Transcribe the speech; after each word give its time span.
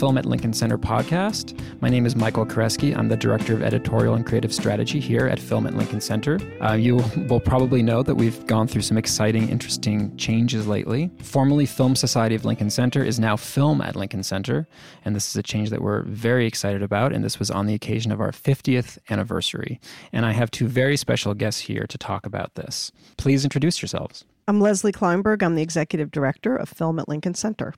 Film 0.00 0.16
at 0.16 0.24
Lincoln 0.24 0.54
Center 0.54 0.78
podcast. 0.78 1.60
My 1.82 1.90
name 1.90 2.06
is 2.06 2.16
Michael 2.16 2.46
Koresky. 2.46 2.96
I'm 2.96 3.10
the 3.10 3.18
Director 3.18 3.52
of 3.52 3.62
Editorial 3.62 4.14
and 4.14 4.24
Creative 4.24 4.50
Strategy 4.50 4.98
here 4.98 5.26
at 5.26 5.38
Film 5.38 5.66
at 5.66 5.74
Lincoln 5.74 6.00
Center. 6.00 6.40
Uh, 6.62 6.72
you 6.72 7.04
will 7.28 7.38
probably 7.38 7.82
know 7.82 8.02
that 8.02 8.14
we've 8.14 8.46
gone 8.46 8.66
through 8.66 8.80
some 8.80 8.96
exciting, 8.96 9.50
interesting 9.50 10.16
changes 10.16 10.66
lately. 10.66 11.10
Formerly 11.22 11.66
Film 11.66 11.94
Society 11.94 12.34
of 12.34 12.46
Lincoln 12.46 12.70
Center 12.70 13.04
is 13.04 13.20
now 13.20 13.36
Film 13.36 13.82
at 13.82 13.94
Lincoln 13.94 14.22
Center, 14.22 14.66
and 15.04 15.14
this 15.14 15.28
is 15.28 15.36
a 15.36 15.42
change 15.42 15.68
that 15.68 15.82
we're 15.82 16.04
very 16.04 16.46
excited 16.46 16.82
about, 16.82 17.12
and 17.12 17.22
this 17.22 17.38
was 17.38 17.50
on 17.50 17.66
the 17.66 17.74
occasion 17.74 18.10
of 18.10 18.22
our 18.22 18.32
50th 18.32 18.96
anniversary. 19.10 19.78
And 20.14 20.24
I 20.24 20.32
have 20.32 20.50
two 20.50 20.66
very 20.66 20.96
special 20.96 21.34
guests 21.34 21.60
here 21.60 21.84
to 21.86 21.98
talk 21.98 22.24
about 22.24 22.54
this. 22.54 22.90
Please 23.18 23.44
introduce 23.44 23.82
yourselves. 23.82 24.24
I'm 24.48 24.60
Lesli 24.60 24.92
Klainberg. 24.92 25.42
I'm 25.42 25.56
the 25.56 25.62
Executive 25.62 26.10
Director 26.10 26.56
of 26.56 26.70
Film 26.70 26.98
at 26.98 27.06
Lincoln 27.06 27.34
Center. 27.34 27.74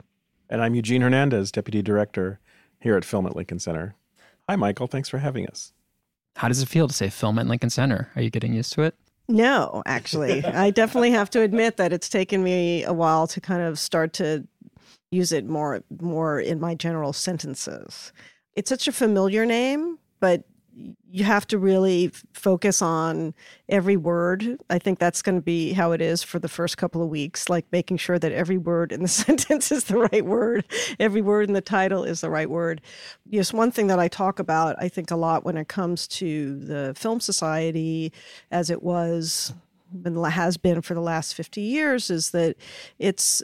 And 0.53 0.61
I'm 0.61 0.75
Eugene 0.75 1.01
Hernandez, 1.01 1.51
Deputy 1.51 1.81
Director 1.81 2.39
here 2.79 2.95
at 2.95 3.03
Film 3.03 3.25
at 3.25 3.35
Lincoln 3.35 3.57
Center. 3.57 3.95
Hi, 4.47 4.55
Michael. 4.55 4.85
Thanks 4.85 5.09
for 5.09 5.17
having 5.17 5.47
us. 5.47 5.73
How 6.35 6.47
does 6.47 6.61
it 6.61 6.69
feel 6.69 6.87
to 6.87 6.93
say 6.93 7.09
Film 7.09 7.39
at 7.39 7.47
Lincoln 7.47 7.71
Center? 7.71 8.11
Are 8.15 8.21
you 8.21 8.29
getting 8.29 8.53
used 8.53 8.71
to 8.73 8.83
it? 8.83 8.93
No, 9.27 9.81
actually. 9.87 10.45
I 10.45 10.69
definitely 10.69 11.09
have 11.09 11.31
to 11.31 11.41
admit 11.41 11.77
that 11.77 11.91
it's 11.91 12.07
taken 12.07 12.43
me 12.43 12.83
a 12.83 12.93
while 12.93 13.25
to 13.29 13.41
kind 13.41 13.63
of 13.63 13.79
start 13.79 14.13
to 14.13 14.47
use 15.09 15.31
it 15.31 15.47
more 15.47 15.83
more 15.99 16.39
in 16.39 16.59
my 16.59 16.75
general 16.75 17.13
sentences. 17.13 18.13
It's 18.53 18.69
such 18.69 18.87
a 18.87 18.91
familiar 18.91 19.47
name, 19.47 19.97
but 20.19 20.43
you 20.75 21.23
have 21.23 21.45
to 21.47 21.57
really 21.57 22.11
focus 22.33 22.81
on 22.81 23.33
every 23.69 23.97
word. 23.97 24.59
I 24.69 24.79
think 24.79 24.99
that's 24.99 25.21
going 25.21 25.35
to 25.35 25.41
be 25.41 25.73
how 25.73 25.91
it 25.91 26.01
is 26.01 26.23
for 26.23 26.39
the 26.39 26.47
first 26.47 26.77
couple 26.77 27.03
of 27.03 27.09
weeks, 27.09 27.49
like 27.49 27.65
making 27.71 27.97
sure 27.97 28.17
that 28.17 28.31
every 28.31 28.57
word 28.57 28.91
in 28.91 29.01
the 29.01 29.07
sentence 29.23 29.71
is 29.71 29.85
the 29.85 29.97
right 29.97 30.25
word, 30.25 30.65
every 30.99 31.21
word 31.21 31.47
in 31.47 31.53
the 31.53 31.61
title 31.61 32.03
is 32.03 32.21
the 32.21 32.29
right 32.29 32.49
word. 32.49 32.81
Yes, 33.29 33.53
one 33.53 33.71
thing 33.71 33.87
that 33.87 33.99
I 33.99 34.07
talk 34.07 34.39
about, 34.39 34.75
I 34.79 34.89
think, 34.89 35.11
a 35.11 35.15
lot 35.15 35.43
when 35.43 35.57
it 35.57 35.67
comes 35.67 36.07
to 36.09 36.57
the 36.59 36.93
Film 36.95 37.19
Society 37.19 38.11
as 38.51 38.69
it 38.69 38.81
was 38.81 39.53
and 40.05 40.25
has 40.25 40.57
been 40.57 40.81
for 40.81 40.93
the 40.93 41.01
last 41.01 41.35
50 41.35 41.61
years 41.61 42.09
is 42.09 42.31
that 42.31 42.55
it's 42.97 43.43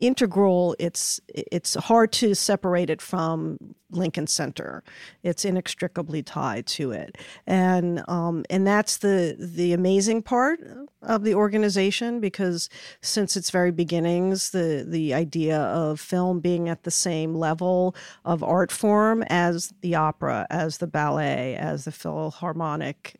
integral. 0.00 0.74
It's 0.78 1.20
it's 1.28 1.74
hard 1.74 2.12
to 2.12 2.34
separate 2.34 2.90
it 2.90 3.00
from 3.00 3.58
Lincoln 3.90 4.26
Center. 4.26 4.82
It's 5.22 5.44
inextricably 5.44 6.22
tied 6.22 6.66
to 6.68 6.92
it, 6.92 7.18
and 7.46 8.02
um, 8.08 8.44
and 8.50 8.66
that's 8.66 8.98
the 8.98 9.36
the 9.38 9.72
amazing 9.72 10.22
part 10.22 10.60
of 11.02 11.24
the 11.24 11.34
organization 11.34 12.20
because 12.20 12.68
since 13.00 13.36
its 13.36 13.50
very 13.50 13.70
beginnings, 13.70 14.50
the 14.50 14.84
the 14.86 15.14
idea 15.14 15.58
of 15.58 16.00
film 16.00 16.40
being 16.40 16.68
at 16.68 16.84
the 16.84 16.90
same 16.90 17.34
level 17.34 17.94
of 18.24 18.42
art 18.42 18.72
form 18.72 19.22
as 19.28 19.72
the 19.80 19.94
opera, 19.94 20.46
as 20.50 20.78
the 20.78 20.86
ballet, 20.86 21.56
as 21.56 21.84
the 21.84 21.92
philharmonic, 21.92 23.16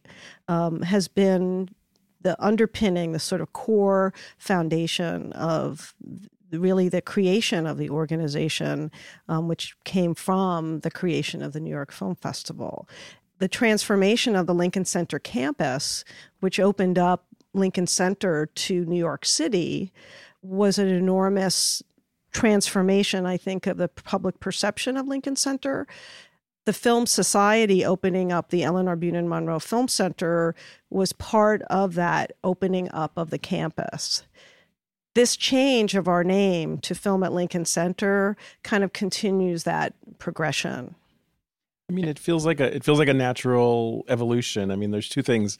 um, 0.48 0.82
has 0.82 1.08
been 1.08 1.68
the 2.22 2.36
underpinning, 2.44 3.12
the 3.12 3.18
sort 3.18 3.40
of 3.40 3.52
core 3.52 4.12
foundation 4.38 5.32
of 5.32 5.94
really 6.52 6.88
the 6.88 7.02
creation 7.02 7.66
of 7.66 7.78
the 7.78 7.90
organization, 7.90 8.90
um, 9.28 9.48
which 9.48 9.76
came 9.84 10.14
from 10.14 10.80
the 10.80 10.90
creation 10.90 11.42
of 11.42 11.52
the 11.52 11.60
New 11.60 11.70
York 11.70 11.92
Film 11.92 12.14
Festival. 12.14 12.88
The 13.38 13.48
transformation 13.48 14.36
of 14.36 14.46
the 14.46 14.54
Lincoln 14.54 14.84
Center 14.84 15.18
campus, 15.18 16.04
which 16.40 16.60
opened 16.60 16.98
up 16.98 17.26
Lincoln 17.54 17.86
Center 17.86 18.46
to 18.46 18.84
New 18.84 18.98
York 18.98 19.24
City, 19.24 19.92
was 20.42 20.78
an 20.78 20.88
enormous 20.88 21.82
transformation, 22.32 23.26
I 23.26 23.36
think, 23.36 23.66
of 23.66 23.76
the 23.76 23.88
public 23.88 24.40
perception 24.40 24.96
of 24.96 25.08
Lincoln 25.08 25.36
Center. 25.36 25.86
The 26.66 26.72
Film 26.72 27.06
Society 27.06 27.84
opening 27.84 28.30
up 28.30 28.50
the 28.50 28.62
Elinor 28.62 28.96
Bunin 28.96 29.26
Munroe 29.26 29.58
Film 29.58 29.88
Center 29.88 30.54
was 30.90 31.12
part 31.12 31.62
of 31.62 31.94
that 31.94 32.32
opening 32.44 32.90
up 32.92 33.12
of 33.16 33.30
the 33.30 33.38
campus 33.38 34.22
this 35.14 35.36
change 35.36 35.94
of 35.94 36.08
our 36.08 36.22
name 36.22 36.78
to 36.78 36.94
Film 36.94 37.22
at 37.22 37.32
Lincoln 37.32 37.64
Center 37.64 38.36
kind 38.62 38.84
of 38.84 38.92
continues 38.92 39.64
that 39.64 39.94
progression. 40.18 40.94
I 41.88 41.92
mean, 41.92 42.06
it 42.06 42.18
feels 42.18 42.46
like 42.46 42.60
a 42.60 42.74
it 42.74 42.84
feels 42.84 42.98
like 42.98 43.08
a 43.08 43.14
natural 43.14 44.04
evolution. 44.08 44.70
I 44.70 44.76
mean, 44.76 44.92
there's 44.92 45.08
two 45.08 45.22
things. 45.22 45.58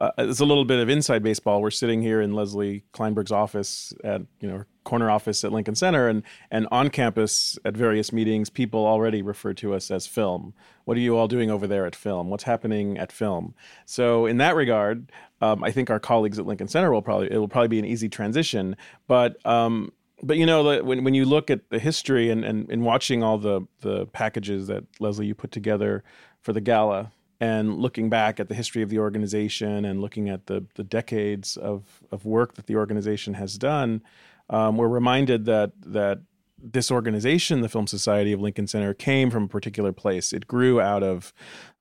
Uh, 0.00 0.10
it's 0.18 0.40
a 0.40 0.44
little 0.44 0.64
bit 0.64 0.80
of 0.80 0.88
inside 0.88 1.22
baseball. 1.22 1.60
We're 1.60 1.70
sitting 1.70 2.02
here 2.02 2.20
in 2.20 2.32
Lesli 2.32 2.82
Klainberg's 2.92 3.32
office 3.32 3.92
at 4.02 4.22
you 4.40 4.48
know 4.48 4.64
corner 4.88 5.10
office 5.10 5.44
at 5.44 5.52
Lincoln 5.52 5.74
Center, 5.74 6.08
and 6.08 6.22
and 6.50 6.66
on 6.72 6.88
campus 6.88 7.58
at 7.64 7.76
various 7.76 8.12
meetings, 8.12 8.50
people 8.50 8.86
already 8.86 9.22
refer 9.22 9.52
to 9.54 9.74
us 9.74 9.90
as 9.90 10.06
Film. 10.06 10.54
What 10.84 10.96
are 10.96 11.00
you 11.00 11.16
all 11.16 11.28
doing 11.28 11.50
over 11.50 11.66
there 11.66 11.86
at 11.86 11.94
Film? 11.94 12.30
What's 12.30 12.44
happening 12.44 12.96
at 12.96 13.12
Film? 13.12 13.54
So 13.84 14.26
in 14.26 14.38
that 14.38 14.56
regard, 14.56 15.12
um, 15.42 15.62
I 15.62 15.70
think 15.70 15.90
our 15.90 16.00
colleagues 16.00 16.38
at 16.38 16.46
Lincoln 16.46 16.68
Center 16.68 16.90
will 16.90 17.02
probably 17.02 17.30
it 17.30 17.36
will 17.38 17.48
probably 17.48 17.68
be 17.68 17.78
an 17.78 17.84
easy 17.84 18.08
transition. 18.08 18.76
But 19.06 19.44
um, 19.46 19.92
but 20.22 20.38
you 20.38 20.46
know 20.46 20.82
when 20.82 21.04
when 21.04 21.14
you 21.14 21.24
look 21.24 21.50
at 21.50 21.68
the 21.70 21.78
history 21.78 22.30
and, 22.30 22.44
and 22.44 22.70
and 22.70 22.84
watching 22.84 23.22
all 23.22 23.38
the 23.38 23.60
the 23.80 24.06
packages 24.06 24.66
that 24.68 24.90
Lesli 25.00 25.26
you 25.26 25.34
put 25.34 25.52
together 25.52 26.02
for 26.40 26.52
the 26.52 26.60
gala 26.60 27.12
and 27.40 27.76
looking 27.78 28.10
back 28.10 28.40
at 28.40 28.48
the 28.48 28.54
history 28.54 28.82
of 28.82 28.88
the 28.88 28.98
organization 28.98 29.84
and 29.84 30.00
looking 30.00 30.28
at 30.28 30.46
the 30.46 30.64
the 30.74 30.84
decades 30.84 31.56
of 31.56 32.02
of 32.10 32.24
work 32.24 32.54
that 32.54 32.66
the 32.66 32.76
organization 32.76 33.34
has 33.34 33.58
done, 33.58 34.02
um, 34.50 34.76
we're 34.76 34.88
reminded 34.88 35.44
that 35.46 35.72
that 35.86 36.20
this 36.60 36.90
organization, 36.90 37.60
the 37.60 37.68
Film 37.68 37.86
Society 37.86 38.32
of 38.32 38.40
Lincoln 38.40 38.66
Center, 38.66 38.92
came 38.92 39.30
from 39.30 39.44
a 39.44 39.48
particular 39.48 39.92
place. 39.92 40.32
It 40.32 40.46
grew 40.46 40.80
out 40.80 41.02
of 41.02 41.32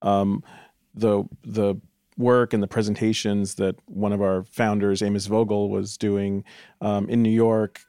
um, 0.02 0.44
the 0.94 1.24
the 1.44 1.76
work 2.18 2.54
and 2.54 2.64
the 2.64 2.68
presentations 2.68 3.56
that 3.56 3.76
one 3.86 4.12
of 4.12 4.22
our 4.22 4.44
founders, 4.46 5.02
Amos 5.02 5.28
Vogel, 5.28 5.70
was 5.70 5.98
doing 5.98 6.44
um, 6.82 7.08
in 7.10 7.22
New 7.22 7.32
York 7.32 7.82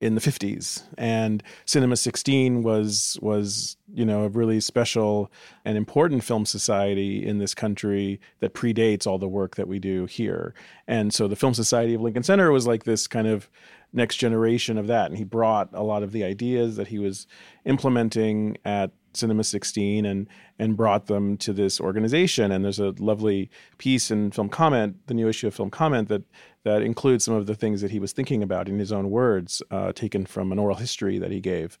in 0.00 0.14
the 0.14 0.20
50s 0.20 0.82
and 0.98 1.42
cinema 1.64 1.96
16 1.96 2.62
was 2.62 3.16
was 3.22 3.78
you 3.94 4.04
know 4.04 4.24
a 4.24 4.28
really 4.28 4.60
special 4.60 5.32
and 5.64 5.78
important 5.78 6.22
film 6.22 6.44
society 6.44 7.24
in 7.24 7.38
this 7.38 7.54
country 7.54 8.20
that 8.40 8.52
predates 8.52 9.06
all 9.06 9.18
the 9.18 9.28
work 9.28 9.54
that 9.54 9.66
we 9.66 9.78
do 9.78 10.04
here 10.04 10.52
and 10.86 11.14
so 11.14 11.26
the 11.26 11.36
film 11.36 11.54
society 11.54 11.94
of 11.94 12.02
lincoln 12.02 12.22
center 12.22 12.50
was 12.50 12.66
like 12.66 12.84
this 12.84 13.06
kind 13.06 13.26
of 13.26 13.48
next 13.94 14.16
generation 14.16 14.76
of 14.76 14.86
that 14.88 15.06
and 15.06 15.16
he 15.16 15.24
brought 15.24 15.68
a 15.72 15.82
lot 15.82 16.02
of 16.02 16.12
the 16.12 16.24
ideas 16.24 16.76
that 16.76 16.88
he 16.88 16.98
was 16.98 17.26
implementing 17.64 18.56
at 18.64 18.90
Cinema 19.16 19.44
16 19.44 20.04
and 20.04 20.28
and 20.58 20.76
brought 20.76 21.06
them 21.06 21.36
to 21.38 21.52
this 21.52 21.80
organization. 21.80 22.52
And 22.52 22.64
there's 22.64 22.80
a 22.80 22.94
lovely 22.98 23.50
piece 23.78 24.10
in 24.10 24.30
Film 24.30 24.48
Comment, 24.48 24.96
the 25.06 25.14
new 25.14 25.28
issue 25.28 25.46
of 25.46 25.54
Film 25.54 25.70
Comment, 25.70 26.08
that 26.08 26.22
that 26.64 26.82
includes 26.82 27.24
some 27.24 27.34
of 27.34 27.46
the 27.46 27.54
things 27.54 27.80
that 27.80 27.90
he 27.90 27.98
was 27.98 28.12
thinking 28.12 28.42
about 28.42 28.68
in 28.68 28.78
his 28.78 28.92
own 28.92 29.10
words, 29.10 29.62
uh, 29.70 29.92
taken 29.92 30.26
from 30.26 30.52
an 30.52 30.58
oral 30.58 30.76
history 30.76 31.18
that 31.18 31.30
he 31.30 31.40
gave. 31.40 31.78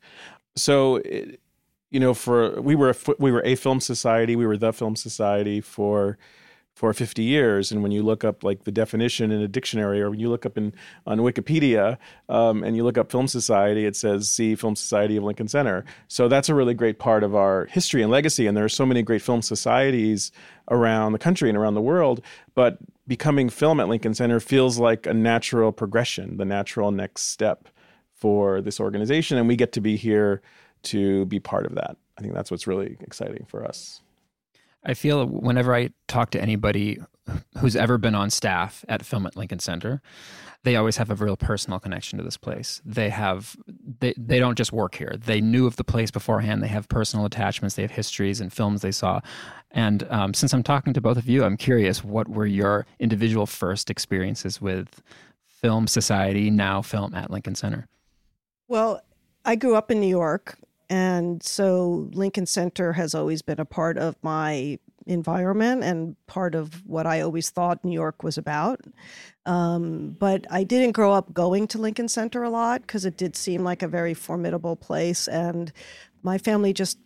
So. 0.56 0.96
It, 0.96 1.40
you 1.90 2.00
know, 2.00 2.12
for 2.12 2.60
we 2.60 2.74
were 2.74 2.90
a, 2.90 2.96
we 3.20 3.30
were 3.30 3.42
a 3.44 3.54
film 3.54 3.78
society. 3.78 4.34
We 4.34 4.46
were 4.48 4.56
the 4.56 4.72
film 4.72 4.96
society 4.96 5.60
for 5.60 6.18
for 6.74 6.92
50 6.92 7.22
years. 7.22 7.70
And 7.70 7.82
when 7.82 7.92
you 7.92 8.02
look 8.02 8.24
up 8.24 8.42
like 8.42 8.64
the 8.64 8.72
definition 8.72 9.30
in 9.30 9.40
a 9.40 9.48
dictionary, 9.48 10.02
or 10.02 10.10
when 10.10 10.18
you 10.18 10.28
look 10.28 10.44
up 10.44 10.58
in 10.58 10.74
on 11.06 11.18
Wikipedia 11.18 11.98
um, 12.28 12.64
and 12.64 12.76
you 12.76 12.82
look 12.82 12.98
up 12.98 13.10
Film 13.10 13.28
Society, 13.28 13.86
it 13.86 13.94
says 13.94 14.28
see 14.28 14.56
Film 14.56 14.74
Society 14.74 15.16
of 15.16 15.22
Lincoln 15.22 15.46
Center. 15.46 15.84
So 16.08 16.26
that's 16.26 16.48
a 16.48 16.54
really 16.54 16.74
great 16.74 16.98
part 16.98 17.22
of 17.22 17.34
our 17.34 17.66
history 17.66 18.02
and 18.02 18.10
legacy. 18.10 18.46
And 18.46 18.56
there 18.56 18.64
are 18.64 18.68
so 18.68 18.84
many 18.84 19.02
great 19.02 19.22
film 19.22 19.40
societies 19.40 20.32
around 20.68 21.12
the 21.12 21.18
country 21.18 21.48
and 21.48 21.56
around 21.56 21.74
the 21.74 21.80
world. 21.80 22.20
But 22.54 22.78
becoming 23.06 23.50
film 23.50 23.78
at 23.78 23.88
Lincoln 23.88 24.14
Center 24.14 24.40
feels 24.40 24.78
like 24.78 25.06
a 25.06 25.14
natural 25.14 25.70
progression, 25.70 26.38
the 26.38 26.44
natural 26.44 26.90
next 26.90 27.22
step 27.28 27.68
for 28.14 28.60
this 28.60 28.80
organization. 28.80 29.38
And 29.38 29.46
we 29.46 29.54
get 29.54 29.72
to 29.72 29.80
be 29.80 29.96
here 29.96 30.42
to 30.84 31.24
be 31.26 31.38
part 31.38 31.66
of 31.66 31.76
that. 31.76 31.96
I 32.18 32.20
think 32.20 32.34
that's 32.34 32.50
what's 32.50 32.66
really 32.66 32.96
exciting 33.00 33.44
for 33.48 33.64
us. 33.64 34.00
I 34.84 34.94
feel 34.94 35.26
whenever 35.26 35.74
I 35.74 35.90
talk 36.08 36.30
to 36.30 36.40
anybody 36.40 36.98
who's 37.58 37.76
ever 37.76 37.98
been 37.98 38.14
on 38.14 38.30
staff 38.30 38.84
at 38.88 39.04
Film 39.04 39.26
at 39.26 39.36
Lincoln 39.36 39.58
Center, 39.58 40.02
they 40.62 40.76
always 40.76 40.96
have 40.96 41.10
a 41.10 41.14
real 41.14 41.36
personal 41.36 41.78
connection 41.78 42.18
to 42.18 42.24
this 42.24 42.36
place. 42.36 42.80
They 42.84 43.10
have 43.10 43.56
they 44.00 44.14
they 44.16 44.38
don't 44.38 44.56
just 44.56 44.72
work 44.72 44.94
here. 44.94 45.14
They 45.18 45.40
knew 45.40 45.66
of 45.66 45.76
the 45.76 45.84
place 45.84 46.10
beforehand. 46.10 46.62
They 46.62 46.68
have 46.68 46.88
personal 46.88 47.26
attachments. 47.26 47.76
They 47.76 47.82
have 47.82 47.90
histories 47.90 48.40
and 48.40 48.52
films 48.52 48.82
they 48.82 48.92
saw. 48.92 49.20
And 49.70 50.06
um, 50.10 50.34
since 50.34 50.52
I'm 50.52 50.62
talking 50.62 50.92
to 50.94 51.00
both 51.00 51.18
of 51.18 51.28
you, 51.28 51.44
I'm 51.44 51.56
curious 51.56 52.02
what 52.02 52.28
were 52.28 52.46
your 52.46 52.86
individual 52.98 53.46
first 53.46 53.90
experiences 53.90 54.60
with 54.60 55.02
Film 55.46 55.86
Society, 55.86 56.50
now 56.50 56.82
Film 56.82 57.14
at 57.14 57.30
Lincoln 57.30 57.54
Center? 57.54 57.86
Well, 58.68 59.02
I 59.44 59.56
grew 59.56 59.74
up 59.74 59.90
in 59.90 60.00
New 60.00 60.08
York 60.08 60.56
and 60.90 61.42
so 61.42 62.08
Lincoln 62.12 62.46
Center 62.46 62.92
has 62.92 63.14
always 63.14 63.42
been 63.42 63.60
a 63.60 63.64
part 63.64 63.98
of 63.98 64.16
my 64.22 64.78
environment 65.06 65.84
and 65.84 66.16
part 66.26 66.54
of 66.54 66.86
what 66.86 67.06
I 67.06 67.20
always 67.20 67.50
thought 67.50 67.84
New 67.84 67.92
York 67.92 68.22
was 68.22 68.38
about. 68.38 68.80
Um, 69.46 70.16
but 70.18 70.46
I 70.50 70.64
didn't 70.64 70.92
grow 70.92 71.12
up 71.12 71.32
going 71.32 71.66
to 71.68 71.78
Lincoln 71.78 72.08
Center 72.08 72.42
a 72.42 72.50
lot 72.50 72.82
because 72.82 73.04
it 73.04 73.16
did 73.16 73.36
seem 73.36 73.62
like 73.62 73.82
a 73.82 73.88
very 73.88 74.14
formidable 74.14 74.76
place. 74.76 75.28
And 75.28 75.72
my 76.22 76.38
family 76.38 76.72
just, 76.72 76.98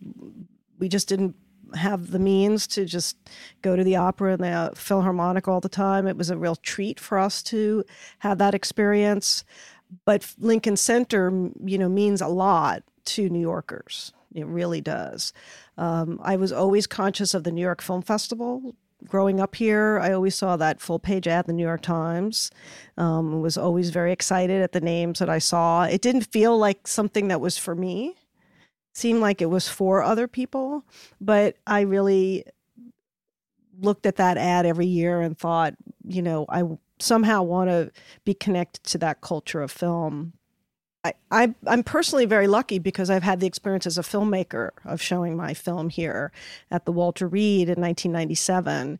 we 0.77 0.87
just 0.87 1.07
didn't 1.07 1.35
have 1.75 2.11
the 2.11 2.19
means 2.19 2.65
to 2.67 2.85
just 2.85 3.17
go 3.61 3.75
to 3.75 3.83
the 3.83 3.95
opera 3.95 4.33
and 4.33 4.43
the 4.43 4.71
Philharmonic 4.75 5.47
all 5.47 5.59
the 5.59 5.69
time. 5.69 6.07
It 6.07 6.17
was 6.17 6.29
a 6.29 6.37
real 6.37 6.55
treat 6.55 6.99
for 6.99 7.17
us 7.17 7.43
to 7.43 7.83
have 8.19 8.37
that 8.39 8.55
experience. 8.55 9.43
But 10.05 10.33
Lincoln 10.39 10.77
Center, 10.77 11.51
you 11.63 11.77
know, 11.77 11.89
means 11.89 12.21
a 12.21 12.27
lot 12.27 12.83
to 13.09 13.29
New 13.29 13.39
Yorkers. 13.39 14.13
It 14.33 14.45
really 14.45 14.81
does. 14.81 15.33
Um, 15.77 16.19
I 16.23 16.35
was 16.35 16.51
always 16.51 16.87
conscious 16.87 17.33
of 17.33 17.43
the 17.43 17.51
New 17.51 17.61
York 17.61 17.81
Film 17.81 18.01
Festival. 18.01 18.75
Growing 19.07 19.39
up 19.39 19.55
here, 19.55 19.99
I 20.01 20.11
always 20.11 20.35
saw 20.35 20.57
that 20.57 20.81
full 20.81 20.99
page 20.99 21.27
ad 21.27 21.45
in 21.45 21.55
the 21.55 21.57
New 21.57 21.63
York 21.63 21.81
Times. 21.81 22.51
Um, 22.97 23.41
was 23.41 23.57
always 23.57 23.89
very 23.89 24.11
excited 24.11 24.61
at 24.61 24.73
the 24.73 24.81
names 24.81 25.19
that 25.19 25.29
I 25.29 25.39
saw. 25.39 25.83
It 25.83 26.01
didn't 26.01 26.31
feel 26.31 26.57
like 26.57 26.85
something 26.85 27.29
that 27.29 27.41
was 27.41 27.57
for 27.57 27.75
me 27.75 28.15
seemed 28.93 29.21
like 29.21 29.41
it 29.41 29.49
was 29.49 29.67
for 29.67 30.03
other 30.03 30.27
people, 30.27 30.83
but 31.21 31.55
I 31.65 31.81
really 31.81 32.43
looked 33.79 34.05
at 34.05 34.17
that 34.17 34.37
ad 34.37 34.65
every 34.65 34.87
year 34.87 35.21
and 35.21 35.37
thought, 35.37 35.75
you 36.05 36.21
know, 36.21 36.45
I 36.49 36.63
somehow 36.99 37.43
want 37.43 37.69
to 37.69 37.91
be 38.25 38.33
connected 38.33 38.83
to 38.83 38.97
that 38.99 39.21
culture 39.21 39.61
of 39.61 39.71
film. 39.71 40.33
I, 41.03 41.13
I, 41.31 41.55
am 41.65 41.83
personally 41.83 42.25
very 42.25 42.47
lucky 42.47 42.77
because 42.77 43.09
I've 43.09 43.23
had 43.23 43.39
the 43.39 43.47
experience 43.47 43.85
as 43.85 43.97
a 43.97 44.01
filmmaker 44.01 44.71
of 44.83 45.01
showing 45.01 45.37
my 45.37 45.53
film 45.53 45.89
here 45.89 46.31
at 46.71 46.85
the 46.85 46.91
Walter 46.91 47.27
Reade 47.27 47.69
in 47.69 47.81
1997 47.81 48.99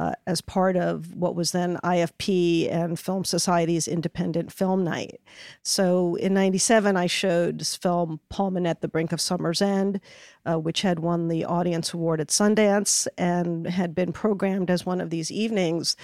uh, 0.00 0.12
as 0.26 0.40
part 0.40 0.76
of 0.76 1.14
what 1.14 1.34
was 1.34 1.52
then 1.52 1.76
IFP 1.84 2.72
and 2.72 2.98
Film 2.98 3.22
Society's 3.22 3.86
Independent 3.86 4.50
Film 4.50 4.82
Night. 4.82 5.20
So 5.62 6.14
in 6.14 6.32
97, 6.32 6.96
I 6.96 7.06
showed 7.06 7.58
this 7.58 7.76
film, 7.76 8.18
Paul 8.30 8.66
at 8.66 8.80
The 8.80 8.88
Brink 8.88 9.12
of 9.12 9.20
Summer's 9.20 9.60
End, 9.60 10.00
uh, 10.46 10.58
which 10.58 10.80
had 10.80 11.00
won 11.00 11.28
the 11.28 11.44
Audience 11.44 11.92
Award 11.92 12.20
at 12.20 12.28
Sundance 12.28 13.08
and 13.18 13.66
had 13.66 13.94
been 13.94 14.10
programmed 14.10 14.70
as 14.70 14.86
one 14.86 15.02
of 15.02 15.10
these 15.10 15.30
evenings. 15.30 15.96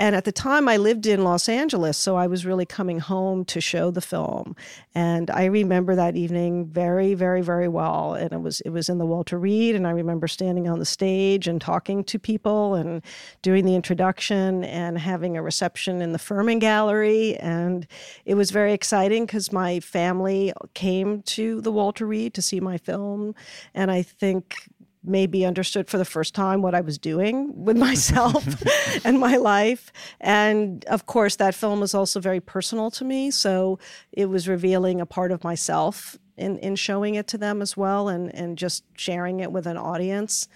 And 0.00 0.16
at 0.16 0.24
the 0.24 0.32
time, 0.32 0.68
I 0.68 0.76
lived 0.76 1.06
in 1.06 1.22
Los 1.22 1.48
Angeles, 1.48 1.96
so 1.96 2.16
I 2.16 2.26
was 2.26 2.44
really 2.44 2.66
coming 2.66 2.98
home 2.98 3.44
to 3.44 3.60
show 3.60 3.92
the 3.92 4.00
film. 4.00 4.56
And 4.92 5.30
I 5.30 5.44
remember 5.44 5.94
that 5.94 6.16
evening 6.16 6.66
very, 6.66 7.14
very, 7.14 7.42
very 7.42 7.68
well. 7.68 8.14
And 8.14 8.32
it 8.32 8.40
was 8.40 8.60
it 8.62 8.70
was 8.70 8.88
in 8.88 8.98
the 8.98 9.06
Walter 9.06 9.38
Reade, 9.38 9.76
and 9.76 9.86
I 9.86 9.90
remember 9.90 10.26
standing 10.26 10.68
on 10.68 10.80
the 10.80 10.84
stage 10.84 11.46
and 11.46 11.60
talking 11.60 12.02
to 12.04 12.18
people 12.18 12.74
and 12.74 13.02
doing 13.42 13.64
the 13.64 13.76
introduction 13.76 14.64
and 14.64 14.98
having 14.98 15.36
a 15.36 15.42
reception 15.42 16.02
in 16.02 16.10
the 16.10 16.18
Furman 16.18 16.58
Gallery. 16.58 17.36
And 17.36 17.86
it 18.24 18.34
was 18.34 18.50
very 18.50 18.72
exciting 18.72 19.26
because 19.26 19.52
my 19.52 19.78
family 19.78 20.52
came 20.74 21.22
to 21.22 21.60
the 21.60 21.70
Walter 21.70 22.04
Reade 22.04 22.34
to 22.34 22.42
see 22.42 22.58
my 22.58 22.78
film, 22.78 23.34
and 23.74 23.92
I 23.92 24.02
think 24.02 24.68
maybe 25.04 25.44
understood 25.44 25.88
for 25.88 25.98
the 25.98 26.04
first 26.04 26.34
time 26.34 26.62
what 26.62 26.74
I 26.74 26.80
was 26.80 26.98
doing 26.98 27.64
with 27.64 27.76
myself 27.88 28.44
and 29.04 29.18
my 29.18 29.36
life. 29.36 29.92
And 30.20 30.84
of 30.86 31.06
course, 31.06 31.36
that 31.36 31.54
film 31.54 31.80
was 31.80 31.94
also 31.94 32.20
very 32.20 32.40
personal 32.40 32.90
to 32.92 33.04
me. 33.04 33.30
So 33.30 33.78
it 34.12 34.26
was 34.26 34.48
revealing 34.48 35.00
a 35.00 35.06
part 35.06 35.30
of 35.30 35.44
myself 35.44 36.18
in, 36.36 36.58
in 36.58 36.76
showing 36.76 37.14
it 37.14 37.28
to 37.28 37.38
them 37.38 37.62
as 37.62 37.76
well 37.76 38.08
and, 38.08 38.34
and 38.34 38.58
just 38.58 38.84
sharing 38.96 39.40
it 39.40 39.52
with 39.52 39.66
an 39.66 39.76
audience. 39.76 40.48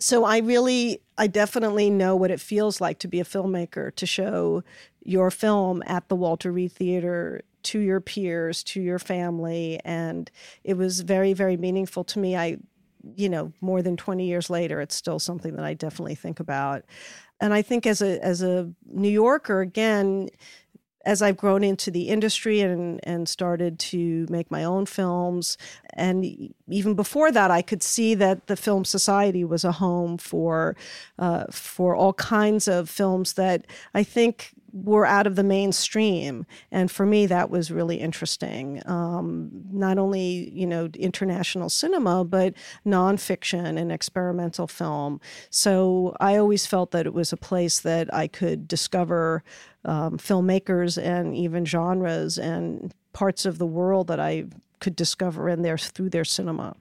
So 0.00 0.24
I 0.24 0.38
really, 0.38 1.00
I 1.16 1.26
definitely 1.26 1.88
know 1.90 2.16
what 2.16 2.30
it 2.30 2.40
feels 2.40 2.80
like 2.80 2.98
to 3.00 3.08
be 3.08 3.20
a 3.20 3.24
filmmaker, 3.24 3.94
to 3.94 4.06
show 4.06 4.64
your 5.04 5.30
film 5.30 5.82
at 5.86 6.08
the 6.08 6.16
Walter 6.16 6.50
Reade 6.50 6.72
Theater 6.72 7.42
to 7.64 7.78
your 7.78 8.00
peers, 8.00 8.62
to 8.64 8.80
your 8.80 8.98
family. 8.98 9.80
And 9.84 10.30
it 10.64 10.74
was 10.74 11.00
very, 11.00 11.32
very 11.32 11.56
meaningful 11.56 12.04
to 12.04 12.18
me. 12.18 12.36
I 12.36 12.58
you 13.16 13.28
know, 13.28 13.52
more 13.60 13.82
than 13.82 13.96
20 13.96 14.26
years 14.26 14.50
later, 14.50 14.80
it's 14.80 14.94
still 14.94 15.18
something 15.18 15.56
that 15.56 15.64
I 15.64 15.74
definitely 15.74 16.14
think 16.14 16.40
about. 16.40 16.84
And 17.40 17.52
I 17.52 17.62
think 17.62 17.86
as 17.86 18.00
a 18.00 18.24
as 18.24 18.42
a 18.42 18.70
New 18.86 19.08
Yorker, 19.08 19.60
again, 19.60 20.28
as 21.04 21.20
I've 21.20 21.36
grown 21.36 21.64
into 21.64 21.90
the 21.90 22.08
industry 22.08 22.60
and 22.60 23.00
and 23.02 23.28
started 23.28 23.78
to 23.80 24.26
make 24.30 24.50
my 24.50 24.62
own 24.62 24.86
films, 24.86 25.58
and 25.94 26.54
even 26.68 26.94
before 26.94 27.32
that, 27.32 27.50
I 27.50 27.62
could 27.62 27.82
see 27.82 28.14
that 28.14 28.46
the 28.46 28.56
Film 28.56 28.84
Society 28.84 29.44
was 29.44 29.64
a 29.64 29.72
home 29.72 30.18
for 30.18 30.76
uh, 31.18 31.46
for 31.50 31.96
all 31.96 32.12
kinds 32.12 32.68
of 32.68 32.88
films 32.88 33.32
that 33.34 33.66
I 33.94 34.04
think 34.04 34.52
were 34.72 35.04
out 35.04 35.26
of 35.26 35.36
the 35.36 35.44
mainstream. 35.44 36.46
And 36.70 36.90
for 36.90 37.04
me 37.04 37.26
that 37.26 37.50
was 37.50 37.70
really 37.70 37.96
interesting. 37.96 38.82
Um, 38.86 39.50
not 39.70 39.98
only 39.98 40.50
you 40.52 40.66
know 40.66 40.88
international 40.94 41.68
cinema 41.68 42.24
but 42.24 42.54
nonfiction 42.86 43.78
and 43.78 43.92
experimental 43.92 44.66
film. 44.66 45.20
So 45.50 46.16
i 46.20 46.36
always 46.36 46.66
felt 46.66 46.90
that 46.92 47.06
it 47.06 47.14
was 47.14 47.32
a 47.32 47.36
place 47.36 47.80
that 47.80 48.12
i 48.14 48.26
could 48.26 48.66
discover 48.66 49.42
um, 49.84 50.16
filmmakers 50.18 51.02
and 51.02 51.36
even 51.36 51.64
genres 51.64 52.38
and 52.38 52.94
parts 53.12 53.44
of 53.44 53.58
the 53.58 53.66
world 53.66 54.06
that 54.06 54.20
i 54.20 54.44
could 54.80 54.96
discover 54.96 55.48
in 55.48 55.62
there 55.62 55.78
through 55.78 56.10
their 56.10 56.24
cinema. 56.24 56.76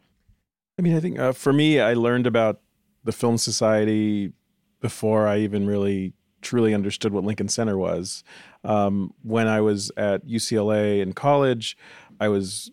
I 0.80 0.82
mean 0.82 0.96
i 0.96 1.00
think 1.00 1.20
uh, 1.20 1.34
for 1.34 1.52
me 1.52 1.80
i 1.80 1.94
learned 1.94 2.28
about 2.28 2.62
the 3.04 3.12
film 3.12 3.38
society 3.38 4.32
before 4.80 5.28
i 5.28 5.40
even 5.40 5.68
really 5.68 6.14
truly 6.42 6.74
understood 6.74 7.14
what 7.14 7.24
Lincoln 7.24 7.48
Center 7.48 7.78
was. 7.78 8.24
Um, 8.64 9.14
when 9.24 9.48
I 9.48 9.62
was 9.62 9.92
at 9.98 10.26
UCLA 10.26 11.02
in 11.02 11.14
college, 11.14 11.78
I 12.20 12.28
was 12.28 12.72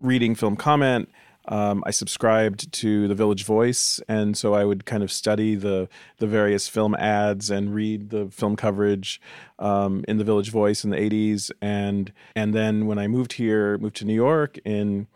reading 0.00 0.34
film 0.34 0.56
comment. 0.56 1.08
Um, 1.48 1.82
I 1.86 1.90
subscribed 1.90 2.70
to 2.74 3.08
the 3.08 3.14
Village 3.14 3.44
Voice, 3.44 3.98
and 4.08 4.36
so 4.36 4.54
I 4.54 4.64
would 4.64 4.84
kind 4.84 5.02
of 5.02 5.10
study 5.10 5.54
the 5.54 5.88
the 6.18 6.26
various 6.26 6.68
film 6.68 6.94
ads 6.94 7.50
and 7.50 7.74
read 7.74 8.10
the 8.10 8.28
film 8.30 8.56
coverage 8.56 9.20
um, 9.58 10.04
in 10.06 10.18
the 10.18 10.24
Village 10.24 10.50
Voice 10.50 10.84
in 10.84 10.90
the 10.90 10.98
'80s, 10.98 11.50
and 11.60 12.12
and 12.36 12.54
then 12.54 12.86
when 12.86 12.98
I 12.98 13.08
moved 13.08 13.32
here, 13.34 13.78
moved 13.78 13.96
to 13.96 14.04
New 14.04 14.14
York 14.14 14.58
in 14.64 15.06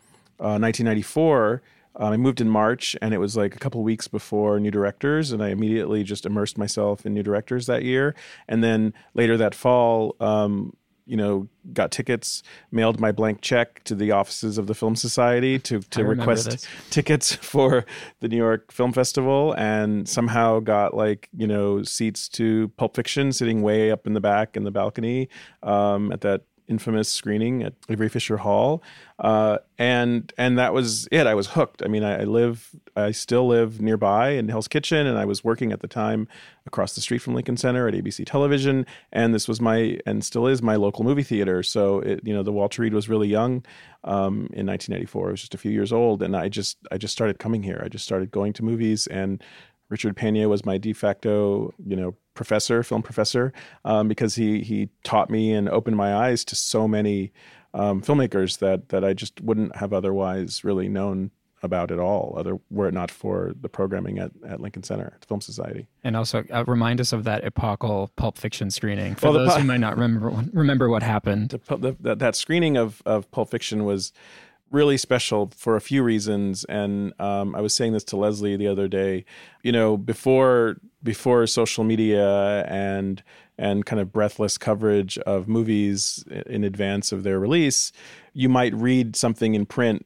uh, 0.40 0.58
1994. 0.58 1.62
Um, 1.96 2.12
I 2.12 2.16
moved 2.16 2.40
in 2.40 2.48
March, 2.48 2.96
and 3.00 3.14
it 3.14 3.18
was 3.18 3.36
like 3.36 3.54
a 3.54 3.58
couple 3.58 3.82
weeks 3.82 4.08
before 4.08 4.58
New 4.58 4.70
Directors, 4.70 5.32
and 5.32 5.42
I 5.42 5.48
immediately 5.48 6.02
just 6.02 6.26
immersed 6.26 6.58
myself 6.58 7.06
in 7.06 7.14
New 7.14 7.22
Directors 7.22 7.66
that 7.66 7.82
year. 7.82 8.14
And 8.48 8.64
then 8.64 8.94
later 9.14 9.36
that 9.36 9.54
fall, 9.54 10.16
um, 10.20 10.76
you 11.06 11.16
know, 11.16 11.48
got 11.72 11.90
tickets, 11.90 12.42
mailed 12.70 12.98
my 12.98 13.12
blank 13.12 13.42
check 13.42 13.84
to 13.84 13.94
the 13.94 14.10
offices 14.10 14.56
of 14.56 14.66
the 14.66 14.74
Film 14.74 14.96
Society 14.96 15.58
to 15.60 15.80
to 15.80 16.04
request 16.04 16.50
this. 16.50 16.66
tickets 16.90 17.34
for 17.34 17.84
the 18.20 18.28
New 18.28 18.36
York 18.36 18.72
Film 18.72 18.92
Festival, 18.92 19.52
and 19.52 20.08
somehow 20.08 20.60
got 20.60 20.94
like 20.94 21.28
you 21.36 21.46
know 21.46 21.82
seats 21.82 22.28
to 22.30 22.68
Pulp 22.76 22.96
Fiction, 22.96 23.32
sitting 23.32 23.62
way 23.62 23.90
up 23.90 24.06
in 24.06 24.14
the 24.14 24.20
back 24.20 24.56
in 24.56 24.64
the 24.64 24.70
balcony 24.70 25.28
um, 25.62 26.10
at 26.10 26.22
that 26.22 26.42
infamous 26.68 27.08
screening 27.08 27.62
at 27.62 27.74
Avery 27.88 28.08
Fisher 28.08 28.38
Hall, 28.38 28.82
uh, 29.18 29.58
and 29.78 30.32
and 30.38 30.58
that 30.58 30.72
was 30.72 31.08
it. 31.10 31.26
I 31.26 31.34
was 31.34 31.48
hooked. 31.48 31.82
I 31.84 31.88
mean, 31.88 32.02
I, 32.02 32.22
I, 32.22 32.24
live, 32.24 32.70
I 32.96 33.10
still 33.10 33.46
live 33.46 33.80
nearby 33.80 34.30
in 34.30 34.48
Hell's 34.48 34.68
Kitchen, 34.68 35.06
and 35.06 35.18
I 35.18 35.24
was 35.24 35.44
working 35.44 35.72
at 35.72 35.80
the 35.80 35.88
time 35.88 36.28
across 36.66 36.94
the 36.94 37.00
street 37.00 37.18
from 37.18 37.34
Lincoln 37.34 37.56
Center 37.56 37.86
at 37.86 37.94
ABC 37.94 38.24
Television, 38.26 38.86
and 39.12 39.34
this 39.34 39.46
was 39.46 39.60
my 39.60 39.98
and 40.06 40.24
still 40.24 40.46
is 40.46 40.62
my 40.62 40.76
local 40.76 41.04
movie 41.04 41.22
theater. 41.22 41.62
So 41.62 42.00
it, 42.00 42.20
you 42.24 42.34
know, 42.34 42.42
the 42.42 42.52
Walter 42.52 42.82
Reade 42.82 42.94
was 42.94 43.08
really 43.08 43.28
young 43.28 43.64
um, 44.04 44.48
in 44.52 44.66
1994. 44.66 45.28
I 45.28 45.30
was 45.30 45.40
just 45.40 45.54
a 45.54 45.58
few 45.58 45.70
years 45.70 45.92
old, 45.92 46.22
and 46.22 46.36
I 46.36 46.48
just 46.48 46.78
I 46.90 46.98
just 46.98 47.12
started 47.12 47.38
coming 47.38 47.62
here. 47.62 47.80
I 47.84 47.88
just 47.88 48.04
started 48.04 48.30
going 48.30 48.52
to 48.54 48.64
movies 48.64 49.06
and 49.06 49.42
Richard 49.88 50.16
Pena 50.16 50.48
was 50.48 50.64
my 50.64 50.78
de 50.78 50.92
facto, 50.92 51.72
you 51.84 51.96
know, 51.96 52.14
professor, 52.34 52.82
film 52.82 53.02
professor, 53.02 53.52
um, 53.84 54.08
because 54.08 54.34
he 54.34 54.60
he 54.60 54.88
taught 55.02 55.30
me 55.30 55.52
and 55.52 55.68
opened 55.68 55.96
my 55.96 56.14
eyes 56.14 56.44
to 56.46 56.56
so 56.56 56.88
many 56.88 57.32
um, 57.74 58.02
filmmakers 58.02 58.58
that 58.58 58.88
that 58.88 59.04
I 59.04 59.12
just 59.12 59.40
wouldn't 59.40 59.76
have 59.76 59.92
otherwise 59.92 60.64
really 60.64 60.88
known 60.88 61.30
about 61.64 61.90
at 61.90 61.98
all, 61.98 62.34
other 62.36 62.60
were 62.70 62.86
it 62.86 62.94
not 62.94 63.10
for 63.10 63.54
the 63.58 63.68
programming 63.68 64.18
at, 64.18 64.30
at 64.46 64.60
Lincoln 64.60 64.82
Center, 64.82 65.16
the 65.20 65.26
Film 65.26 65.40
Society. 65.40 65.88
And 66.04 66.14
also 66.14 66.44
uh, 66.52 66.62
remind 66.66 67.00
us 67.00 67.12
of 67.12 67.24
that 67.24 67.42
epochal 67.42 68.10
Pulp 68.16 68.36
Fiction 68.36 68.70
screening 68.70 69.14
for 69.14 69.30
well, 69.30 69.46
those 69.46 69.56
who 69.56 69.64
might 69.64 69.80
not 69.80 69.96
remember 69.96 70.30
remember 70.52 70.88
what 70.90 71.02
happened. 71.02 71.58
The, 71.66 71.96
the, 71.98 72.14
that 72.14 72.36
screening 72.36 72.76
of, 72.76 73.02
of 73.06 73.30
Pulp 73.30 73.50
Fiction 73.50 73.84
was 73.84 74.12
really 74.74 74.96
special 74.98 75.50
for 75.56 75.76
a 75.76 75.80
few 75.80 76.02
reasons. 76.02 76.64
And 76.64 77.18
um, 77.20 77.54
I 77.54 77.60
was 77.60 77.72
saying 77.72 77.92
this 77.92 78.04
to 78.04 78.16
Lesli 78.16 78.58
the 78.58 78.66
other 78.66 78.88
day. 78.88 79.24
You 79.62 79.72
know, 79.72 79.96
before 79.96 80.76
before 81.02 81.46
social 81.46 81.84
media 81.84 82.66
and 82.66 83.22
and 83.56 83.86
kind 83.86 84.00
of 84.00 84.12
breathless 84.12 84.58
coverage 84.58 85.16
of 85.18 85.48
movies 85.48 86.24
in 86.46 86.64
advance 86.64 87.12
of 87.12 87.22
their 87.22 87.38
release, 87.38 87.92
you 88.32 88.48
might 88.48 88.74
read 88.74 89.14
something 89.14 89.54
in 89.54 89.64
print 89.64 90.04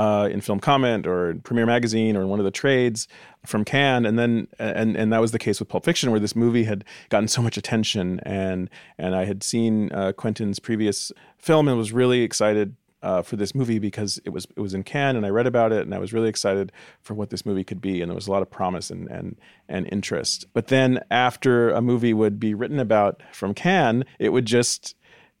uh, 0.00 0.28
in 0.30 0.40
Film 0.40 0.60
Comment 0.60 1.06
or 1.06 1.34
Premiere 1.42 1.66
Magazine 1.66 2.16
or 2.16 2.22
in 2.22 2.28
one 2.28 2.38
of 2.38 2.44
the 2.44 2.50
trades 2.50 3.06
from 3.44 3.64
Cannes, 3.64 4.06
and 4.06 4.18
then 4.18 4.48
and 4.58 4.96
and 4.96 5.12
that 5.12 5.20
was 5.20 5.32
the 5.32 5.38
case 5.38 5.60
with 5.60 5.68
Pulp 5.68 5.84
Fiction, 5.84 6.10
where 6.10 6.20
this 6.20 6.34
movie 6.34 6.64
had 6.64 6.84
gotten 7.10 7.28
so 7.28 7.42
much 7.42 7.56
attention, 7.56 8.20
and 8.20 8.70
and 8.98 9.14
I 9.14 9.24
had 9.24 9.42
seen 9.42 9.92
uh, 9.92 10.12
Quentin's 10.12 10.58
previous 10.58 11.12
film 11.38 11.68
and 11.68 11.76
was 11.76 11.92
really 11.92 12.22
excited 12.22 12.76
uh, 13.02 13.22
for 13.22 13.36
this 13.36 13.54
movie 13.54 13.78
because 13.78 14.20
it 14.24 14.30
was 14.30 14.46
it 14.56 14.60
was 14.60 14.74
in 14.74 14.82
Cannes 14.82 15.16
and 15.16 15.26
I 15.26 15.30
read 15.30 15.46
about 15.46 15.72
it 15.72 15.82
and 15.82 15.94
I 15.94 15.98
was 15.98 16.12
really 16.12 16.28
excited 16.28 16.72
for 17.00 17.14
what 17.14 17.30
this 17.30 17.46
movie 17.46 17.64
could 17.64 17.80
be 17.80 18.02
and 18.02 18.10
there 18.10 18.14
was 18.14 18.28
a 18.28 18.30
lot 18.30 18.42
of 18.42 18.50
promise 18.50 18.90
and 18.90 19.08
and 19.08 19.36
and 19.68 19.88
interest. 19.90 20.46
But 20.52 20.68
then 20.68 21.00
after 21.10 21.70
a 21.70 21.80
movie 21.80 22.14
would 22.14 22.38
be 22.38 22.54
written 22.54 22.78
about 22.78 23.22
from 23.32 23.54
Cannes, 23.54 24.04
it 24.18 24.30
would 24.30 24.46
just 24.46 24.94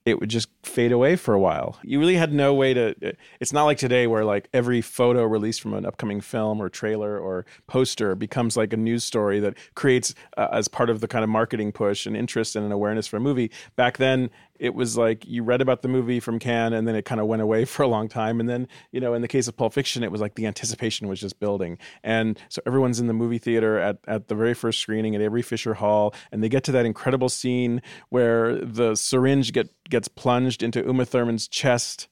it 0.06 0.18
would 0.18 0.30
just 0.30 0.48
fade 0.62 0.92
away 0.92 1.14
for 1.14 1.34
a 1.34 1.40
while. 1.40 1.78
You 1.82 2.00
really 2.00 2.16
had 2.16 2.32
no 2.32 2.54
way 2.54 2.72
to. 2.72 2.94
It's 3.38 3.52
not 3.52 3.64
like 3.64 3.76
today 3.76 4.06
where 4.06 4.24
like 4.24 4.48
every 4.54 4.80
photo 4.80 5.24
released 5.24 5.60
from 5.60 5.74
an 5.74 5.84
upcoming 5.84 6.22
film 6.22 6.60
or 6.60 6.68
trailer 6.70 7.18
or 7.18 7.44
poster 7.66 8.14
becomes 8.14 8.56
like 8.56 8.72
a 8.72 8.78
news 8.78 9.04
story 9.04 9.40
that 9.40 9.54
creates 9.74 10.14
uh, 10.38 10.48
as 10.52 10.68
part 10.68 10.88
of 10.88 11.00
the 11.00 11.08
kind 11.08 11.22
of 11.22 11.28
marketing 11.28 11.70
push 11.70 12.06
and 12.06 12.16
interest 12.16 12.56
and 12.56 12.64
an 12.64 12.72
awareness 12.72 13.06
for 13.06 13.18
a 13.18 13.20
movie. 13.20 13.50
Back 13.76 13.98
then, 13.98 14.30
it 14.60 14.74
was 14.74 14.96
like 14.96 15.26
you 15.26 15.42
read 15.42 15.62
about 15.62 15.80
the 15.80 15.88
movie 15.88 16.20
from 16.20 16.38
Cannes 16.38 16.74
and 16.74 16.86
then 16.86 16.94
it 16.94 17.06
kind 17.06 17.20
of 17.20 17.26
went 17.26 17.42
away 17.42 17.64
for 17.64 17.82
a 17.82 17.88
long 17.88 18.08
time. 18.08 18.38
And 18.38 18.48
then, 18.48 18.68
you 18.92 19.00
know, 19.00 19.14
in 19.14 19.22
the 19.22 19.28
case 19.28 19.48
of 19.48 19.56
Pulp 19.56 19.72
Fiction, 19.72 20.04
it 20.04 20.12
was 20.12 20.20
like 20.20 20.34
the 20.34 20.46
anticipation 20.46 21.08
was 21.08 21.18
just 21.18 21.40
building. 21.40 21.78
And 22.04 22.38
so 22.48 22.60
everyone's 22.66 23.00
in 23.00 23.06
the 23.06 23.14
movie 23.14 23.38
theater 23.38 23.78
at, 23.78 23.98
at 24.06 24.28
the 24.28 24.34
very 24.34 24.54
first 24.54 24.80
screening 24.80 25.16
at 25.16 25.22
Avery 25.22 25.42
Fisher 25.42 25.74
Hall, 25.74 26.14
and 26.30 26.44
they 26.44 26.48
get 26.48 26.62
to 26.64 26.72
that 26.72 26.84
incredible 26.84 27.28
scene 27.28 27.80
where 28.10 28.56
the 28.56 28.94
syringe 28.94 29.52
get 29.52 29.70
gets 29.88 30.06
plunged 30.06 30.62
into 30.62 30.80
Uma 30.84 31.04
Thurman's 31.04 31.48
chest 31.48 32.06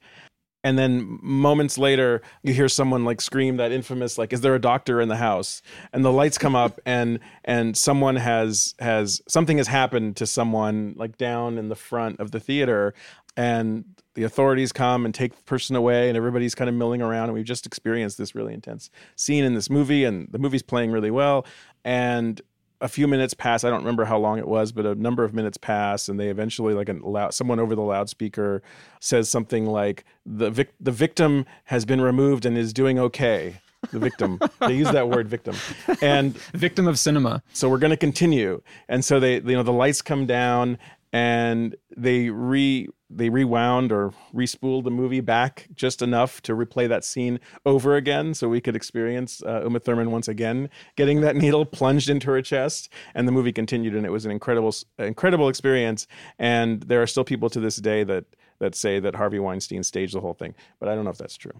and 0.68 0.78
then 0.78 1.18
moments 1.22 1.78
later 1.78 2.20
you 2.42 2.52
hear 2.52 2.68
someone 2.68 3.02
like 3.02 3.22
scream 3.22 3.56
that 3.56 3.72
infamous 3.72 4.18
like 4.18 4.34
is 4.34 4.42
there 4.42 4.54
a 4.54 4.60
doctor 4.60 5.00
in 5.00 5.08
the 5.08 5.16
house? 5.16 5.62
And 5.94 6.04
the 6.04 6.12
lights 6.12 6.36
come 6.36 6.54
up 6.54 6.78
and 6.86 7.20
and 7.42 7.74
someone 7.74 8.16
has 8.16 8.74
has 8.78 9.22
something 9.26 9.56
has 9.56 9.66
happened 9.66 10.16
to 10.16 10.26
someone 10.26 10.92
like 10.98 11.16
down 11.16 11.56
in 11.56 11.70
the 11.70 11.74
front 11.74 12.20
of 12.20 12.32
the 12.32 12.38
theater 12.38 12.92
and 13.34 13.86
the 14.12 14.24
authorities 14.24 14.70
come 14.70 15.06
and 15.06 15.14
take 15.14 15.34
the 15.34 15.42
person 15.44 15.74
away 15.74 16.08
and 16.08 16.18
everybody's 16.18 16.54
kind 16.54 16.68
of 16.68 16.74
milling 16.74 17.00
around 17.00 17.24
and 17.24 17.32
we've 17.32 17.46
just 17.46 17.64
experienced 17.64 18.18
this 18.18 18.34
really 18.34 18.52
intense 18.52 18.90
scene 19.16 19.44
in 19.44 19.54
this 19.54 19.70
movie 19.70 20.04
and 20.04 20.28
the 20.32 20.38
movie's 20.38 20.62
playing 20.62 20.90
really 20.90 21.10
well 21.10 21.46
and 21.82 22.42
a 22.80 22.88
few 22.88 23.08
minutes 23.08 23.34
pass. 23.34 23.64
I 23.64 23.70
don't 23.70 23.80
remember 23.80 24.04
how 24.04 24.18
long 24.18 24.38
it 24.38 24.46
was, 24.46 24.72
but 24.72 24.86
a 24.86 24.94
number 24.94 25.24
of 25.24 25.34
minutes 25.34 25.58
pass, 25.58 26.08
and 26.08 26.18
they 26.18 26.28
eventually, 26.28 26.74
like, 26.74 26.88
an 26.88 27.00
loud, 27.00 27.34
someone 27.34 27.58
over 27.58 27.74
the 27.74 27.82
loudspeaker 27.82 28.62
says 29.00 29.28
something 29.28 29.66
like, 29.66 30.04
"the 30.24 30.50
vic- 30.50 30.74
the 30.80 30.92
victim 30.92 31.44
has 31.64 31.84
been 31.84 32.00
removed 32.00 32.46
and 32.46 32.56
is 32.56 32.72
doing 32.72 32.98
okay." 32.98 33.60
The 33.92 33.98
victim. 33.98 34.40
they 34.60 34.74
use 34.74 34.90
that 34.90 35.08
word, 35.08 35.28
victim, 35.28 35.56
and 36.02 36.36
victim 36.52 36.88
of 36.88 36.98
cinema. 36.98 37.42
So 37.52 37.68
we're 37.68 37.78
going 37.78 37.90
to 37.90 37.96
continue, 37.96 38.62
and 38.88 39.04
so 39.04 39.20
they, 39.20 39.34
you 39.34 39.40
know, 39.40 39.62
the 39.62 39.72
lights 39.72 40.02
come 40.02 40.26
down, 40.26 40.78
and 41.12 41.76
they 41.96 42.30
re 42.30 42.88
they 43.10 43.30
rewound 43.30 43.90
or 43.90 44.12
respooled 44.34 44.84
the 44.84 44.90
movie 44.90 45.20
back 45.20 45.68
just 45.74 46.02
enough 46.02 46.42
to 46.42 46.52
replay 46.54 46.88
that 46.88 47.04
scene 47.04 47.40
over 47.64 47.96
again 47.96 48.34
so 48.34 48.48
we 48.48 48.60
could 48.60 48.76
experience 48.76 49.42
uh, 49.44 49.62
Uma 49.64 49.80
Thurman 49.80 50.10
once 50.10 50.28
again 50.28 50.68
getting 50.96 51.22
that 51.22 51.36
needle 51.36 51.64
plunged 51.64 52.10
into 52.10 52.30
her 52.30 52.42
chest. 52.42 52.92
And 53.14 53.26
the 53.26 53.32
movie 53.32 53.52
continued 53.52 53.94
and 53.94 54.04
it 54.04 54.10
was 54.10 54.26
an 54.26 54.30
incredible 54.30 54.74
incredible 54.98 55.48
experience. 55.48 56.06
And 56.38 56.82
there 56.82 57.00
are 57.02 57.06
still 57.06 57.24
people 57.24 57.48
to 57.50 57.60
this 57.60 57.76
day 57.76 58.04
that 58.04 58.24
that 58.58 58.74
say 58.74 59.00
that 59.00 59.14
Harvey 59.14 59.38
Weinstein 59.38 59.82
staged 59.82 60.14
the 60.14 60.20
whole 60.20 60.34
thing 60.34 60.54
but 60.78 60.88
I 60.88 60.94
don't 60.94 61.04
know 61.04 61.10
if 61.10 61.18
that's 61.18 61.36
true. 61.36 61.52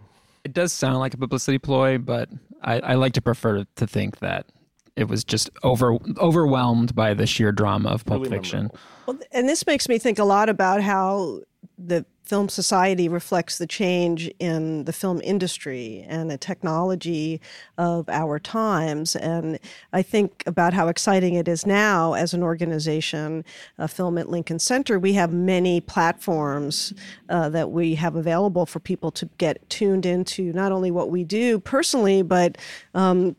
It 0.44 0.52
does 0.52 0.72
sound 0.72 0.98
like 0.98 1.14
a 1.14 1.18
publicity 1.18 1.58
ploy 1.58 1.96
but 1.98 2.28
I, 2.62 2.80
I 2.80 2.94
like 2.94 3.14
to 3.14 3.22
prefer 3.22 3.64
to 3.76 3.86
think 3.86 4.18
that 4.18 4.46
it 4.98 5.08
was 5.08 5.24
just 5.24 5.48
over 5.62 5.96
overwhelmed 6.18 6.94
by 6.94 7.14
the 7.14 7.26
sheer 7.26 7.52
drama 7.52 7.90
of 7.90 8.04
Pulp 8.04 8.24
really 8.24 8.36
Fiction. 8.36 8.70
Well, 9.06 9.18
and 9.32 9.48
this 9.48 9.66
makes 9.66 9.88
me 9.88 9.98
think 9.98 10.18
a 10.18 10.24
lot 10.24 10.48
about 10.48 10.82
how 10.82 11.40
the 11.78 12.04
film 12.24 12.48
society 12.48 13.08
reflects 13.08 13.56
the 13.56 13.66
change 13.66 14.30
in 14.38 14.84
the 14.84 14.92
film 14.92 15.18
industry 15.24 16.04
and 16.08 16.30
the 16.30 16.36
technology 16.36 17.40
of 17.78 18.06
our 18.10 18.38
times. 18.38 19.16
And 19.16 19.58
I 19.94 20.02
think 20.02 20.42
about 20.44 20.74
how 20.74 20.88
exciting 20.88 21.34
it 21.34 21.48
is 21.48 21.64
now 21.64 22.12
as 22.12 22.34
an 22.34 22.42
organization, 22.42 23.46
a 23.78 23.88
Film 23.88 24.18
at 24.18 24.28
Lincoln 24.28 24.58
Center. 24.58 24.98
We 24.98 25.14
have 25.14 25.32
many 25.32 25.80
platforms 25.80 26.92
uh, 27.30 27.48
that 27.48 27.70
we 27.70 27.94
have 27.94 28.14
available 28.14 28.66
for 28.66 28.78
people 28.78 29.10
to 29.12 29.26
get 29.38 29.66
tuned 29.70 30.04
into 30.04 30.52
not 30.52 30.70
only 30.70 30.90
what 30.90 31.10
we 31.10 31.24
do 31.24 31.58
personally, 31.58 32.20
but 32.20 32.58
um, 32.94 33.36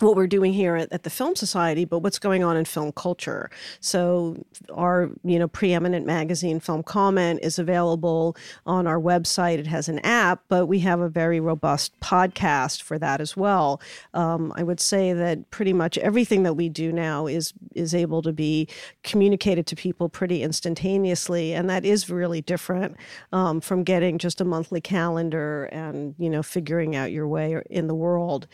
what 0.00 0.16
we're 0.16 0.26
doing 0.26 0.52
here 0.52 0.76
at, 0.76 0.92
at, 0.92 1.02
the 1.02 1.10
Film 1.10 1.34
Society, 1.34 1.84
but 1.84 2.00
what's 2.00 2.18
going 2.18 2.44
on 2.44 2.56
in 2.56 2.64
film 2.64 2.92
culture. 2.92 3.50
So 3.80 4.44
our, 4.72 5.10
you 5.24 5.38
know, 5.38 5.48
preeminent 5.48 6.06
magazine, 6.06 6.60
Film 6.60 6.82
Comment, 6.82 7.40
is 7.42 7.58
available 7.58 8.36
on 8.66 8.86
our 8.86 9.00
website. 9.00 9.58
It 9.58 9.66
has 9.66 9.88
an 9.88 9.98
app, 10.00 10.42
but 10.48 10.66
we 10.66 10.80
have 10.80 11.00
a 11.00 11.08
very 11.08 11.40
robust 11.40 11.98
podcast 12.00 12.82
for 12.82 12.98
that 12.98 13.20
as 13.20 13.36
well. 13.36 13.80
Um, 14.14 14.52
I 14.56 14.62
would 14.62 14.80
say 14.80 15.12
that 15.12 15.50
pretty 15.50 15.72
much 15.72 15.98
everything 15.98 16.42
that 16.44 16.54
we 16.54 16.68
do 16.68 16.92
now 16.92 17.26
is 17.26 17.52
is 17.74 17.94
able 17.94 18.22
to 18.22 18.32
be 18.32 18.68
communicated 19.02 19.66
to 19.68 19.76
people 19.76 20.08
pretty 20.08 20.42
instantaneously, 20.42 21.54
and 21.54 21.68
that 21.70 21.84
is 21.84 22.10
really 22.10 22.40
different 22.40 22.96
um, 23.32 23.60
from 23.60 23.84
getting 23.84 24.18
just 24.18 24.40
a 24.40 24.44
monthly 24.44 24.80
calendar 24.80 25.64
and 25.66 26.14
you 26.18 26.30
know 26.30 26.42
figuring 26.42 26.94
out 26.96 27.12
your 27.12 27.26
way 27.26 27.60
in 27.70 27.86
the 27.86 27.94
world. 27.94 28.46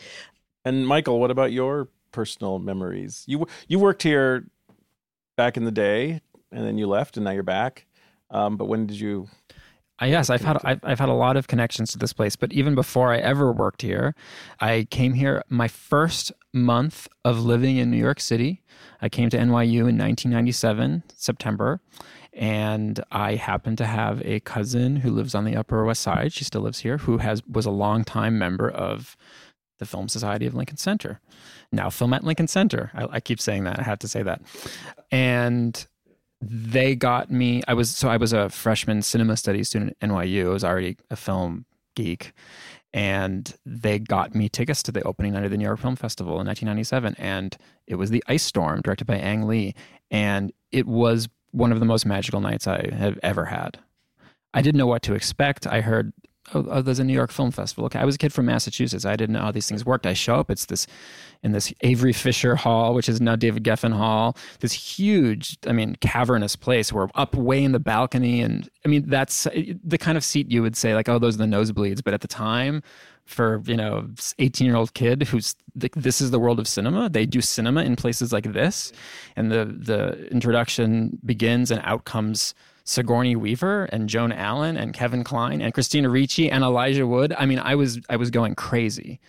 And 0.65 0.87
Michael, 0.87 1.19
what 1.19 1.31
about 1.31 1.51
your 1.51 1.87
personal 2.11 2.59
memories? 2.59 3.23
You 3.27 3.45
you 3.67 3.77
worked 3.77 4.01
here 4.03 4.47
back 5.37 5.57
in 5.57 5.63
the 5.63 5.71
day, 5.71 6.21
and 6.51 6.65
then 6.65 6.77
you 6.77 6.87
left, 6.87 7.17
and 7.17 7.23
now 7.23 7.31
you're 7.31 7.43
back. 7.43 7.85
Um, 8.31 8.57
but 8.57 8.65
when 8.65 8.87
did 8.87 8.99
you? 8.99 9.27
Uh, 10.01 10.05
yes, 10.05 10.29
I've 10.29 10.41
had 10.41 10.57
I've, 10.63 10.79
I've 10.83 10.99
had 10.99 11.07
a 11.09 11.13
lot 11.13 11.37
of 11.37 11.47
connections 11.47 11.91
to 11.91 11.99
this 11.99 12.11
place. 12.11 12.35
But 12.35 12.51
even 12.51 12.73
before 12.75 13.13
I 13.13 13.17
ever 13.17 13.51
worked 13.51 13.83
here, 13.83 14.15
I 14.59 14.87
came 14.89 15.13
here 15.13 15.43
my 15.47 15.67
first 15.67 16.31
month 16.51 17.07
of 17.23 17.45
living 17.45 17.77
in 17.77 17.91
New 17.91 17.97
York 17.97 18.19
City. 18.19 18.63
I 19.01 19.07
came 19.07 19.29
to 19.29 19.37
NYU 19.37 19.87
in 19.87 19.97
1997 19.97 21.03
September, 21.15 21.79
and 22.33 23.01
I 23.11 23.35
happen 23.35 23.75
to 23.77 23.85
have 23.85 24.21
a 24.25 24.39
cousin 24.41 24.97
who 24.97 25.11
lives 25.11 25.35
on 25.35 25.45
the 25.45 25.55
Upper 25.55 25.85
West 25.85 26.01
Side. 26.01 26.33
She 26.33 26.43
still 26.43 26.61
lives 26.61 26.79
here, 26.79 26.97
who 26.97 27.19
has 27.19 27.41
was 27.45 27.65
a 27.65 27.71
longtime 27.71 28.37
member 28.37 28.69
of 28.69 29.15
the 29.77 29.85
Film 29.85 30.07
Society 30.07 30.45
of 30.45 30.55
Lincoln 30.55 30.77
Center. 30.77 31.19
Now, 31.71 31.89
Film 31.89 32.13
at 32.13 32.23
Lincoln 32.23 32.47
Center. 32.47 32.91
I, 32.93 33.07
I, 33.11 33.19
keep 33.19 33.39
saying 33.39 33.65
that. 33.65 33.79
I 33.79 33.83
have 33.83 33.99
to 33.99 34.07
say 34.07 34.23
that. 34.23 34.41
And 35.11 35.85
they 36.41 36.95
got 36.95 37.31
me. 37.31 37.61
I 37.67 37.73
was 37.73 37.89
so 37.95 38.09
I 38.09 38.17
was 38.17 38.33
a 38.33 38.49
freshman 38.49 39.01
cinema 39.01 39.37
studies 39.37 39.69
student 39.69 39.97
at 40.01 40.09
NYU. 40.09 40.47
I 40.47 40.53
was 40.53 40.63
already 40.63 40.97
a 41.09 41.15
film 41.15 41.65
geek, 41.95 42.33
and 42.93 43.53
they 43.65 43.99
got 43.99 44.35
me 44.35 44.49
tickets 44.49 44.83
to 44.83 44.91
the 44.91 45.03
opening 45.03 45.33
night 45.33 45.45
of 45.45 45.51
the 45.51 45.57
New 45.57 45.65
York 45.65 45.79
Film 45.79 45.95
Festival 45.95 46.39
in 46.39 46.47
1997. 46.47 47.15
And 47.17 47.57
it 47.87 47.95
was 47.95 48.09
the 48.09 48.23
Ice 48.27 48.43
Storm, 48.43 48.81
directed 48.81 49.05
by 49.05 49.17
Ang 49.17 49.47
Lee, 49.47 49.73
and 50.11 50.51
it 50.71 50.87
was 50.87 51.29
one 51.51 51.71
of 51.71 51.79
the 51.79 51.85
most 51.85 52.05
magical 52.05 52.41
nights 52.41 52.67
I 52.67 52.93
have 52.93 53.17
ever 53.23 53.45
had. 53.45 53.79
I 54.53 54.61
didn't 54.61 54.77
know 54.77 54.87
what 54.87 55.01
to 55.03 55.13
expect. 55.13 55.67
I 55.67 55.81
heard 55.81 56.13
oh, 56.53 56.65
oh, 56.69 56.81
there's 56.81 56.99
a 56.99 57.03
New 57.03 57.13
York 57.13 57.31
Film 57.31 57.51
Festival. 57.51 57.85
Okay, 57.85 57.99
I 57.99 58.05
was 58.05 58.15
a 58.15 58.17
kid 58.17 58.33
from 58.33 58.45
Massachusetts. 58.45 59.05
I 59.05 59.15
didn't 59.15 59.33
know 59.33 59.41
how 59.41 59.51
these 59.51 59.67
things 59.67 59.85
worked. 59.85 60.05
I 60.05 60.13
show 60.13 60.35
up. 60.35 60.51
It's 60.51 60.65
this 60.65 60.87
in 61.43 61.51
this 61.51 61.73
Avery 61.81 62.13
Fisher 62.13 62.55
Hall, 62.55 62.93
which 62.93 63.09
is 63.09 63.21
now 63.21 63.35
David 63.35 63.63
Geffen 63.63 63.93
Hall. 63.93 64.37
This 64.59 64.73
huge, 64.73 65.57
I 65.67 65.71
mean, 65.71 65.95
cavernous 66.01 66.55
place. 66.55 66.91
We're 66.91 67.07
up 67.15 67.35
way 67.35 67.63
in 67.63 67.71
the 67.71 67.79
balcony, 67.79 68.41
and 68.41 68.69
I 68.85 68.89
mean, 68.89 69.07
that's 69.07 69.47
uh, 69.47 69.61
the 69.83 69.97
kind 69.97 70.17
of 70.17 70.23
seat 70.23 70.51
you 70.51 70.61
would 70.61 70.75
say 70.75 70.93
like, 70.93 71.09
oh, 71.09 71.19
those 71.19 71.35
are 71.35 71.39
the 71.39 71.45
nosebleeds. 71.45 72.03
But 72.03 72.13
at 72.13 72.21
the 72.21 72.27
time, 72.27 72.81
for 73.25 73.63
you 73.65 73.75
know 73.75 74.07
18 74.37 74.67
year 74.67 74.75
old 74.75 74.93
kid 74.93 75.23
who's 75.23 75.55
this 75.73 76.21
is 76.21 76.29
the 76.29 76.39
world 76.39 76.59
of 76.59 76.67
cinema 76.67 77.09
they 77.09 77.25
do 77.25 77.41
cinema 77.41 77.83
in 77.83 77.95
places 77.95 78.31
like 78.31 78.53
this 78.53 78.91
and 79.35 79.51
the 79.51 79.65
the 79.65 80.27
introduction 80.27 81.17
begins 81.25 81.71
and 81.71 81.81
out 81.83 82.05
comes 82.05 82.53
Sigourney 82.85 83.35
Weaver 83.35 83.85
and 83.85 84.07
Joan 84.07 84.31
Allen 84.31 84.77
and 84.77 84.93
Kevin 84.93 85.23
Kline 85.23 85.59
and 85.61 85.73
Christina 85.73 86.09
Ricci 86.09 86.49
and 86.49 86.63
Elijah 86.63 87.05
Wood. 87.05 87.35
I 87.37 87.45
mean, 87.45 87.59
I 87.59 87.75
was 87.75 87.99
I 88.09 88.15
was 88.15 88.29
going 88.29 88.55
crazy. 88.55 89.19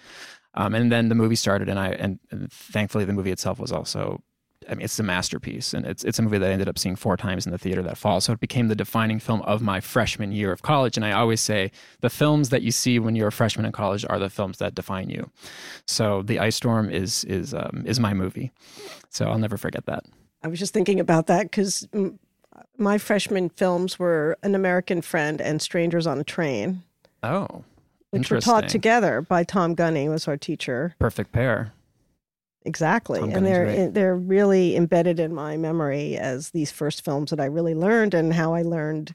Um, 0.55 0.75
and 0.75 0.91
then 0.91 1.09
the 1.09 1.15
movie 1.15 1.37
started, 1.37 1.69
and 1.69 1.79
I 1.79 1.89
and, 1.89 2.19
and, 2.31 2.51
thankfully 2.51 3.05
the 3.05 3.13
movie 3.13 3.31
itself 3.31 3.59
was 3.59 3.73
also. 3.73 4.23
I 4.69 4.75
mean, 4.75 4.85
it's 4.85 4.99
a 4.99 5.03
masterpiece, 5.03 5.75
and 5.75 5.87
it's 5.87 6.03
it's 6.03 6.19
a 6.19 6.23
movie 6.23 6.39
that 6.39 6.49
I 6.49 6.53
ended 6.53 6.69
up 6.69 6.79
seeing 6.79 6.97
four 6.97 7.17
times 7.17 7.47
in 7.47 7.53
the 7.53 7.59
theater 7.59 7.83
that 7.83 7.99
fall. 7.99 8.21
So 8.21 8.33
it 8.33 8.41
became 8.41 8.69
the 8.69 8.75
defining 8.75 9.21
film 9.21 9.43
of 9.43 9.63
my 9.63 9.81
freshman 9.81 10.33
year 10.33 10.51
of 10.51 10.63
college. 10.63 10.97
And 10.97 11.05
I 11.05 11.13
always 11.13 11.41
say 11.41 11.71
the 12.01 12.11
films 12.11 12.49
that 12.49 12.63
you 12.63 12.73
see 12.73 12.99
when 12.99 13.15
you're 13.15 13.29
a 13.29 13.33
freshman 13.33 13.67
in 13.67 13.73
college 13.73 14.05
are 14.09 14.19
the 14.19 14.31
films 14.31 14.59
that 14.59 14.75
define 14.75 15.09
you. 15.09 15.31
So 15.87 16.23
the 16.23 16.41
Ice 16.41 16.57
Storm 16.57 16.91
is 16.91 17.23
is 17.25 17.55
um, 17.55 17.85
is 17.87 18.01
my 18.01 18.13
movie. 18.13 18.51
So 19.11 19.27
I'll 19.27 19.39
never 19.39 19.59
forget 19.59 19.87
that. 19.87 20.05
I 20.43 20.49
was 20.49 20.59
just 20.59 20.73
thinking 20.73 21.01
about 21.01 21.27
that 21.27 21.45
because 21.45 21.87
my 22.79 22.99
freshman 22.99 23.49
films 23.51 23.99
were 23.99 24.37
An 24.43 24.55
American 24.55 25.03
Friend 25.03 25.41
and 25.41 25.61
Strangers 25.61 26.07
on 26.07 26.19
a 26.19 26.25
Train. 26.25 26.83
Oh. 27.23 27.65
which 28.11 28.31
were 28.31 28.41
taught 28.41 28.69
together 28.69 29.21
by 29.21 29.43
Tom 29.43 29.75
Gunning, 29.75 30.11
was 30.11 30.29
our 30.29 30.37
teacher. 30.37 30.95
Perfect 30.99 31.33
pair. 31.33 31.73
Exactly, 32.65 33.21
Tom 33.21 33.31
and 33.31 33.47
they're 33.47 33.89
they're 33.91 34.17
really 34.17 34.77
embedded 34.77 35.21
in 35.21 35.33
my 35.33 35.57
memory 35.57 36.17
as 36.17 36.51
these 36.51 36.73
first 36.73 37.05
films 37.05 37.31
that 37.31 37.41
I 37.41 37.45
really 37.45 37.75
learned 37.75 38.13
and 38.13 38.35
how 38.35 38.55
I 38.55 38.63
learned 38.63 39.15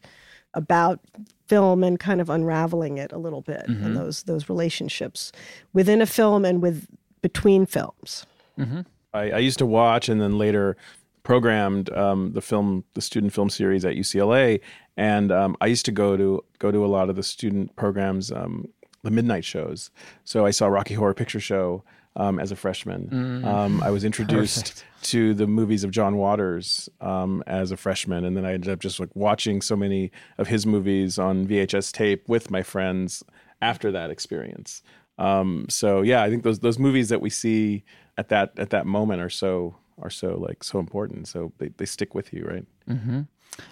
about 0.54 1.00
film 1.48 1.84
and 1.84 2.00
kind 2.00 2.22
of 2.22 2.30
unraveling 2.30 2.98
it 2.98 3.12
a 3.12 3.18
little 3.18 3.42
bit 3.42 3.66
mm-hmm. 3.68 3.86
and 3.86 3.98
those 3.98 4.24
those 4.24 4.48
relationships 4.48 5.34
within 5.74 6.02
a 6.02 6.06
film 6.06 6.46
and 6.46 6.62
with 6.62 6.88
between 7.22 7.66
films. 7.66 8.26
Mm-hmm. 8.58 8.82
I, 9.14 9.32
I, 9.32 9.38
used 9.40 9.60
to 9.60 9.66
watch 9.66 10.08
and 10.08 10.22
then 10.22 10.38
later 10.38 10.78
programmed 11.24 11.92
um, 11.94 12.34
the 12.34 12.42
film 12.42 12.84
the 12.94 13.02
student 13.02 13.34
film 13.34 13.50
series 13.50 13.86
at 13.86 13.96
UCLA, 13.96 14.60
and 14.98 15.32
um, 15.32 15.56
I 15.62 15.68
used 15.68 15.86
to 15.86 15.92
go 15.92 16.18
to 16.18 16.44
go 16.60 16.72
to 16.72 16.86
a 16.86 16.88
lot 16.88 17.10
of 17.10 17.16
the 17.16 17.24
student 17.24 17.76
programs, 17.76 18.32
um, 18.32 18.68
the 19.04 19.12
midnight 19.12 19.46
shows. 19.46 19.92
So 20.24 20.46
I 20.46 20.52
saw 20.52 20.68
Rocky 20.68 20.94
Horror 20.94 21.14
Picture 21.14 21.40
Show 21.40 21.84
um, 22.16 22.40
as 22.40 22.52
a 22.52 22.56
freshman. 22.56 23.08
Mm. 23.08 23.46
Um, 23.46 23.84
I 23.84 23.90
was 23.90 24.04
introduced 24.04 24.76
Perfect. 24.76 24.86
to 25.04 25.34
the 25.34 25.48
movies 25.48 25.84
of 25.84 25.92
John 25.92 26.18
Waters 26.18 26.90
um, 27.00 27.44
as 27.48 27.72
a 27.72 27.78
freshman, 27.78 28.26
and 28.26 28.36
then 28.36 28.46
I 28.46 28.54
ended 28.54 28.70
up 28.70 28.80
just 28.80 29.00
like 29.00 29.16
watching 29.16 29.62
so 29.62 29.76
many 29.76 30.12
of 30.38 30.48
his 30.48 30.66
movies 30.66 31.18
on 31.18 31.48
VHS 31.48 31.92
tape 31.92 32.28
with 32.28 32.52
my 32.52 32.64
friends 32.64 33.24
after 33.62 33.92
that 33.92 34.10
experience. 34.10 34.82
Um, 35.18 35.68
so 35.70 36.02
yeah, 36.02 36.24
I 36.24 36.30
think 36.30 36.44
those 36.44 36.60
those 36.60 36.80
movies 36.80 37.10
that 37.10 37.22
we 37.22 37.30
see 37.30 37.84
at 38.18 38.30
that 38.30 38.54
at 38.58 38.72
that 38.72 38.86
moment 38.86 39.22
are 39.22 39.30
so 39.30 39.76
are 40.02 40.10
so 40.10 40.38
like 40.38 40.64
so 40.64 40.80
important. 40.80 41.28
So 41.28 41.52
they, 41.58 41.70
they 41.70 41.86
stick 41.86 42.16
with 42.16 42.34
you, 42.34 42.46
right? 42.46 42.66
Mm-hmm. 42.90 43.22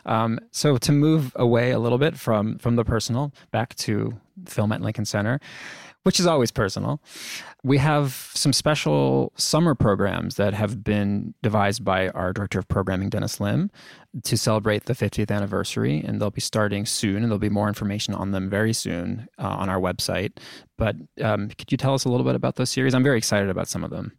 Um, 0.06 0.40
so 0.52 0.78
to 0.78 0.92
move 0.92 1.32
away 1.36 1.72
a 1.72 1.80
little 1.80 1.98
bit 1.98 2.18
from 2.18 2.58
from 2.58 2.76
the 2.76 2.84
personal 2.84 3.34
back 3.52 3.76
to 3.76 4.20
film 4.46 4.72
at 4.72 4.82
Lincoln 4.82 5.06
Center, 5.06 5.40
which 6.04 6.20
is 6.20 6.26
always 6.26 6.52
personal. 6.52 7.02
We 7.64 7.78
have 7.78 8.32
some 8.34 8.54
special 8.54 9.34
summer 9.36 9.76
programs 9.76 10.36
that 10.36 10.54
have 10.54 10.84
been 10.84 11.34
devised 11.44 11.84
by 11.84 12.10
our 12.10 12.32
director 12.32 12.58
of 12.58 12.68
programming, 12.68 13.10
Dennis 13.10 13.40
Lim, 13.40 13.70
to 14.24 14.38
celebrate 14.38 14.86
the 14.86 14.94
50th 14.94 15.30
anniversary. 15.30 16.02
And 16.06 16.22
they'll 16.22 16.32
be 16.32 16.42
starting 16.42 16.86
soon, 16.86 17.18
and 17.18 17.26
there'll 17.26 17.38
be 17.38 17.50
more 17.50 17.68
information 17.68 18.14
on 18.14 18.32
them 18.32 18.50
very 18.50 18.74
soon 18.74 19.28
uh, 19.38 19.48
on 19.48 19.70
our 19.70 19.80
website. 19.80 20.38
But 20.78 20.96
um, 21.22 21.50
could 21.50 21.72
you 21.72 21.78
tell 21.78 21.94
us 21.94 22.06
a 22.06 22.10
little 22.10 22.26
bit 22.26 22.36
about 22.36 22.56
those 22.56 22.70
series? 22.70 22.94
I'm 22.94 23.04
very 23.04 23.18
excited 23.18 23.50
about 23.50 23.68
some 23.68 23.84
of 23.84 23.92
them. 23.92 24.14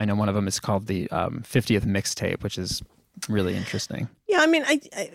I 0.00 0.04
know 0.04 0.14
one 0.14 0.28
of 0.28 0.34
them 0.34 0.48
is 0.48 0.58
called 0.58 0.86
the 0.86 1.10
um, 1.10 1.42
50th 1.46 1.84
mixtape, 1.84 2.42
which 2.42 2.58
is 2.58 2.82
really 3.28 3.54
interesting. 3.56 4.08
Yeah, 4.26 4.40
I 4.40 4.46
mean, 4.46 4.64
I, 4.66 4.80
I 4.96 5.10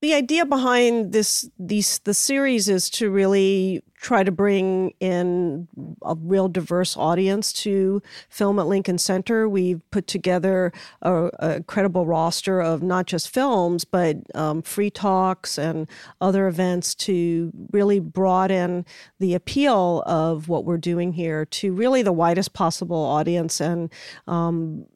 the 0.00 0.14
idea 0.14 0.46
behind 0.46 1.12
this 1.12 1.48
these 1.58 1.98
the 2.00 2.14
series 2.14 2.68
is 2.68 2.88
to 2.90 3.10
really 3.10 3.82
try 4.00 4.22
to 4.22 4.30
bring 4.30 4.92
in 5.00 5.66
a 6.02 6.14
real 6.14 6.46
diverse 6.46 6.96
audience 6.96 7.52
to 7.52 8.00
film 8.28 8.60
at 8.60 8.68
Lincoln 8.68 8.98
Center. 8.98 9.48
We've 9.48 9.82
put 9.90 10.06
together 10.06 10.72
a, 11.02 11.30
a 11.40 11.62
credible 11.64 12.06
roster 12.06 12.60
of 12.60 12.80
not 12.80 13.06
just 13.06 13.28
films, 13.28 13.84
but 13.84 14.18
um, 14.36 14.62
free 14.62 14.90
talks 14.90 15.58
and 15.58 15.88
other 16.20 16.46
events 16.46 16.94
to 16.96 17.52
really 17.72 17.98
broaden 17.98 18.86
the 19.18 19.34
appeal 19.34 20.04
of 20.06 20.48
what 20.48 20.64
we're 20.64 20.78
doing 20.78 21.12
here 21.12 21.44
to 21.46 21.72
really 21.72 22.02
the 22.02 22.12
widest 22.12 22.52
possible 22.52 23.02
audience. 23.02 23.60
And, 23.60 23.90
um, 24.28 24.86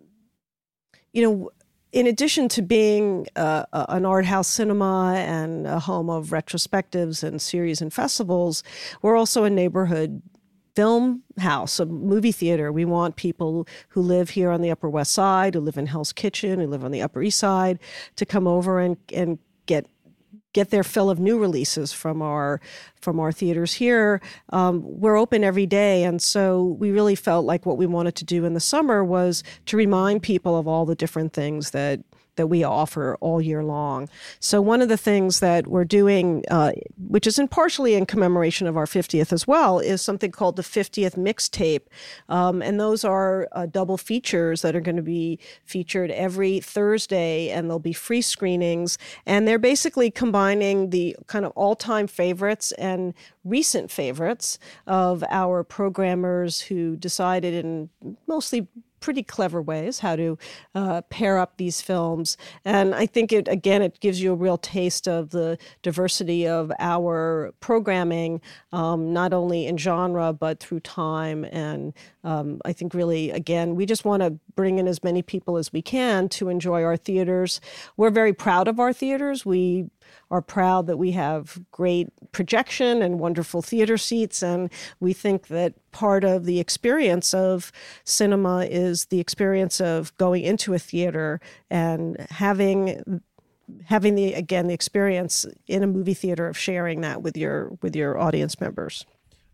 you 1.13 1.23
know, 1.29 1.51
in 1.93 2.07
addition 2.07 2.49
to 2.49 2.63
being 2.63 3.27
uh, 3.37 3.65
an 3.73 4.07
art 4.07 4.25
house 4.25 4.49
cinema 4.49 5.15
and 5.17 5.67
a 5.67 5.79
home 5.79 6.09
of 6.09 6.29
retrospectives 6.29 7.23
and 7.23 7.41
series 7.41 7.83
and 7.83 7.93
festivals, 7.93 8.63
we're 9.03 9.17
also 9.17 9.45
a 9.45 9.51
neighborhood 9.51 10.23
film 10.75 11.23
house, 11.39 11.79
a 11.79 11.85
movie 11.85 12.33
theater. 12.33 12.73
We 12.73 12.87
want 12.87 13.17
people 13.17 13.69
who 13.91 14.01
live 14.01 14.31
here 14.31 14.51
on 14.51 14.63
the 14.63 14.71
Upper 14.71 14.89
West 14.89 15.13
Side, 15.13 15.55
who 15.55 15.61
live 15.61 15.77
in 15.77 15.87
Hell's 15.87 16.15
Kitchen, 16.15 16.61
who 16.61 16.67
live 16.67 16.83
on 16.83 16.93
the 16.93 17.03
Upper 17.03 17.23
East 17.23 17.39
Side, 17.39 17.79
to 18.17 18.25
come 18.25 18.47
over 18.47 18.81
and, 18.81 18.97
and 19.13 19.39
get 19.67 19.87
get 20.53 20.71
their 20.71 20.85
fill 20.85 21.11
of 21.11 21.19
new 21.19 21.39
releases 21.39 21.93
from 21.93 22.23
our 22.23 22.61
from 23.01 23.19
our 23.19 23.33
theaters 23.33 23.75
here. 23.75 24.21
Um, 24.51 24.83
we're 24.85 25.17
open 25.17 25.43
every 25.45 25.67
day, 25.67 26.05
and 26.05 26.23
so 26.23 26.63
we 26.79 26.91
really 26.91 27.15
felt 27.15 27.45
like 27.45 27.67
what 27.67 27.77
we 27.77 27.87
wanted 27.87 28.15
to 28.17 28.25
do 28.25 28.45
in 28.45 28.55
the 28.55 28.61
summer 28.61 29.05
was 29.05 29.43
to 29.67 29.77
remind 29.77 30.23
people 30.23 30.59
of 30.59 30.69
all 30.69 30.87
the 30.87 30.95
different 30.95 31.33
things 31.33 31.71
that 31.71 32.01
that 32.37 32.47
we 32.47 32.65
offer 32.65 33.17
all 33.21 33.41
year 33.41 33.63
long. 33.63 34.09
So 34.41 34.61
one 34.61 34.81
of 34.81 34.89
the 34.89 34.97
things 34.97 35.41
that 35.41 35.67
we're 35.67 35.85
doing, 35.85 36.45
uh, 36.51 36.73
which 37.09 37.27
is 37.27 37.39
in 37.39 37.49
partially 37.49 37.95
in 37.95 38.07
commemoration 38.07 38.67
of 38.67 38.77
our 38.77 38.87
50th 38.87 39.33
as 39.33 39.47
well, 39.47 39.79
is 39.79 40.01
something 40.01 40.31
called 40.31 40.57
the 40.57 40.63
50th 40.63 41.17
mixtape, 41.17 41.83
um, 42.29 42.63
and 42.63 42.81
those 42.81 43.05
are 43.05 43.49
uh, 43.53 43.67
double 43.67 43.99
features 43.99 44.63
that 44.63 44.75
are 44.75 44.81
going 44.81 44.97
to 44.97 45.03
be 45.03 45.39
featured 45.65 46.11
every 46.11 46.61
Thursday, 46.61 47.51
and 47.51 47.69
there'll 47.69 47.79
be 47.79 47.93
free 47.93 48.23
screenings, 48.23 48.99
and 49.27 49.47
they're 49.47 49.59
basically 49.59 50.11
combining 50.11 50.91
the 50.91 51.17
kind 51.27 51.45
of 51.45 51.53
all-time 51.55 52.07
favorites 52.07 52.73
and 52.73 53.15
recent 53.45 53.91
favorites 53.91 54.59
of 54.87 55.25
our 55.31 55.65
programmers 55.65 56.61
who 56.61 56.97
decided 56.97 57.65
in 57.65 57.91
mostly 58.27 58.69
pretty 59.03 59.23
clever 59.23 59.61
ways 59.61 59.99
how 59.99 60.17
to 60.17 60.39
uh, 60.75 61.03
pair 61.11 61.37
up 61.37 61.59
these 61.59 61.83
films. 61.83 62.39
And 62.65 62.95
I 62.95 63.05
think 63.05 63.33
it, 63.33 63.49
again, 63.49 63.83
it 63.83 64.01
gives 64.01 64.23
you 64.23 64.33
a 64.33 64.37
real 64.37 64.57
taste 64.57 65.07
of 65.07 65.31
the 65.31 65.59
diversity 65.83 66.49
of 66.49 66.73
our 66.79 67.53
programming, 67.61 68.41
um, 68.73 69.13
not 69.13 69.35
only 69.35 69.67
in 69.67 69.77
genre, 69.77 70.33
but 70.33 70.61
through 70.61 70.81
time. 70.81 71.45
And 71.45 71.93
um, 72.25 72.61
I 72.65 72.73
think 72.73 72.95
really, 72.95 73.31
again, 73.31 73.75
we 73.75 73.85
just 73.85 74.05
want 74.07 74.23
to 74.23 74.39
bring 74.55 74.79
in 74.79 74.89
as 74.89 75.05
many 75.05 75.21
people 75.21 75.59
as 75.59 75.73
we 75.73 75.83
can 75.83 76.29
to 76.31 76.49
enjoy 76.49 76.83
our 76.83 76.97
theaters. 76.97 77.61
We're 77.97 78.11
very 78.11 78.33
proud 78.33 78.69
of 78.69 78.81
our 78.81 78.93
theaters. 78.93 79.45
We 79.45 79.91
are 80.31 80.43
proud 80.43 80.87
that 80.87 80.97
we 80.97 81.13
have 81.13 81.61
great 81.71 82.09
projection 82.33 83.03
and 83.03 83.19
wonderful 83.19 83.63
theater 83.63 83.99
seats. 83.99 84.43
And 84.43 84.71
we 85.01 85.13
think 85.13 85.49
that 85.49 85.75
part 85.93 86.25
of 86.25 86.45
the 86.45 86.61
experience 86.61 87.35
of 87.35 87.73
cinema 88.05 88.65
is 88.65 89.07
the 89.07 89.21
experience 89.21 89.81
of 89.81 90.17
going 90.17 90.43
into 90.43 90.75
a 90.75 90.79
theater 90.79 91.41
and 91.71 92.17
having 92.31 93.21
having 93.85 94.15
the 94.17 94.35
again 94.35 94.67
the 94.67 94.75
experience 94.75 95.47
in 95.67 95.83
a 95.83 95.87
movie 95.87 96.15
theater 96.15 96.47
of 96.47 96.59
sharing 96.59 97.01
that 97.01 97.23
with 97.23 97.37
your 97.37 97.71
with 97.81 97.97
your 97.97 98.19
audience 98.19 98.61
members. 98.61 99.07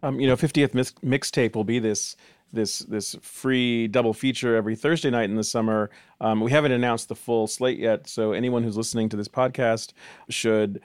Um, 0.03 0.21
you 0.21 0.29
know, 0.29 0.37
50th 0.37 0.95
mixtape 1.03 1.57
will 1.57 1.65
be 1.65 1.81
this 1.81 2.15
this 2.53 2.81
this 2.81 3.17
free 3.23 3.89
double 3.89 4.15
feature 4.15 4.57
every 4.57 4.77
Thursday 4.77 5.11
night 5.11 5.31
in 5.31 5.37
the 5.37 5.45
summer. 5.45 5.91
Um, 6.21 6.41
we 6.41 6.51
haven't 6.51 6.73
announced 6.73 7.09
the 7.09 7.15
full 7.15 7.47
slate 7.47 7.79
yet, 7.79 8.09
so 8.09 8.33
anyone 8.33 8.63
who's 8.63 8.77
listening 8.77 9.09
to 9.11 9.17
this 9.17 9.29
podcast 9.29 9.93
should 10.29 10.81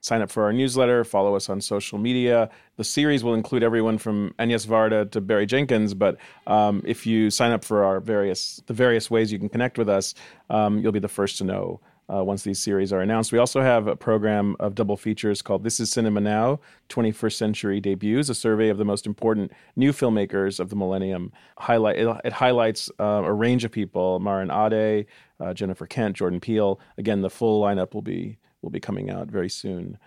sign 0.00 0.22
up 0.22 0.30
for 0.30 0.44
our 0.44 0.52
newsletter, 0.52 1.04
follow 1.04 1.34
us 1.34 1.48
on 1.48 1.60
social 1.60 1.98
media. 1.98 2.48
The 2.76 2.84
series 2.84 3.24
will 3.24 3.34
include 3.34 3.62
everyone 3.62 3.98
from 3.98 4.32
Agnes 4.38 4.64
Varda 4.64 5.10
to 5.10 5.20
Barry 5.20 5.46
Jenkins, 5.46 5.92
but 5.92 6.16
um, 6.46 6.82
if 6.86 7.06
you 7.06 7.30
sign 7.30 7.50
up 7.50 7.64
for 7.64 7.84
our 7.84 8.00
various 8.00 8.62
the 8.66 8.74
various 8.74 9.10
ways 9.10 9.32
you 9.32 9.38
can 9.38 9.48
connect 9.48 9.78
with 9.78 9.88
us, 9.88 10.14
um, 10.50 10.78
you'll 10.78 10.92
be 10.92 11.00
the 11.00 11.08
first 11.08 11.38
to 11.38 11.44
know 11.44 11.80
uh, 12.12 12.24
once 12.24 12.42
these 12.42 12.58
series 12.58 12.92
are 12.92 13.00
announced. 13.00 13.32
We 13.32 13.38
also 13.38 13.60
have 13.60 13.86
a 13.86 13.96
program 13.96 14.56
of 14.60 14.74
double 14.74 14.96
features 14.96 15.42
called 15.42 15.62
This 15.62 15.80
is 15.80 15.90
Cinema 15.90 16.20
Now 16.20 16.60
21st 16.88 17.32
Century 17.34 17.80
Debuts, 17.80 18.30
a 18.30 18.34
survey 18.34 18.68
of 18.68 18.78
the 18.78 18.84
most 18.84 19.06
important 19.06 19.52
new 19.76 19.92
filmmakers 19.92 20.58
of 20.58 20.70
the 20.70 20.76
millennium. 20.76 21.32
Highlight, 21.58 21.98
it, 21.98 22.20
it 22.24 22.32
highlights 22.32 22.90
uh, 22.98 23.22
a 23.24 23.32
range 23.32 23.64
of 23.64 23.72
people 23.72 24.18
Maren 24.20 24.50
Ade, 24.50 25.06
uh, 25.40 25.52
Jennifer 25.52 25.86
Kent, 25.86 26.16
Jordan 26.16 26.40
Peele. 26.40 26.80
Again, 26.96 27.20
the 27.20 27.30
full 27.30 27.62
lineup 27.62 27.94
will 27.94 28.02
be, 28.02 28.38
will 28.62 28.70
be 28.70 28.80
coming 28.80 29.10
out 29.10 29.28
very 29.28 29.50
soon. 29.50 29.98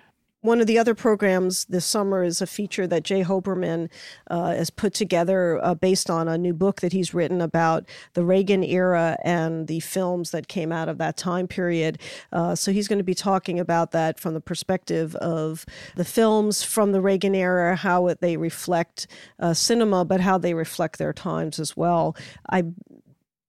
One 0.43 0.59
of 0.59 0.65
the 0.65 0.79
other 0.79 0.95
programs 0.95 1.65
this 1.65 1.85
summer 1.85 2.23
is 2.23 2.41
a 2.41 2.47
feature 2.47 2.87
that 2.87 3.03
Jay 3.03 3.23
Hoberman 3.23 3.89
uh, 4.27 4.55
has 4.55 4.71
put 4.71 4.91
together 4.91 5.63
uh, 5.63 5.75
based 5.75 6.09
on 6.09 6.27
a 6.27 6.35
new 6.35 6.55
book 6.55 6.81
that 6.81 6.93
he's 6.93 7.13
written 7.13 7.41
about 7.41 7.85
the 8.13 8.23
Reagan 8.23 8.63
era 8.63 9.17
and 9.23 9.67
the 9.67 9.81
films 9.81 10.31
that 10.31 10.47
came 10.47 10.71
out 10.71 10.89
of 10.89 10.97
that 10.97 11.15
time 11.15 11.47
period. 11.47 11.99
Uh, 12.31 12.55
so 12.55 12.71
he's 12.71 12.87
going 12.87 12.97
to 12.97 13.03
be 13.03 13.13
talking 13.13 13.59
about 13.59 13.91
that 13.91 14.19
from 14.19 14.33
the 14.33 14.41
perspective 14.41 15.15
of 15.17 15.63
the 15.95 16.05
films 16.05 16.63
from 16.63 16.91
the 16.91 17.01
Reagan 17.01 17.35
era, 17.35 17.75
how 17.75 18.07
it, 18.07 18.19
they 18.19 18.35
reflect 18.35 19.05
uh, 19.39 19.53
cinema, 19.53 20.03
but 20.03 20.21
how 20.21 20.39
they 20.39 20.55
reflect 20.55 20.97
their 20.97 21.13
times 21.13 21.59
as 21.59 21.77
well. 21.77 22.15
I 22.49 22.63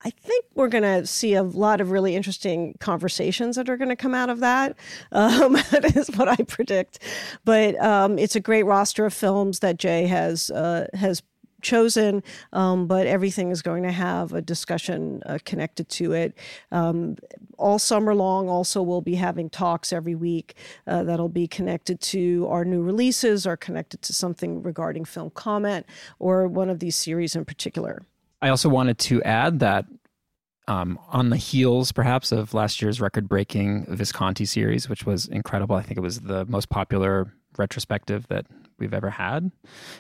I 0.04 0.10
think 0.10 0.44
we're 0.54 0.68
going 0.68 0.82
to 0.82 1.06
see 1.06 1.34
a 1.34 1.42
lot 1.42 1.80
of 1.80 1.90
really 1.90 2.16
interesting 2.16 2.74
conversations 2.80 3.56
that 3.56 3.68
are 3.68 3.76
going 3.76 3.88
to 3.88 3.96
come 3.96 4.14
out 4.14 4.30
of 4.30 4.40
that. 4.40 4.76
Um, 5.12 5.54
that 5.70 5.96
is 5.96 6.08
what 6.16 6.28
I 6.28 6.36
predict. 6.36 6.98
But 7.44 7.80
um, 7.82 8.18
it's 8.18 8.34
a 8.34 8.40
great 8.40 8.64
roster 8.64 9.04
of 9.04 9.14
films 9.14 9.60
that 9.60 9.78
Jay 9.78 10.06
has 10.06 10.50
uh, 10.50 10.86
has 10.94 11.22
chosen, 11.62 12.22
um, 12.52 12.86
but 12.86 13.06
everything 13.06 13.50
is 13.50 13.62
going 13.62 13.84
to 13.84 13.92
have 13.92 14.32
a 14.32 14.42
discussion 14.42 15.22
uh, 15.26 15.38
connected 15.44 15.88
to 15.90 16.12
it. 16.12 16.36
Um, 16.70 17.16
all 17.56 17.78
summer 17.78 18.14
long, 18.14 18.48
also, 18.48 18.82
we'll 18.82 19.00
be 19.00 19.14
having 19.14 19.48
talks 19.48 19.92
every 19.92 20.14
week 20.14 20.54
uh, 20.86 21.04
that'll 21.04 21.28
be 21.28 21.46
connected 21.46 22.00
to 22.00 22.46
our 22.48 22.64
new 22.64 22.82
releases 22.82 23.46
or 23.46 23.56
connected 23.56 24.02
to 24.02 24.12
something 24.12 24.62
regarding 24.62 25.04
film 25.04 25.30
comment 25.30 25.86
or 26.18 26.46
one 26.48 26.68
of 26.68 26.80
these 26.80 26.96
series 26.96 27.34
in 27.36 27.44
particular. 27.44 28.02
I 28.42 28.48
also 28.48 28.68
wanted 28.68 28.98
to 28.98 29.22
add 29.22 29.60
that 29.60 29.86
um, 30.68 30.98
on 31.08 31.30
the 31.30 31.36
heels, 31.36 31.92
perhaps, 31.92 32.32
of 32.32 32.54
last 32.54 32.82
year's 32.82 33.00
record 33.00 33.28
breaking 33.28 33.86
Visconti 33.88 34.44
series, 34.44 34.88
which 34.88 35.06
was 35.06 35.26
incredible. 35.26 35.76
I 35.76 35.82
think 35.82 35.96
it 35.96 36.02
was 36.02 36.20
the 36.20 36.44
most 36.46 36.68
popular 36.68 37.32
retrospective 37.56 38.26
that 38.28 38.46
we've 38.82 38.92
ever 38.92 39.10
had 39.10 39.50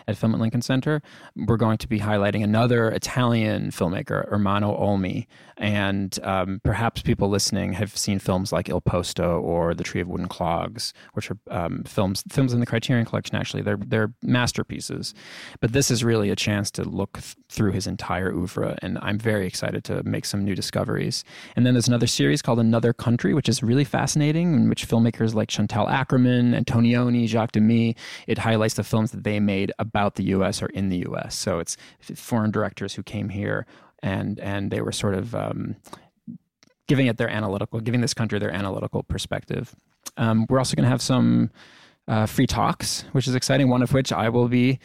at 0.06 0.16
Film 0.16 0.34
at 0.34 0.40
Lincoln 0.40 0.60
Center. 0.60 1.00
We're 1.34 1.56
going 1.56 1.78
to 1.78 1.88
be 1.88 2.00
highlighting 2.00 2.44
another 2.44 2.90
Italian 2.90 3.70
filmmaker, 3.70 4.30
Ermanno 4.30 4.78
Olmi. 4.78 5.26
And 5.56 6.18
um, 6.24 6.60
perhaps 6.64 7.02
people 7.02 7.28
listening 7.28 7.74
have 7.74 7.96
seen 7.96 8.18
films 8.18 8.52
like 8.52 8.68
Il 8.68 8.80
Posto 8.80 9.40
or 9.40 9.74
The 9.74 9.84
Tree 9.84 10.00
of 10.00 10.08
Wooden 10.08 10.26
Clogs, 10.26 10.92
which 11.12 11.30
are 11.30 11.38
um, 11.50 11.84
films 11.84 12.24
films 12.28 12.52
in 12.52 12.60
the 12.60 12.66
Criterion 12.66 13.06
Collection. 13.06 13.36
Actually, 13.36 13.62
they're 13.62 13.76
they're 13.76 14.12
masterpieces. 14.22 15.14
But 15.60 15.72
this 15.72 15.90
is 15.90 16.02
really 16.02 16.30
a 16.30 16.36
chance 16.36 16.70
to 16.72 16.82
look 16.82 17.12
th- 17.20 17.36
through 17.48 17.72
his 17.72 17.86
entire 17.86 18.32
oeuvre, 18.32 18.76
and 18.82 18.98
I'm 19.02 19.18
very 19.18 19.46
excited 19.46 19.84
to 19.84 20.02
make 20.02 20.24
some 20.24 20.44
new 20.44 20.56
discoveries. 20.56 21.22
And 21.54 21.64
then 21.64 21.74
there's 21.74 21.88
another 21.88 22.08
series 22.08 22.42
called 22.42 22.58
Another 22.58 22.92
Country, 22.92 23.32
which 23.32 23.48
is 23.48 23.62
really 23.62 23.84
fascinating, 23.84 24.54
in 24.54 24.68
which 24.68 24.88
filmmakers 24.88 25.32
like 25.32 25.48
Chantal 25.48 25.86
Akerman, 25.86 26.60
Antonioni, 26.60 27.28
Jacques 27.28 27.52
Demy, 27.52 27.94
it 28.26 28.38
highlights 28.38 28.71
the 28.74 28.84
films 28.84 29.10
that 29.12 29.24
they 29.24 29.40
made 29.40 29.72
about 29.78 30.14
the 30.14 30.24
U.S. 30.24 30.62
or 30.62 30.66
in 30.66 30.88
the 30.88 30.98
U.S. 30.98 31.34
So 31.34 31.58
it's 31.58 31.76
foreign 32.14 32.50
directors 32.50 32.94
who 32.94 33.02
came 33.02 33.28
here 33.28 33.66
and 34.02 34.38
and 34.40 34.70
they 34.70 34.80
were 34.80 34.92
sort 34.92 35.14
of 35.14 35.34
um, 35.34 35.76
giving 36.88 37.06
it 37.06 37.16
their 37.16 37.28
analytical, 37.28 37.80
giving 37.80 38.00
this 38.00 38.14
country 38.14 38.38
their 38.38 38.52
analytical 38.52 39.02
perspective. 39.02 39.74
Um, 40.16 40.46
we're 40.48 40.58
also 40.58 40.74
going 40.74 40.84
to 40.84 40.90
have 40.90 41.02
some 41.02 41.50
uh, 42.08 42.26
free 42.26 42.46
talks, 42.46 43.04
which 43.12 43.28
is 43.28 43.34
exciting. 43.34 43.68
One 43.68 43.82
of 43.82 43.92
which 43.92 44.12
I 44.12 44.28
will 44.28 44.48
be 44.48 44.78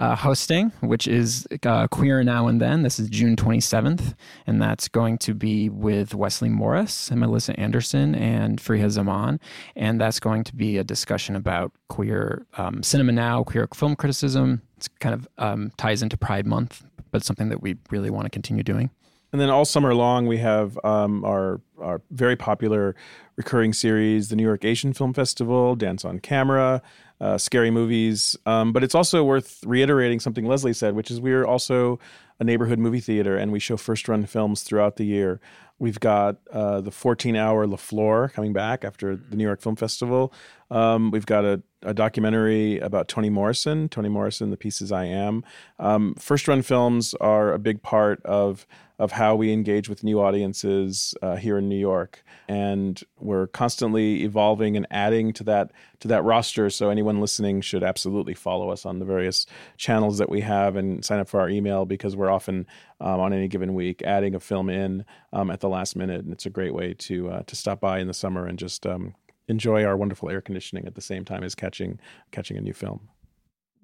uh, 0.00 0.14
hosting, 0.14 0.70
which 0.80 1.08
is 1.08 1.46
uh, 1.64 1.88
Queer 1.88 2.22
Now 2.22 2.46
and 2.46 2.60
Then. 2.60 2.82
This 2.82 2.98
is 2.98 3.08
June 3.08 3.36
27th, 3.36 4.14
and 4.46 4.62
that's 4.62 4.88
going 4.88 5.18
to 5.18 5.34
be 5.34 5.68
with 5.68 6.14
Wesley 6.14 6.48
Morris 6.48 7.10
and 7.10 7.20
Melissa 7.20 7.58
Anderson 7.58 8.14
and 8.14 8.60
Farihah 8.60 8.90
Zaman. 8.90 9.40
And 9.74 10.00
that's 10.00 10.20
going 10.20 10.44
to 10.44 10.54
be 10.54 10.78
a 10.78 10.84
discussion 10.84 11.34
about 11.34 11.72
queer 11.88 12.46
um, 12.56 12.82
cinema 12.82 13.12
now, 13.12 13.42
queer 13.42 13.68
film 13.74 13.96
criticism. 13.96 14.62
It's 14.76 14.88
kind 15.00 15.14
of 15.14 15.28
um, 15.38 15.72
ties 15.76 16.02
into 16.02 16.16
Pride 16.16 16.46
Month, 16.46 16.84
but 17.10 17.24
something 17.24 17.48
that 17.48 17.60
we 17.60 17.76
really 17.90 18.10
want 18.10 18.26
to 18.26 18.30
continue 18.30 18.62
doing. 18.62 18.90
And 19.32 19.40
then 19.40 19.50
all 19.50 19.64
summer 19.64 19.94
long, 19.94 20.26
we 20.26 20.38
have 20.38 20.78
um, 20.84 21.24
our 21.24 21.60
our 21.80 22.00
very 22.10 22.34
popular 22.34 22.96
recurring 23.36 23.72
series, 23.72 24.30
the 24.30 24.36
New 24.36 24.42
York 24.42 24.64
Asian 24.64 24.92
Film 24.92 25.12
Festival, 25.12 25.76
Dance 25.76 26.04
on 26.04 26.18
Camera, 26.18 26.82
uh, 27.20 27.38
scary 27.38 27.70
movies. 27.70 28.36
Um, 28.46 28.72
but 28.72 28.84
it's 28.84 28.94
also 28.94 29.24
worth 29.24 29.60
reiterating 29.64 30.20
something 30.20 30.44
Lesli 30.44 30.74
said, 30.74 30.94
which 30.94 31.10
is 31.10 31.20
we're 31.20 31.44
also 31.44 31.98
a 32.40 32.44
neighborhood 32.44 32.78
movie 32.78 33.00
theater 33.00 33.36
and 33.36 33.50
we 33.50 33.58
show 33.58 33.76
first 33.76 34.08
run 34.08 34.24
films 34.26 34.62
throughout 34.62 34.96
the 34.96 35.04
year. 35.04 35.40
We've 35.80 36.00
got 36.00 36.38
uh, 36.52 36.80
the 36.80 36.90
14 36.90 37.36
hour 37.36 37.66
La 37.66 37.76
Flor 37.76 38.28
coming 38.28 38.52
back 38.52 38.84
after 38.84 39.16
the 39.16 39.36
New 39.36 39.44
York 39.44 39.60
Film 39.60 39.76
Festival. 39.76 40.32
Um, 40.70 41.10
we've 41.10 41.26
got 41.26 41.44
a, 41.44 41.62
a, 41.82 41.94
documentary 41.94 42.78
about 42.80 43.08
Toni 43.08 43.30
Morrison, 43.30 43.88
Toni 43.88 44.08
Morrison, 44.08 44.50
The 44.50 44.56
Pieces 44.56 44.90
I 44.90 45.04
Am. 45.04 45.44
Um, 45.78 46.14
first 46.18 46.48
run 46.48 46.62
films 46.62 47.14
are 47.14 47.52
a 47.52 47.58
big 47.58 47.80
part 47.82 48.20
of 48.24 48.66
of 48.98 49.12
how 49.12 49.36
we 49.36 49.52
engage 49.52 49.88
with 49.88 50.02
new 50.02 50.20
audiences 50.20 51.14
uh, 51.22 51.36
here 51.36 51.58
in 51.58 51.68
New 51.68 51.78
York, 51.78 52.24
and 52.48 53.02
we're 53.18 53.46
constantly 53.46 54.24
evolving 54.24 54.76
and 54.76 54.86
adding 54.90 55.32
to 55.34 55.44
that 55.44 55.70
to 56.00 56.08
that 56.08 56.24
roster. 56.24 56.68
So 56.70 56.90
anyone 56.90 57.20
listening 57.20 57.60
should 57.60 57.82
absolutely 57.82 58.34
follow 58.34 58.70
us 58.70 58.84
on 58.84 58.98
the 58.98 59.04
various 59.04 59.46
channels 59.76 60.18
that 60.18 60.28
we 60.28 60.40
have 60.40 60.76
and 60.76 61.04
sign 61.04 61.20
up 61.20 61.28
for 61.28 61.40
our 61.40 61.48
email 61.48 61.84
because 61.84 62.16
we're 62.16 62.30
often 62.30 62.66
um, 63.00 63.20
on 63.20 63.32
any 63.32 63.48
given 63.48 63.74
week 63.74 64.02
adding 64.02 64.34
a 64.34 64.40
film 64.40 64.68
in 64.68 65.04
um, 65.32 65.50
at 65.50 65.60
the 65.60 65.68
last 65.68 65.94
minute, 65.94 66.24
and 66.24 66.32
it's 66.32 66.46
a 66.46 66.50
great 66.50 66.74
way 66.74 66.94
to 66.94 67.30
uh, 67.30 67.42
to 67.42 67.54
stop 67.54 67.80
by 67.80 68.00
in 68.00 68.08
the 68.08 68.14
summer 68.14 68.46
and 68.46 68.58
just 68.58 68.86
um, 68.86 69.14
enjoy 69.46 69.84
our 69.84 69.96
wonderful 69.96 70.28
air 70.28 70.40
conditioning 70.40 70.86
at 70.86 70.94
the 70.94 71.00
same 71.00 71.24
time 71.24 71.42
as 71.42 71.54
catching 71.54 72.00
catching 72.32 72.56
a 72.56 72.60
new 72.60 72.74
film 72.74 73.08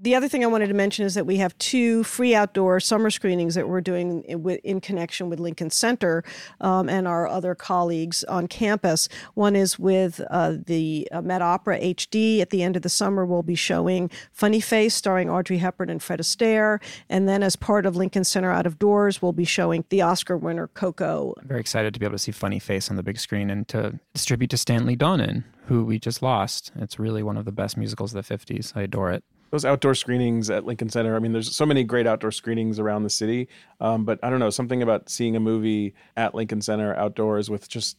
the 0.01 0.15
other 0.15 0.29
thing 0.29 0.43
I 0.43 0.49
wanted 0.49 0.67
to 0.69 0.75
mention 0.75 1.05
is 1.05 1.15
that 1.15 1.25
we 1.25 1.37
have 1.37 1.57
two 1.59 2.03
free 2.05 2.35
outdoor 2.35 2.81
summer 2.81 3.11
screenings 3.11 3.55
that 3.55 3.69
we're 3.69 3.81
doing 3.81 4.23
in, 4.25 4.49
in 4.65 4.81
connection 4.81 5.31
with 5.31 5.39
Lincoln 5.39 5.71
Center 5.71 6.25
um, 6.61 6.89
and 6.89 7.07
our 7.07 7.29
other 7.29 7.55
colleagues 7.55 8.25
on 8.25 8.49
campus. 8.49 9.09
One 9.35 9.55
is 9.55 9.79
with 9.79 10.21
uh, 10.31 10.55
the 10.67 11.09
uh, 11.13 11.23
Met 11.23 11.43
Opera 11.43 11.79
HD. 11.79 12.41
At 12.41 12.51
the 12.51 12.63
end 12.63 12.77
of 12.77 12.83
the 12.83 12.89
summer, 12.89 13.25
we'll 13.25 13.43
be 13.43 13.55
showing 13.55 14.11
Funny 14.33 14.61
Face, 14.61 14.95
starring 14.95 15.31
Audrey 15.31 15.59
Hepburn 15.59 15.91
and 15.91 16.03
Fred 16.03 16.21
Astaire. 16.21 16.83
And 17.09 17.29
then, 17.29 17.43
as 17.43 17.57
part 17.57 17.87
of 17.87 17.97
Lincoln 17.97 18.25
Center 18.25 18.51
Out 18.51 18.67
of 18.67 18.79
Doors, 18.79 19.23
we'll 19.23 19.33
be 19.33 19.45
showing 19.45 19.85
the 19.91 20.03
Oscar 20.03 20.37
winner 20.37 20.67
Coco. 20.69 21.35
I'm 21.41 21.49
very 21.49 21.61
excited 21.61 21.95
to 21.95 22.01
be 22.01 22.07
able 22.07 22.15
to 22.15 22.19
see 22.19 22.33
Funny 22.33 22.59
Face 22.59 22.91
on 22.91 22.97
the 22.97 23.03
big 23.03 23.19
screen 23.19 23.49
and 23.49 23.67
to 23.69 23.99
distribute 24.13 24.51
to 24.51 24.57
Stanley 24.57 24.97
Donen, 24.97 25.45
who 25.67 25.85
we 25.85 25.99
just 25.99 26.21
lost. 26.21 26.73
It's 26.77 26.99
really 26.99 27.23
one 27.23 27.37
of 27.37 27.45
the 27.45 27.53
best 27.53 27.77
musicals 27.77 28.15
of 28.15 28.27
the 28.27 28.35
50s. 28.35 28.73
I 28.75 28.83
adore 28.83 29.11
it 29.13 29.25
those 29.51 29.65
outdoor 29.65 29.95
screenings 29.95 30.51
at 30.51 30.65
Lincoln 30.65 30.89
Center. 30.89 31.15
I 31.17 31.19
mean, 31.19 31.33
there's 31.33 31.55
so 31.55 31.67
many 31.67 31.85
great 31.85 32.07
outdoor 32.07 32.33
screenings 32.33 32.79
around 32.79 33.03
the 33.05 33.11
city, 33.11 33.49
um, 33.81 34.05
but 34.05 34.19
I 34.23 34.31
don't 34.31 34.41
know 34.41 34.51
something 34.51 34.83
about 34.83 35.09
seeing 35.09 35.37
a 35.37 35.41
movie 35.41 35.95
at 36.17 36.35
Lincoln 36.35 36.61
Center 36.61 36.95
outdoors 36.97 37.51
with 37.51 37.69
just 37.69 37.97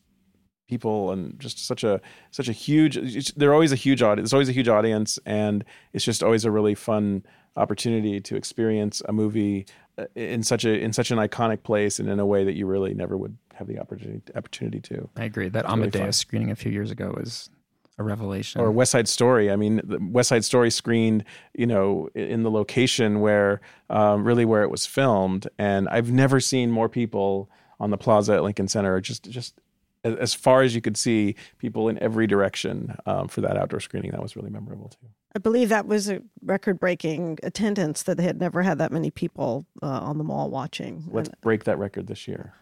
people 0.68 1.12
and 1.12 1.40
just 1.40 1.66
such 1.66 1.84
a 1.84 2.02
such 2.32 2.50
a 2.50 2.52
huge. 2.52 3.34
They're 3.36 3.54
always 3.54 3.72
a 3.72 3.78
huge 3.78 4.02
audience. 4.02 4.30
There's 4.30 4.34
always 4.34 4.50
a 4.50 4.54
huge 4.54 4.68
audience, 4.68 5.20
and 5.26 5.64
it's 5.94 6.06
just 6.06 6.24
always 6.24 6.46
a 6.46 6.52
really 6.52 6.76
fun 6.76 7.24
opportunity 7.58 8.20
to 8.20 8.36
experience 8.36 9.02
a 9.08 9.14
movie 9.14 9.66
uh, 9.98 10.06
in 10.16 10.44
such 10.44 10.66
a 10.66 10.78
in 10.78 10.92
such 10.94 11.12
an 11.12 11.18
iconic 11.18 11.64
place 11.64 12.00
and 12.00 12.10
in 12.10 12.20
a 12.20 12.26
way 12.26 12.44
that 12.44 12.56
you 12.56 12.66
really 12.66 12.94
never 12.94 13.18
would 13.18 13.38
have 13.54 13.68
the 13.68 13.80
opportunity 13.80 14.22
opportunity 14.36 14.80
to. 14.82 15.10
I 15.16 15.26
agree. 15.26 15.50
That 15.50 15.66
it's 15.66 15.74
Amadeus 15.74 15.96
really 16.02 16.12
screening 16.12 16.52
a 16.52 16.56
few 16.56 16.72
years 16.72 16.92
ago 16.92 17.14
was 17.16 17.50
a 17.98 18.04
revelation. 18.04 18.62
Or 18.62 18.72
West 18.72 18.92
Side 18.92 19.08
Story. 19.08 19.52
I 19.52 19.56
mean, 19.56 19.82
West 20.12 20.30
Side 20.30 20.44
Story 20.44 20.70
screened, 20.70 21.24
you 21.54 21.66
know, 21.66 22.10
in 22.14 22.44
the 22.44 22.52
location 22.52 23.22
where 23.22 23.62
um, 23.90 24.24
really 24.24 24.46
where 24.46 24.64
it 24.64 24.70
was 24.70 24.86
filmed, 24.86 25.48
and 25.58 25.88
I've 25.90 26.12
never 26.12 26.40
seen 26.40 26.72
more 26.72 26.90
people 26.90 27.50
on 27.80 27.90
the 27.92 27.98
plaza 27.98 28.34
at 28.34 28.44
Lincoln 28.44 28.68
Center. 28.68 29.00
Just 29.02 29.30
just 29.30 29.60
as 30.04 30.34
far 30.34 30.62
as 30.62 30.76
you 30.76 30.82
could 30.82 30.98
see, 30.98 31.36
people 31.58 31.90
in 31.90 31.98
every 32.00 32.28
direction 32.28 32.96
um, 33.06 33.28
for 33.28 33.42
that 33.42 33.58
outdoor 33.58 33.80
screening. 33.80 34.12
That 34.12 34.22
was 34.22 34.36
really 34.36 34.52
memorable 34.52 34.90
too. 34.90 35.08
I 35.36 35.40
believe 35.40 35.68
that 35.68 35.86
was 35.86 36.10
a 36.10 36.22
record-breaking 36.44 37.40
attendance 37.44 38.04
that 38.04 38.16
they 38.16 38.24
had 38.24 38.40
never 38.40 38.62
had 38.62 38.78
that 38.78 38.94
many 38.94 39.12
people 39.12 39.66
uh, 39.84 39.88
on 39.88 40.18
the 40.18 40.24
mall 40.24 40.50
watching. 40.50 41.04
Let's 41.12 41.28
and, 41.28 41.42
break 41.42 41.66
that 41.66 41.78
record 41.78 42.08
this 42.08 42.26
year. 42.26 42.54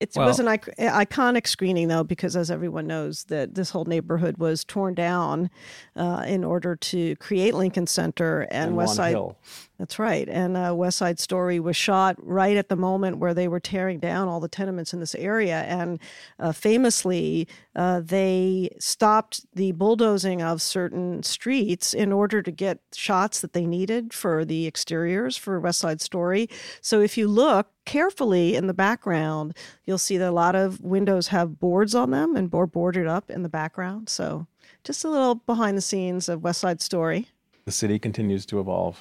It 0.00 0.12
well, 0.14 0.28
was 0.28 0.38
an 0.38 0.46
iconic 0.46 1.48
screening, 1.48 1.88
though, 1.88 2.04
because 2.04 2.36
as 2.36 2.52
everyone 2.52 2.86
knows, 2.86 3.24
that 3.24 3.56
this 3.56 3.70
whole 3.70 3.84
neighborhood 3.84 4.38
was 4.38 4.64
torn 4.64 4.94
down 4.94 5.50
uh, 5.96 6.24
in 6.26 6.44
order 6.44 6.76
to 6.76 7.16
create 7.16 7.54
Lincoln 7.54 7.88
Center 7.88 8.42
and, 8.42 8.68
and 8.68 8.76
West 8.76 8.94
Side. 8.94 9.10
Hill. 9.10 9.36
That's 9.78 10.00
right. 10.00 10.28
And 10.28 10.56
uh, 10.56 10.74
West 10.74 10.98
Side 10.98 11.20
Story 11.20 11.60
was 11.60 11.76
shot 11.76 12.16
right 12.18 12.56
at 12.56 12.68
the 12.68 12.74
moment 12.74 13.18
where 13.18 13.32
they 13.32 13.46
were 13.46 13.60
tearing 13.60 14.00
down 14.00 14.26
all 14.26 14.40
the 14.40 14.48
tenements 14.48 14.92
in 14.92 14.98
this 14.98 15.14
area. 15.14 15.60
And 15.62 16.00
uh, 16.40 16.50
famously, 16.50 17.46
uh, 17.76 18.00
they 18.00 18.70
stopped 18.80 19.46
the 19.54 19.70
bulldozing 19.70 20.42
of 20.42 20.60
certain 20.60 21.22
streets 21.22 21.94
in 21.94 22.12
order 22.12 22.42
to 22.42 22.50
get 22.50 22.80
shots 22.92 23.40
that 23.40 23.52
they 23.52 23.66
needed 23.66 24.12
for 24.12 24.44
the 24.44 24.66
exteriors 24.66 25.36
for 25.36 25.60
West 25.60 25.78
Side 25.78 26.00
Story. 26.00 26.50
So 26.80 27.00
if 27.00 27.16
you 27.16 27.28
look 27.28 27.68
carefully 27.84 28.56
in 28.56 28.66
the 28.66 28.74
background, 28.74 29.56
you'll 29.84 29.96
see 29.96 30.18
that 30.18 30.30
a 30.30 30.32
lot 30.32 30.56
of 30.56 30.80
windows 30.80 31.28
have 31.28 31.60
boards 31.60 31.94
on 31.94 32.10
them 32.10 32.34
and 32.34 32.50
board 32.50 32.72
boarded 32.72 33.06
up 33.06 33.30
in 33.30 33.44
the 33.44 33.48
background. 33.48 34.08
So 34.08 34.48
just 34.82 35.04
a 35.04 35.08
little 35.08 35.36
behind 35.36 35.78
the 35.78 35.82
scenes 35.82 36.28
of 36.28 36.42
West 36.42 36.60
Side 36.60 36.80
Story. 36.80 37.28
The 37.64 37.70
city 37.70 38.00
continues 38.00 38.44
to 38.46 38.58
evolve 38.58 38.98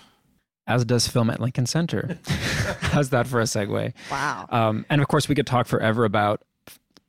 as 0.68 0.86
does 0.86 1.08
film 1.08 1.30
at 1.30 1.40
Lincoln 1.40 1.66
Center. 1.66 2.20
How's 2.82 3.10
that 3.10 3.26
for 3.26 3.40
a 3.40 3.44
segue? 3.44 3.94
Wow. 4.12 4.46
Um, 4.50 4.86
and 4.90 5.02
of 5.02 5.08
course, 5.08 5.28
we 5.28 5.36
could 5.36 5.48
talk 5.48 5.66
forever 5.66 6.06
about 6.06 6.44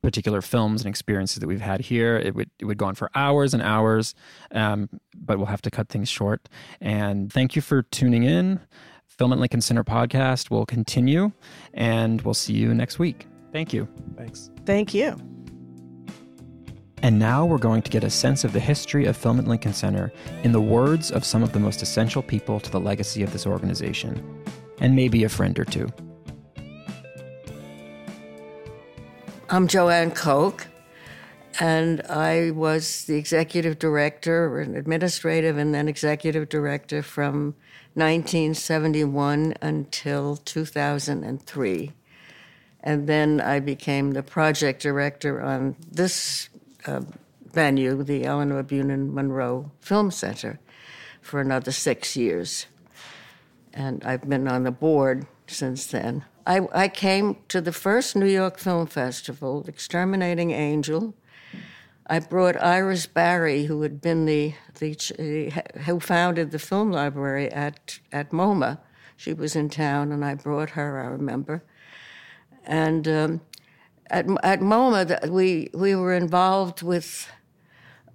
particular 0.03 0.41
films 0.41 0.83
and 0.83 0.89
experiences 0.89 1.39
that 1.41 1.47
we've 1.47 1.61
had 1.61 1.81
here. 1.81 2.17
It 2.17 2.35
would 2.35 2.51
it 2.59 2.65
would 2.65 2.79
go 2.79 2.87
on 2.87 2.95
for 2.95 3.11
hours 3.15 3.53
and 3.53 3.63
hours, 3.63 4.15
um, 4.53 4.89
but 5.15 5.39
we'll 5.39 5.47
have 5.47 5.63
to 5.63 5.71
cut 5.71 5.89
things 5.89 6.09
short. 6.09 6.49
And 6.81 7.33
thank 7.33 7.57
you 7.57 7.63
for 7.63 7.83
tuning 7.83 8.23
in. 8.23 8.61
Film 9.07 9.33
at 9.33 9.39
Lincoln 9.41 9.61
Center 9.61 9.83
podcast 9.83 10.49
will 10.49 10.65
continue, 10.65 11.33
and 11.75 12.23
we'll 12.23 12.35
see 12.35 12.53
you 12.53 12.73
next 12.73 13.01
week. 13.01 13.27
Thank 13.53 13.73
you. 13.73 13.89
Thanks. 14.17 14.51
Thank 14.65 14.95
you. 14.95 15.17
And 17.03 17.19
now 17.19 17.47
we're 17.47 17.59
going 17.59 17.83
to 17.83 17.91
get 17.91 18.03
a 18.03 18.11
sense 18.11 18.45
of 18.45 18.53
the 18.53 18.61
history 18.61 19.07
of 19.07 19.17
Film 19.17 19.39
at 19.39 19.47
Lincoln 19.47 19.73
Center 19.73 20.13
in 20.43 20.53
the 20.53 20.61
words 20.61 21.11
of 21.11 21.25
some 21.25 21.43
of 21.43 21.53
the 21.53 21.61
most 21.61 21.81
essential 21.81 22.23
people 22.23 22.59
to 22.61 22.71
the 22.71 22.81
legacy 22.81 23.23
of 23.23 23.33
this 23.33 23.47
organization. 23.47 24.23
and 24.81 24.95
maybe 24.95 25.25
a 25.25 25.29
friend 25.29 25.59
or 25.59 25.65
two. 25.65 25.89
I'm 29.51 29.67
Joanne 29.67 30.11
Koch, 30.11 30.67
and 31.59 32.03
I 32.03 32.51
was 32.51 33.07
the 33.07 33.17
executive 33.17 33.79
director, 33.79 34.61
and 34.61 34.77
administrative, 34.77 35.57
and 35.57 35.75
then 35.75 35.89
executive 35.89 36.49
director 36.49 37.03
from 37.03 37.55
1971 37.95 39.55
until 39.63 40.37
2003. 40.37 41.93
And 42.81 43.09
then 43.09 43.41
I 43.41 43.59
became 43.59 44.13
the 44.13 44.23
project 44.23 44.83
director 44.83 45.41
on 45.41 45.77
this 45.91 46.49
uh, 46.87 47.03
venue, 47.53 48.03
the 48.03 48.25
Elinor 48.25 48.63
Bunin 48.63 49.13
Munroe 49.13 49.71
Film 49.81 50.11
Center, 50.11 50.59
for 51.21 51.41
another 51.41 51.73
six 51.73 52.17
years. 52.17 52.67
And 53.75 54.05
I've 54.05 54.29
been 54.29 54.49
on 54.49 54.65
the 54.65 54.71
board 54.71 55.27
since 55.47 55.87
then. 55.87 56.25
I, 56.47 56.67
I 56.73 56.89
came 56.89 57.37
to 57.49 57.61
the 57.61 57.73
first 57.73 58.17
New 58.17 58.27
York 58.27 58.59
Film 58.59 58.87
Festival, 58.87 59.65
Exterminating 59.69 60.51
Angel. 60.51 61.15
I 62.07 62.21
brought 62.21 62.63
Iris 62.63 63.07
Barry, 63.07 63.65
who 63.65 63.83
had 63.83 64.01
been 64.01 64.25
the, 64.25 64.55
the 64.79 65.53
who 65.85 66.01
founded 66.01 66.51
the 66.51 66.59
film 66.59 66.91
library 66.91 67.53
at 67.53 67.99
at 68.11 68.31
MoMA. 68.31 68.79
She 69.15 69.35
was 69.35 69.55
in 69.55 69.69
town, 69.69 70.11
and 70.11 70.25
I 70.25 70.35
brought 70.35 70.71
her. 70.71 70.99
I 71.03 71.07
remember, 71.09 71.63
and 72.65 73.07
um, 73.07 73.41
at 74.11 74.27
at 74.43 74.61
MoMA, 74.61 75.29
we 75.31 75.71
we 75.75 75.95
were 75.95 76.15
involved 76.15 76.83
with 76.83 77.29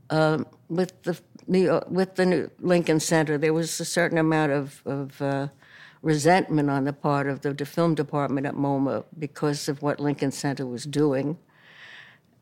um, 0.09 0.45
with 0.69 1.01
the 1.03 1.19
New 1.47 1.81
with 1.87 2.15
the 2.15 2.25
New 2.25 2.51
Lincoln 2.59 2.99
Center. 2.99 3.37
There 3.37 3.53
was 3.53 3.79
a 3.79 3.85
certain 3.85 4.17
amount 4.17 4.51
of 4.51 4.81
of 4.85 5.21
uh, 5.21 5.47
resentment 6.03 6.69
on 6.69 6.83
the 6.83 6.93
part 6.93 7.27
of 7.27 7.41
the, 7.41 7.53
the 7.53 7.65
film 7.65 7.95
department 7.95 8.45
at 8.45 8.53
MoMA 8.53 9.05
because 9.17 9.67
of 9.69 9.81
what 9.81 9.99
Lincoln 9.99 10.31
Center 10.31 10.65
was 10.65 10.83
doing. 10.83 11.37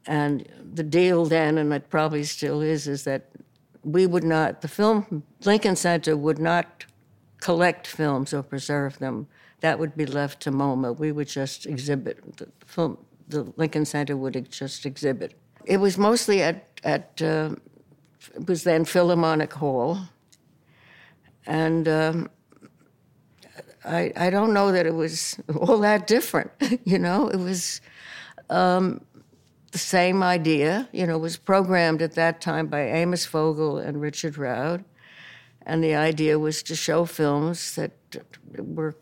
And 0.07 0.47
the 0.73 0.83
deal 0.83 1.25
then, 1.25 1.59
and 1.59 1.71
it 1.71 1.89
probably 1.89 2.23
still 2.23 2.61
is, 2.61 2.87
is 2.87 3.03
that 3.03 3.29
we 3.83 4.07
would 4.07 4.23
not, 4.23 4.61
the 4.61 4.67
film, 4.67 5.23
Lincoln 5.45 5.75
Center 5.75 6.17
would 6.17 6.39
not 6.39 6.85
collect 7.39 7.85
films 7.85 8.33
or 8.33 8.41
preserve 8.41 8.97
them. 8.97 9.27
That 9.59 9.77
would 9.77 9.95
be 9.95 10.07
left 10.07 10.41
to 10.41 10.51
MoMA. 10.51 10.97
We 10.97 11.11
would 11.11 11.27
just 11.27 11.67
exhibit. 11.67 12.37
The 12.37 12.47
film, 12.65 12.97
the 13.32 13.52
Lincoln 13.58 13.86
Center 13.86 14.15
would 14.15 14.52
just 14.52 14.86
exhibit. 14.86 15.34
It 15.65 15.78
was 15.78 15.98
mostly 15.98 16.41
at, 16.41 16.67
at 16.84 17.22
uh, 17.22 17.56
it 18.36 18.48
was 18.48 18.63
then 18.63 18.86
Philharmonic 18.86 19.54
Hall. 19.54 20.00
And 21.48 21.88
um, 21.88 22.30
I, 23.84 24.12
I 24.15 24.30
don't 24.30 24.54
know 24.54 24.72
that 24.72 24.86
it 24.86 24.94
was 24.94 25.39
all 25.60 25.80
that 25.80 26.08
different. 26.08 26.52
you 26.84 27.00
know, 27.00 27.28
it 27.28 27.39
was 27.39 27.82
um, 28.50 29.02
the 29.72 29.78
same 29.78 30.24
idea. 30.24 30.88
You 30.91 31.08
know, 31.08 31.17
was 31.17 31.38
programmed 31.38 32.02
at 32.02 32.13
that 32.13 32.41
time 32.41 32.67
by 32.67 32.82
Amos 32.82 33.26
Vogel 33.26 33.78
and 33.78 34.02
Richard 34.02 34.38
Roud. 34.38 34.84
And 35.63 35.84
the 35.84 35.96
idea 35.96 36.39
was 36.39 36.63
to 36.63 36.76
show 36.76 37.06
films 37.06 37.76
that 37.76 37.91
were 38.58 38.96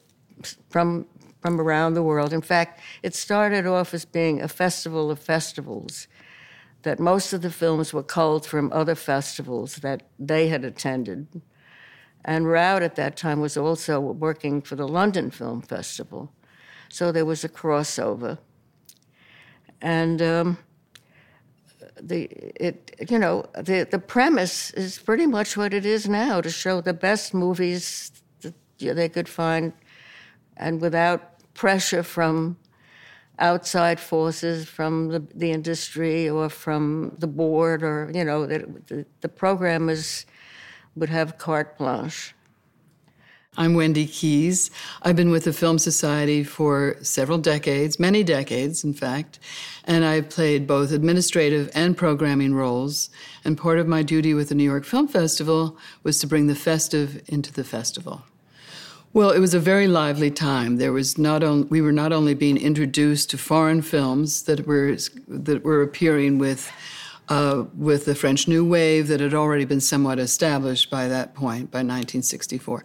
from 0.69 1.05
from 1.41 1.59
around 1.59 1.93
the 1.93 2.03
world. 2.03 2.33
In 2.33 2.41
fact, 2.41 2.79
it 3.03 3.15
started 3.15 3.65
off 3.65 3.93
as 3.93 4.05
being 4.05 4.41
a 4.41 4.47
festival 4.47 5.09
of 5.09 5.19
festivals. 5.19 6.07
That 6.83 6.99
most 6.99 7.33
of 7.33 7.41
the 7.41 7.51
films 7.51 7.93
were 7.93 8.03
culled 8.03 8.45
from 8.45 8.71
other 8.71 8.95
festivals 8.95 9.77
that 9.77 10.03
they 10.17 10.47
had 10.47 10.63
attended 10.63 11.41
and 12.25 12.47
Roud 12.47 12.83
at 12.83 12.95
that 12.95 13.15
time 13.15 13.39
was 13.39 13.57
also 13.57 13.99
working 13.99 14.61
for 14.61 14.75
the 14.75 14.87
London 14.87 15.31
Film 15.31 15.61
Festival. 15.61 16.31
So 16.89 17.11
there 17.11 17.25
was 17.25 17.43
a 17.43 17.49
crossover. 17.49 18.37
And 19.81 20.21
um, 20.21 20.57
the 22.01 22.23
it 22.55 22.95
you 23.09 23.17
know 23.17 23.45
the 23.55 23.87
the 23.89 23.99
premise 23.99 24.71
is 24.71 24.99
pretty 24.99 25.25
much 25.25 25.55
what 25.55 25.73
it 25.73 25.85
is 25.85 26.09
now 26.09 26.41
to 26.41 26.49
show 26.49 26.81
the 26.81 26.93
best 26.93 27.33
movies 27.33 28.11
that 28.41 28.53
they 28.77 29.09
could 29.09 29.29
find, 29.29 29.71
and 30.59 30.81
without 30.81 31.21
pressure 31.53 32.03
from 32.03 32.57
outside 33.39 33.99
forces, 33.99 34.67
from 34.67 35.07
the, 35.07 35.19
the 35.33 35.51
industry 35.51 36.29
or 36.29 36.49
from 36.49 37.15
the 37.17 37.27
board, 37.27 37.81
or 37.81 38.11
you 38.13 38.23
know 38.23 38.45
the, 38.45 39.05
the 39.21 39.29
program 39.29 39.89
is 39.89 40.25
would 40.95 41.09
have 41.09 41.37
carte 41.37 41.77
blanche. 41.77 42.35
I'm 43.57 43.73
Wendy 43.73 44.05
Keys. 44.05 44.69
I've 45.01 45.15
been 45.15 45.31
with 45.31 45.43
the 45.43 45.53
Film 45.53 45.79
Society 45.79 46.43
for 46.43 46.95
several 47.01 47.39
decades, 47.39 47.99
many 47.99 48.23
decades, 48.23 48.83
in 48.83 48.93
fact, 48.93 49.39
and 49.85 50.05
I've 50.05 50.29
played 50.29 50.67
both 50.67 50.91
administrative 50.91 51.69
and 51.73 51.97
programming 51.97 52.53
roles. 52.53 53.09
And 53.43 53.57
part 53.57 53.79
of 53.79 53.87
my 53.87 54.03
duty 54.03 54.33
with 54.33 54.49
the 54.49 54.55
New 54.55 54.63
York 54.63 54.85
Film 54.85 55.07
Festival 55.07 55.77
was 56.03 56.19
to 56.19 56.27
bring 56.27 56.47
the 56.47 56.55
festive 56.55 57.21
into 57.27 57.51
the 57.51 57.63
festival. 57.63 58.23
Well, 59.11 59.31
it 59.31 59.39
was 59.39 59.55
a 59.55 59.59
very 59.59 59.87
lively 59.87 60.29
time. 60.29 60.77
There 60.77 60.93
was 60.93 61.17
not 61.17 61.43
only 61.43 61.67
we 61.67 61.81
were 61.81 61.91
not 61.91 62.13
only 62.13 62.35
being 62.35 62.57
introduced 62.57 63.31
to 63.31 63.37
foreign 63.37 63.81
films 63.81 64.43
that 64.43 64.67
were 64.67 64.95
that 65.27 65.63
were 65.63 65.81
appearing 65.81 66.37
with 66.37 66.71
uh, 67.27 67.65
with 67.75 68.05
the 68.05 68.13
French 68.13 68.47
New 68.47 68.63
Wave 68.63 69.07
that 69.07 69.19
had 69.19 69.33
already 69.33 69.65
been 69.65 69.81
somewhat 69.81 70.19
established 70.19 70.91
by 70.91 71.07
that 71.07 71.33
point, 71.33 71.71
by 71.71 71.79
1964. 71.79 72.83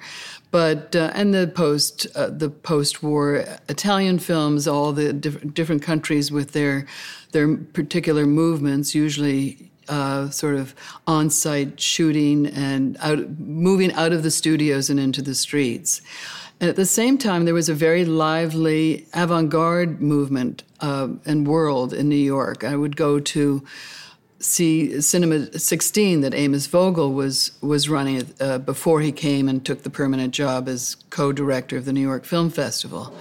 But 0.51 0.97
uh, 0.97 1.11
and 1.15 1.35
the 1.35 1.47
post 1.47 2.07
uh, 2.15 2.31
the 2.31 2.49
post-war 2.49 3.45
Italian 3.69 4.19
films, 4.19 4.67
all 4.67 4.93
the 4.93 5.13
diff- 5.13 5.53
different 5.53 5.83
countries 5.83 6.33
with 6.33 6.53
their 6.53 6.87
their 7.33 7.55
particular 7.57 8.25
movements, 8.25 8.95
usually 8.95 9.71
uh, 9.88 10.31
sort 10.31 10.57
of 10.57 10.75
on-site 11.07 11.81
shooting 11.81 12.47
and 12.47 12.97
out, 13.01 13.38
moving 13.38 13.92
out 13.92 14.12
of 14.12 14.23
the 14.23 14.31
studios 14.31 14.90
and 14.90 14.99
into 15.01 15.23
the 15.23 15.35
streets. 15.35 16.01
And 16.61 16.70
at 16.70 16.77
the 16.77 16.87
same 16.87 17.18
time, 17.18 17.44
there 17.44 17.55
was 17.55 17.68
a 17.68 17.75
very 17.75 18.05
lively 18.05 19.07
avant-garde 19.12 20.01
movement 20.01 20.62
uh, 20.81 21.09
and 21.27 21.47
world 21.47 21.92
in 21.92 22.09
New 22.09 22.16
York. 22.16 22.64
I 22.64 22.77
would 22.77 22.97
go 22.97 23.18
to 23.20 23.64
see 24.45 25.01
Cinema 25.01 25.59
16 25.59 26.21
that 26.21 26.35
Amos 26.35 26.67
Vogel 26.67 27.13
was 27.13 27.53
was 27.61 27.89
running 27.89 28.27
uh, 28.41 28.59
before 28.59 29.01
he 29.01 29.11
came 29.11 29.49
and 29.49 29.65
took 29.65 29.83
the 29.83 29.91
permanent 29.91 30.35
job 30.35 30.69
as 30.69 30.97
co-director 31.11 31.77
of 31.77 31.85
the 31.85 31.93
New 31.93 32.01
York 32.01 32.25
Film 32.25 32.51
Festival. 32.51 33.15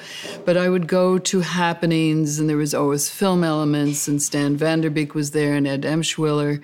But 0.45 0.57
I 0.57 0.69
would 0.69 0.87
go 0.87 1.17
to 1.17 1.39
happenings, 1.39 2.39
and 2.39 2.49
there 2.49 2.57
was 2.57 2.73
always 2.73 3.09
film 3.09 3.43
elements, 3.43 4.07
and 4.07 4.21
Stan 4.21 4.57
Vanderbeek 4.57 5.13
was 5.13 5.31
there, 5.31 5.55
and 5.55 5.67
Ed 5.67 5.83
Emshwiller, 5.83 6.61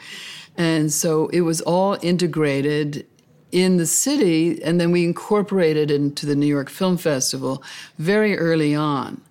and 0.57 0.91
so 0.91 1.27
it 1.29 1.41
was 1.41 1.61
all 1.61 1.97
integrated 2.01 3.05
in 3.51 3.77
the 3.77 3.85
city, 3.85 4.61
and 4.63 4.79
then 4.79 4.91
we 4.91 5.03
incorporated 5.03 5.89
it 5.89 5.95
into 5.95 6.25
the 6.25 6.35
New 6.35 6.45
York 6.45 6.69
Film 6.69 6.97
Festival 6.97 7.63
very 7.97 8.37
early 8.37 8.75
on 8.75 9.21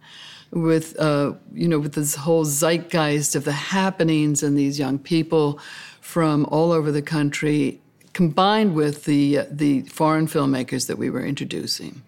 with 0.50 0.98
uh, 0.98 1.34
you 1.52 1.68
know 1.68 1.78
with 1.78 1.94
this 1.94 2.14
whole 2.14 2.44
zeitgeist 2.44 3.34
of 3.36 3.44
the 3.44 3.52
happenings 3.52 4.42
and 4.42 4.56
these 4.56 4.78
young 4.78 4.98
people 4.98 5.60
from 6.00 6.46
all 6.46 6.72
over 6.72 6.90
the 6.90 7.02
country, 7.02 7.80
combined 8.12 8.74
with 8.74 9.04
the 9.04 9.38
uh, 9.38 9.44
the 9.50 9.82
foreign 9.82 10.26
filmmakers 10.26 10.86
that 10.86 10.98
we 10.98 11.10
were 11.10 11.24
introducing. 11.24 12.02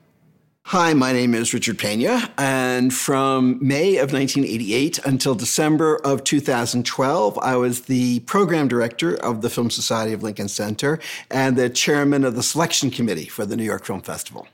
Hi, 0.65 0.95
my 0.95 1.13
name 1.13 1.35
is 1.35 1.53
Richard 1.53 1.79
Pena, 1.79 2.31
and 2.39 2.95
from 2.95 3.59
May 3.61 3.97
of 3.97 4.13
1988 4.13 5.01
until 5.05 5.35
December 5.35 5.97
of 6.05 6.23
2012, 6.23 7.39
I 7.39 7.57
was 7.57 7.83
the 7.83 8.21
program 8.21 8.69
director 8.69 9.17
of 9.17 9.43
the 9.43 9.51
Film 9.51 9.69
Society 9.69 10.13
of 10.13 10.23
Lincoln 10.23 10.47
Center 10.47 11.01
and 11.29 11.57
the 11.57 11.71
chairman 11.71 12.25
of 12.25 12.37
the 12.37 12.43
selection 12.45 12.93
committee 12.93 13.27
for 13.27 13.45
the 13.45 13.57
New 13.57 13.65
York 13.65 13.85
Film 13.85 14.01
Festival. 14.01 14.47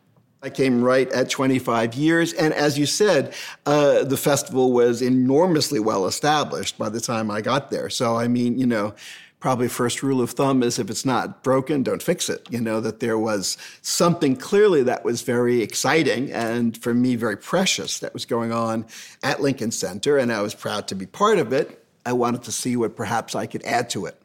I 0.46 0.50
came 0.50 0.80
right 0.80 1.10
at 1.10 1.28
25 1.28 1.94
years. 1.94 2.32
And 2.32 2.54
as 2.54 2.78
you 2.78 2.86
said, 2.86 3.34
uh, 3.66 4.04
the 4.04 4.16
festival 4.16 4.72
was 4.72 5.02
enormously 5.02 5.80
well 5.80 6.06
established 6.06 6.78
by 6.78 6.88
the 6.88 7.00
time 7.00 7.32
I 7.32 7.40
got 7.40 7.72
there. 7.72 7.90
So, 7.90 8.14
I 8.14 8.28
mean, 8.28 8.56
you 8.56 8.64
know, 8.64 8.94
probably 9.40 9.66
first 9.66 10.04
rule 10.04 10.20
of 10.20 10.30
thumb 10.30 10.62
is 10.62 10.78
if 10.78 10.88
it's 10.88 11.04
not 11.04 11.42
broken, 11.42 11.82
don't 11.82 12.00
fix 12.00 12.28
it. 12.28 12.46
You 12.48 12.60
know, 12.60 12.80
that 12.80 13.00
there 13.00 13.18
was 13.18 13.58
something 13.82 14.36
clearly 14.36 14.84
that 14.84 15.04
was 15.04 15.22
very 15.22 15.62
exciting 15.62 16.30
and 16.30 16.80
for 16.80 16.94
me, 16.94 17.16
very 17.16 17.36
precious 17.36 17.98
that 17.98 18.14
was 18.14 18.24
going 18.24 18.52
on 18.52 18.86
at 19.24 19.42
Lincoln 19.42 19.72
Center. 19.72 20.16
And 20.16 20.32
I 20.32 20.42
was 20.42 20.54
proud 20.54 20.86
to 20.88 20.94
be 20.94 21.06
part 21.06 21.40
of 21.40 21.52
it. 21.52 21.84
I 22.04 22.12
wanted 22.12 22.44
to 22.44 22.52
see 22.52 22.76
what 22.76 22.94
perhaps 22.94 23.34
I 23.34 23.46
could 23.46 23.64
add 23.64 23.90
to 23.90 24.06
it. 24.06 24.16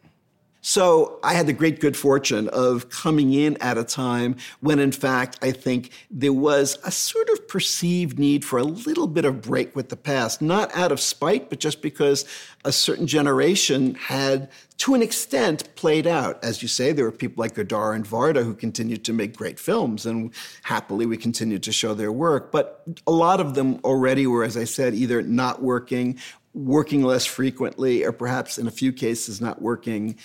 So 0.62 1.20
I 1.24 1.34
had 1.34 1.48
the 1.48 1.54
great 1.54 1.80
good 1.80 1.98
fortune 1.98 2.48
of 2.50 2.90
coming 2.90 3.34
in 3.34 3.58
at 3.58 3.80
a 3.80 3.84
time 3.84 4.36
when, 4.60 4.78
in 4.78 4.92
fact, 4.92 5.40
I 5.42 5.52
think 5.52 5.90
there 6.12 6.34
was 6.34 6.78
a 6.84 6.92
sort 6.92 7.30
of 7.30 7.48
perceived 7.48 8.20
need 8.20 8.46
for 8.46 8.60
a 8.60 8.64
little 8.64 9.08
bit 9.08 9.26
of 9.26 9.42
break 9.42 9.76
with 9.76 9.90
the 9.90 9.98
past, 9.98 10.40
not 10.40 10.74
out 10.76 10.92
of 10.92 11.00
spite, 11.00 11.50
but 11.50 11.60
just 11.60 11.82
because 11.82 12.26
a 12.64 12.72
certain 12.72 13.08
generation 13.08 13.96
had, 13.96 14.52
to 14.78 14.94
an 14.94 15.02
extent, 15.02 15.76
played 15.76 16.06
out. 16.06 16.44
As 16.44 16.62
you 16.62 16.68
say, 16.68 16.92
there 16.92 17.06
were 17.06 17.12
people 17.12 17.42
like 17.42 17.56
Godard 17.56 17.96
and 17.96 18.06
Varda 18.06 18.44
who 18.44 18.54
continued 18.54 19.04
to 19.06 19.14
make 19.14 19.36
great 19.36 19.60
films, 19.60 20.06
and 20.06 20.32
happily 20.62 21.08
we 21.08 21.18
continued 21.18 21.64
to 21.64 21.72
show 21.72 21.96
their 21.96 22.12
work. 22.12 22.52
But 22.52 22.84
a 23.08 23.12
lot 23.12 23.40
of 23.40 23.56
them 23.56 23.80
already 23.84 24.28
were, 24.28 24.44
as 24.44 24.58
I 24.58 24.66
said, 24.66 24.94
either 24.94 25.24
not 25.24 25.62
working 25.62 26.20
working 26.54 27.02
less 27.02 27.26
frequently, 27.26 28.04
or 28.04 28.12
perhaps 28.12 28.58
in 28.58 28.68
a 28.68 28.72
few 28.72 28.92
cases 28.92 29.40
not 29.40 29.62
working 29.62 30.18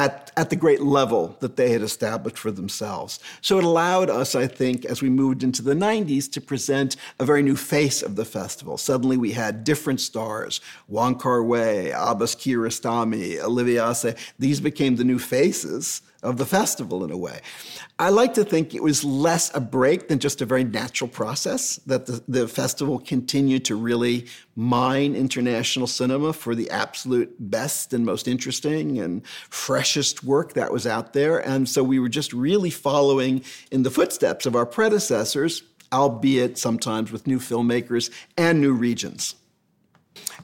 at, 0.00 0.32
at 0.34 0.48
the 0.48 0.56
great 0.56 0.80
level 0.80 1.36
that 1.40 1.56
they 1.56 1.72
had 1.72 1.82
established 1.82 2.38
for 2.38 2.50
themselves. 2.50 3.20
So 3.42 3.58
it 3.58 3.64
allowed 3.64 4.08
us, 4.08 4.34
I 4.34 4.46
think, 4.46 4.86
as 4.86 5.02
we 5.02 5.10
moved 5.10 5.42
into 5.42 5.60
the 5.60 5.74
90s, 5.74 6.32
to 6.32 6.40
present 6.40 6.96
a 7.18 7.26
very 7.26 7.42
new 7.42 7.54
face 7.54 8.00
of 8.00 8.16
the 8.16 8.24
festival. 8.24 8.78
Suddenly 8.78 9.18
we 9.18 9.32
had 9.32 9.62
different 9.62 10.00
stars 10.00 10.62
Wong 10.88 11.18
Kar 11.18 11.42
Wai, 11.42 11.92
Abbas 11.94 12.34
Kiarostami, 12.34 13.40
Olivier 13.40 13.80
Assayas. 13.80 14.16
These 14.38 14.60
became 14.60 14.96
the 14.96 15.04
new 15.04 15.18
faces 15.18 16.00
of 16.22 16.36
the 16.36 16.44
festival 16.44 17.04
in 17.04 17.10
a 17.10 17.16
way. 17.16 17.40
I 17.98 18.10
like 18.10 18.34
to 18.34 18.44
think 18.44 18.74
it 18.74 18.82
was 18.82 19.04
less 19.04 19.54
a 19.54 19.60
break 19.60 20.08
than 20.08 20.18
just 20.18 20.42
a 20.42 20.46
very 20.46 20.64
natural 20.64 21.08
process, 21.08 21.76
that 21.86 22.06
the, 22.06 22.22
the 22.28 22.48
festival 22.48 22.98
continued 22.98 23.64
to 23.66 23.74
really 23.74 24.26
mine 24.54 25.14
international 25.14 25.86
cinema 25.86 26.32
for 26.32 26.54
the 26.54 26.70
absolute 26.70 27.34
best 27.38 27.94
and 27.94 28.04
most 28.04 28.28
interesting 28.28 28.98
and 28.98 29.26
freshest 29.48 30.22
work 30.22 30.52
that 30.52 30.72
was 30.72 30.86
out 30.86 31.12
there. 31.12 31.38
And 31.38 31.68
so 31.68 31.82
we 31.82 31.98
were 31.98 32.08
just 32.10 32.32
really 32.32 32.70
following 32.70 33.42
in 33.70 33.82
the 33.82 33.90
footsteps 33.90 34.44
of 34.44 34.54
our 34.54 34.66
predecessors, 34.66 35.62
albeit 35.92 36.58
sometimes 36.58 37.10
with 37.10 37.26
new 37.26 37.38
filmmakers 37.38 38.10
and 38.36 38.60
new 38.60 38.72
regions. 38.72 39.36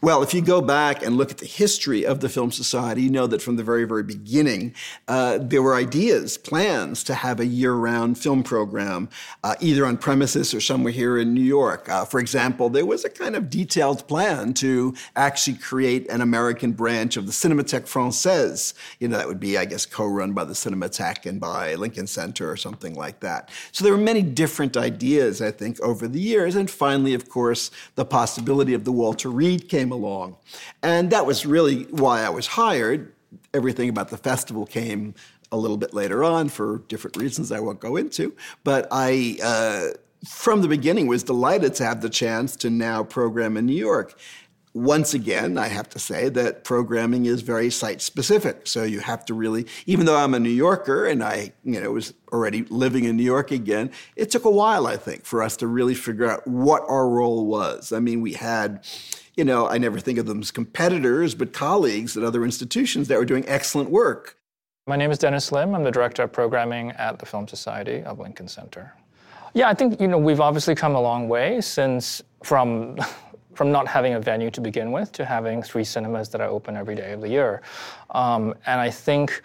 Well, 0.02 0.22
if 0.22 0.34
you 0.34 0.42
go 0.42 0.60
back 0.60 1.02
and 1.02 1.16
look 1.16 1.30
at 1.30 1.38
the 1.38 1.46
history 1.46 2.04
of 2.04 2.20
the 2.20 2.28
Film 2.28 2.52
Society, 2.52 3.02
you 3.02 3.10
know 3.10 3.26
that 3.26 3.40
from 3.40 3.56
the 3.56 3.62
very, 3.62 3.84
very 3.84 4.02
beginning, 4.02 4.74
uh, 5.08 5.38
there 5.40 5.62
were 5.62 5.74
ideas, 5.74 6.36
plans 6.36 7.02
to 7.04 7.14
have 7.14 7.40
a 7.40 7.46
year 7.46 7.72
round 7.72 8.18
film 8.18 8.42
program, 8.42 9.08
uh, 9.42 9.54
either 9.60 9.86
on 9.86 9.96
premises 9.96 10.52
or 10.52 10.60
somewhere 10.60 10.92
here 10.92 11.16
in 11.16 11.32
New 11.32 11.40
York. 11.40 11.88
Uh, 11.88 12.04
for 12.04 12.20
example, 12.20 12.68
there 12.68 12.84
was 12.84 13.04
a 13.04 13.08
kind 13.10 13.34
of 13.34 13.48
detailed 13.48 14.06
plan 14.06 14.52
to 14.54 14.94
actually 15.14 15.56
create 15.56 16.08
an 16.10 16.20
American 16.20 16.72
branch 16.72 17.16
of 17.16 17.24
the 17.26 17.32
Cinémathèque 17.32 17.88
Française. 17.90 18.74
You 19.00 19.08
know, 19.08 19.16
that 19.16 19.26
would 19.26 19.40
be, 19.40 19.56
I 19.56 19.64
guess, 19.64 19.86
co 19.86 20.06
run 20.06 20.32
by 20.32 20.44
the 20.44 20.52
Cinematheque 20.52 21.24
and 21.24 21.40
by 21.40 21.74
Lincoln 21.74 22.06
Center 22.06 22.50
or 22.50 22.56
something 22.56 22.94
like 22.94 23.20
that. 23.20 23.50
So 23.72 23.82
there 23.82 23.92
were 23.92 23.98
many 23.98 24.22
different 24.22 24.76
ideas, 24.76 25.40
I 25.40 25.52
think, 25.52 25.80
over 25.80 26.06
the 26.06 26.20
years. 26.20 26.54
And 26.54 26.70
finally, 26.70 27.14
of 27.14 27.28
course, 27.30 27.70
the 27.94 28.04
possibility 28.04 28.74
of 28.74 28.84
the 28.84 28.92
Walter 28.92 29.30
Reade 29.30 29.68
came 29.68 29.85
along. 29.92 30.36
And 30.82 31.10
that 31.10 31.26
was 31.26 31.46
really 31.46 31.84
why 31.84 32.22
I 32.22 32.28
was 32.28 32.46
hired. 32.46 33.12
Everything 33.52 33.88
about 33.88 34.08
the 34.08 34.16
festival 34.16 34.66
came 34.66 35.14
a 35.52 35.56
little 35.56 35.76
bit 35.76 35.94
later 35.94 36.24
on 36.24 36.48
for 36.48 36.78
different 36.88 37.16
reasons 37.16 37.52
I 37.52 37.60
won't 37.60 37.80
go 37.80 37.96
into. 37.96 38.34
But 38.64 38.88
I, 38.90 39.38
uh, 39.42 39.88
from 40.26 40.62
the 40.62 40.68
beginning, 40.68 41.06
was 41.06 41.22
delighted 41.22 41.74
to 41.76 41.84
have 41.84 42.00
the 42.00 42.10
chance 42.10 42.56
to 42.56 42.70
now 42.70 43.04
program 43.04 43.56
in 43.56 43.66
New 43.66 43.76
York 43.76 44.18
once 44.76 45.14
again, 45.14 45.56
I 45.56 45.68
have 45.68 45.88
to 45.88 45.98
say 45.98 46.28
that 46.28 46.62
programming 46.62 47.24
is 47.24 47.40
very 47.40 47.70
site 47.70 48.02
specific. 48.02 48.66
So 48.66 48.84
you 48.84 49.00
have 49.00 49.24
to 49.24 49.32
really, 49.32 49.66
even 49.86 50.04
though 50.04 50.18
I'm 50.18 50.34
a 50.34 50.38
New 50.38 50.50
Yorker 50.50 51.06
and 51.06 51.24
I, 51.24 51.54
you 51.64 51.80
know, 51.80 51.92
was 51.92 52.12
already 52.30 52.64
living 52.64 53.04
in 53.04 53.16
New 53.16 53.24
York 53.24 53.50
again, 53.50 53.90
it 54.16 54.30
took 54.30 54.44
a 54.44 54.50
while, 54.50 54.86
I 54.86 54.98
think, 54.98 55.24
for 55.24 55.42
us 55.42 55.56
to 55.58 55.66
really 55.66 55.94
figure 55.94 56.30
out 56.30 56.46
what 56.46 56.82
our 56.88 57.08
role 57.08 57.46
was. 57.46 57.90
I 57.90 58.00
mean, 58.00 58.20
we 58.20 58.34
had, 58.34 58.84
you 59.34 59.44
know, 59.44 59.66
I 59.66 59.78
never 59.78 59.98
think 59.98 60.18
of 60.18 60.26
them 60.26 60.40
as 60.40 60.50
competitors, 60.50 61.34
but 61.34 61.54
colleagues 61.54 62.14
at 62.14 62.22
other 62.22 62.44
institutions 62.44 63.08
that 63.08 63.18
were 63.18 63.24
doing 63.24 63.48
excellent 63.48 63.88
work. 63.88 64.36
My 64.86 64.96
name 64.96 65.10
is 65.10 65.16
Dennis 65.16 65.50
Lim. 65.52 65.74
I'm 65.74 65.84
the 65.84 65.90
director 65.90 66.22
of 66.22 66.32
programming 66.32 66.90
at 66.92 67.18
the 67.18 67.24
Film 67.24 67.48
Society 67.48 68.02
of 68.02 68.18
Lincoln 68.18 68.46
Center. 68.46 68.92
Yeah, 69.56 69.70
I 69.70 69.74
think 69.74 69.98
you 70.02 70.06
know 70.06 70.18
we've 70.18 70.40
obviously 70.40 70.74
come 70.74 70.94
a 70.94 71.00
long 71.00 71.30
way 71.30 71.62
since 71.62 72.20
from 72.44 72.98
from 73.56 73.72
not 73.72 73.88
having 73.88 74.14
a 74.14 74.20
venue 74.20 74.50
to 74.50 74.60
begin 74.60 74.92
with 74.92 75.10
to 75.12 75.24
having 75.24 75.62
three 75.62 75.84
cinemas 75.84 76.28
that 76.28 76.40
are 76.40 76.48
open 76.48 76.76
every 76.76 76.94
day 76.94 77.12
of 77.12 77.20
the 77.20 77.28
year, 77.28 77.62
um, 78.10 78.54
and 78.66 78.80
I 78.80 78.90
think 78.90 79.42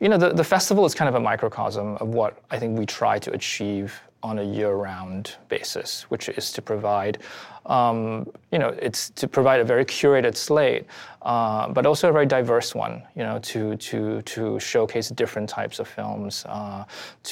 you 0.00 0.08
know 0.08 0.18
the, 0.18 0.30
the 0.30 0.44
festival 0.44 0.84
is 0.84 0.94
kind 0.94 1.08
of 1.08 1.14
a 1.14 1.20
microcosm 1.20 1.96
of 1.98 2.08
what 2.08 2.42
I 2.50 2.58
think 2.58 2.78
we 2.78 2.86
try 2.86 3.18
to 3.20 3.32
achieve 3.32 4.00
on 4.24 4.38
a 4.38 4.42
year-round 4.42 5.36
basis, 5.50 6.04
which 6.08 6.30
is 6.30 6.50
to 6.50 6.62
provide, 6.62 7.18
um, 7.66 8.26
you 8.50 8.58
know, 8.58 8.70
it's 8.80 9.10
to 9.10 9.28
provide 9.28 9.60
a 9.60 9.64
very 9.64 9.84
curated 9.84 10.34
slate, 10.34 10.86
uh, 11.22 11.68
but 11.68 11.84
also 11.84 12.08
a 12.08 12.12
very 12.12 12.24
diverse 12.24 12.74
one. 12.74 13.02
You 13.14 13.22
know, 13.22 13.38
to 13.40 13.76
to 13.76 14.22
to 14.22 14.58
showcase 14.58 15.10
different 15.10 15.48
types 15.48 15.78
of 15.78 15.86
films, 15.86 16.44
uh, 16.48 16.84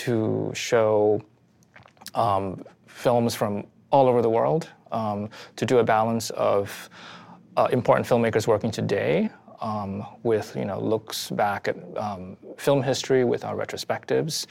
to 0.03 0.53
show 0.55 1.23
um, 2.15 2.63
films 2.87 3.35
from 3.35 3.65
all 3.93 4.09
over 4.09 4.23
the 4.23 4.31
world, 4.31 4.69
um, 4.91 5.29
to 5.57 5.65
do 5.65 5.79
a 5.79 5.85
balance 5.85 6.31
of 6.31 6.91
uh, 7.57 7.69
important 7.71 8.07
filmmakers 8.07 8.47
working 8.47 8.71
today 8.71 9.31
um, 9.63 10.05
with 10.23 10.55
you 10.57 10.65
know 10.65 10.79
looks 10.81 11.31
back 11.31 11.69
at 11.69 11.77
um, 11.97 12.37
film 12.59 12.83
history 12.83 13.25
with 13.25 13.45
our 13.45 13.57
retrospectives. 13.57 14.47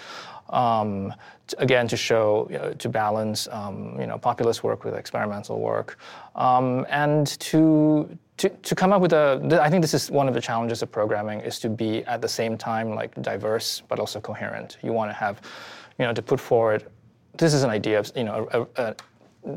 Um, 0.49 1.13
again, 1.59 1.87
to 1.87 1.97
show 1.97 2.47
you 2.51 2.57
know, 2.57 2.73
to 2.73 2.89
balance 2.89 3.47
um, 3.51 3.97
you 3.99 4.07
know 4.07 4.17
populist 4.17 4.63
work 4.63 4.83
with 4.83 4.95
experimental 4.95 5.59
work, 5.59 5.97
um, 6.35 6.85
and 6.89 7.27
to, 7.39 8.17
to 8.37 8.49
to 8.49 8.75
come 8.75 8.93
up 8.93 9.01
with 9.01 9.13
a. 9.13 9.59
I 9.61 9.69
think 9.69 9.81
this 9.81 9.93
is 9.93 10.09
one 10.09 10.27
of 10.27 10.33
the 10.33 10.41
challenges 10.41 10.81
of 10.81 10.91
programming 10.91 11.41
is 11.41 11.59
to 11.59 11.69
be 11.69 12.03
at 12.05 12.21
the 12.21 12.29
same 12.29 12.57
time 12.57 12.95
like 12.95 13.21
diverse 13.21 13.81
but 13.87 13.99
also 13.99 14.19
coherent. 14.19 14.77
You 14.81 14.93
want 14.93 15.09
to 15.09 15.13
have, 15.13 15.41
you 15.99 16.05
know, 16.05 16.13
to 16.13 16.21
put 16.21 16.39
forward. 16.39 16.85
This 17.37 17.53
is 17.53 17.63
an 17.63 17.69
idea 17.69 17.99
of 17.99 18.11
you 18.15 18.23
know 18.23 18.47
a, 18.51 18.81
a, 18.81 18.95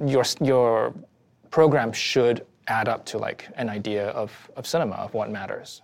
your 0.07 0.25
your 0.40 0.94
program 1.51 1.92
should 1.92 2.47
add 2.66 2.88
up 2.88 3.05
to 3.07 3.18
like 3.18 3.49
an 3.57 3.68
idea 3.68 4.09
of, 4.09 4.51
of 4.57 4.66
cinema, 4.66 4.97
of 4.97 5.14
what 5.14 5.31
matters. 5.31 5.83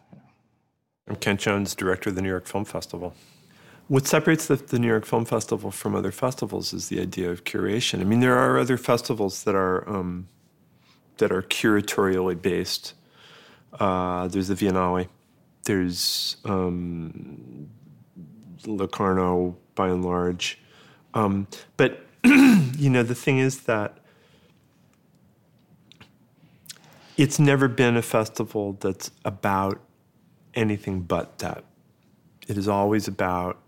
I'm 1.08 1.16
Kent 1.16 1.40
Jones, 1.40 1.74
director 1.74 2.10
of 2.10 2.16
the 2.16 2.22
New 2.22 2.28
York 2.28 2.46
Film 2.46 2.64
Festival. 2.64 3.14
What 3.88 4.06
separates 4.06 4.46
the, 4.46 4.56
the, 4.56 4.78
New 4.78 4.86
York 4.86 5.04
Film 5.04 5.24
Festival 5.24 5.70
from 5.70 5.96
other 5.96 6.12
festivals 6.12 6.72
is 6.72 6.88
the 6.88 7.00
idea 7.00 7.30
of 7.30 7.44
curation. 7.44 8.00
I 8.00 8.04
mean, 8.04 8.20
there 8.20 8.38
are 8.38 8.58
other 8.58 8.76
festivals 8.76 9.42
that 9.44 9.54
are 9.54 9.88
um, 9.88 10.28
that 11.18 11.32
are 11.32 11.42
curatorially 11.42 12.40
based. 12.40 12.94
Uh, 13.78 14.28
there's 14.28 14.48
the 14.48 14.54
Viennale. 14.54 15.08
There's 15.64 16.36
um, 16.44 17.68
Locarno, 18.66 19.56
by 19.74 19.88
and 19.88 20.04
large. 20.04 20.58
Um, 21.14 21.46
but 21.76 22.06
you 22.24 22.90
know, 22.90 23.02
the 23.02 23.14
thing 23.14 23.38
is 23.38 23.62
that 23.62 23.98
it's 27.16 27.38
never 27.38 27.68
been 27.68 27.96
a 27.96 28.02
festival 28.02 28.76
that's 28.80 29.10
about 29.24 29.80
anything 30.54 31.02
but 31.02 31.38
that. 31.38 31.64
It 32.48 32.56
is 32.58 32.68
always 32.68 33.06
about 33.06 33.58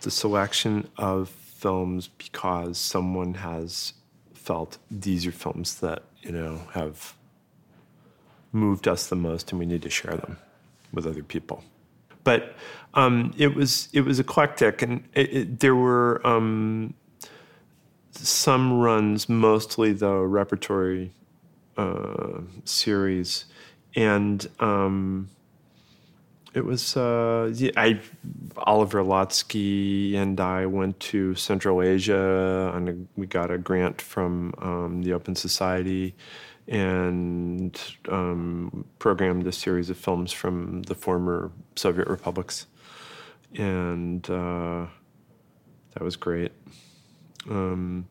the 0.00 0.10
selection 0.10 0.88
of 0.96 1.28
films 1.28 2.08
because 2.08 2.78
someone 2.78 3.34
has 3.34 3.92
felt 4.32 4.78
these 4.90 5.26
are 5.26 5.32
films 5.32 5.80
that, 5.80 6.02
you 6.22 6.32
know, 6.32 6.62
have 6.72 7.14
moved 8.52 8.88
us 8.88 9.08
the 9.08 9.16
most 9.16 9.52
and 9.52 9.58
we 9.58 9.66
need 9.66 9.82
to 9.82 9.90
share 9.90 10.16
them 10.16 10.38
with 10.92 11.06
other 11.06 11.22
people. 11.22 11.62
But 12.24 12.54
um, 12.94 13.34
it 13.38 13.54
was 13.54 13.88
it 13.92 14.02
was 14.02 14.18
eclectic, 14.18 14.82
and 14.82 15.04
it, 15.14 15.32
it, 15.32 15.60
there 15.60 15.76
were 15.76 16.26
um, 16.26 16.94
some 18.12 18.80
runs, 18.80 19.28
mostly 19.28 19.92
the 19.92 20.14
repertory 20.14 21.12
uh, 21.76 22.40
series, 22.64 23.44
and 23.94 24.48
um, 24.58 25.30
it 26.52 26.64
was 26.64 26.96
uh, 26.96 27.52
yeah, 27.54 27.70
I 27.76 28.00
Oliver 28.56 29.02
Lotsky 29.02 30.16
and 30.16 30.40
I 30.40 30.66
went 30.66 30.98
to 31.00 31.34
Central 31.36 31.80
Asia, 31.80 32.72
and 32.74 33.06
we 33.16 33.26
got 33.26 33.50
a 33.50 33.58
grant 33.58 34.00
from 34.00 34.52
um, 34.58 35.02
the 35.02 35.12
Open 35.12 35.36
Society, 35.36 36.14
and 36.70 37.78
um, 38.08 38.84
programmed 39.00 39.44
a 39.48 39.52
series 39.52 39.90
of 39.90 39.98
films 39.98 40.32
from 40.32 40.82
the 40.84 40.94
former 40.94 41.50
Soviet 41.74 42.06
republics, 42.06 42.66
and 43.56 44.28
uh, 44.30 44.86
that 45.94 46.02
was 46.02 46.14
great. 46.14 46.52
Um, 47.50 48.06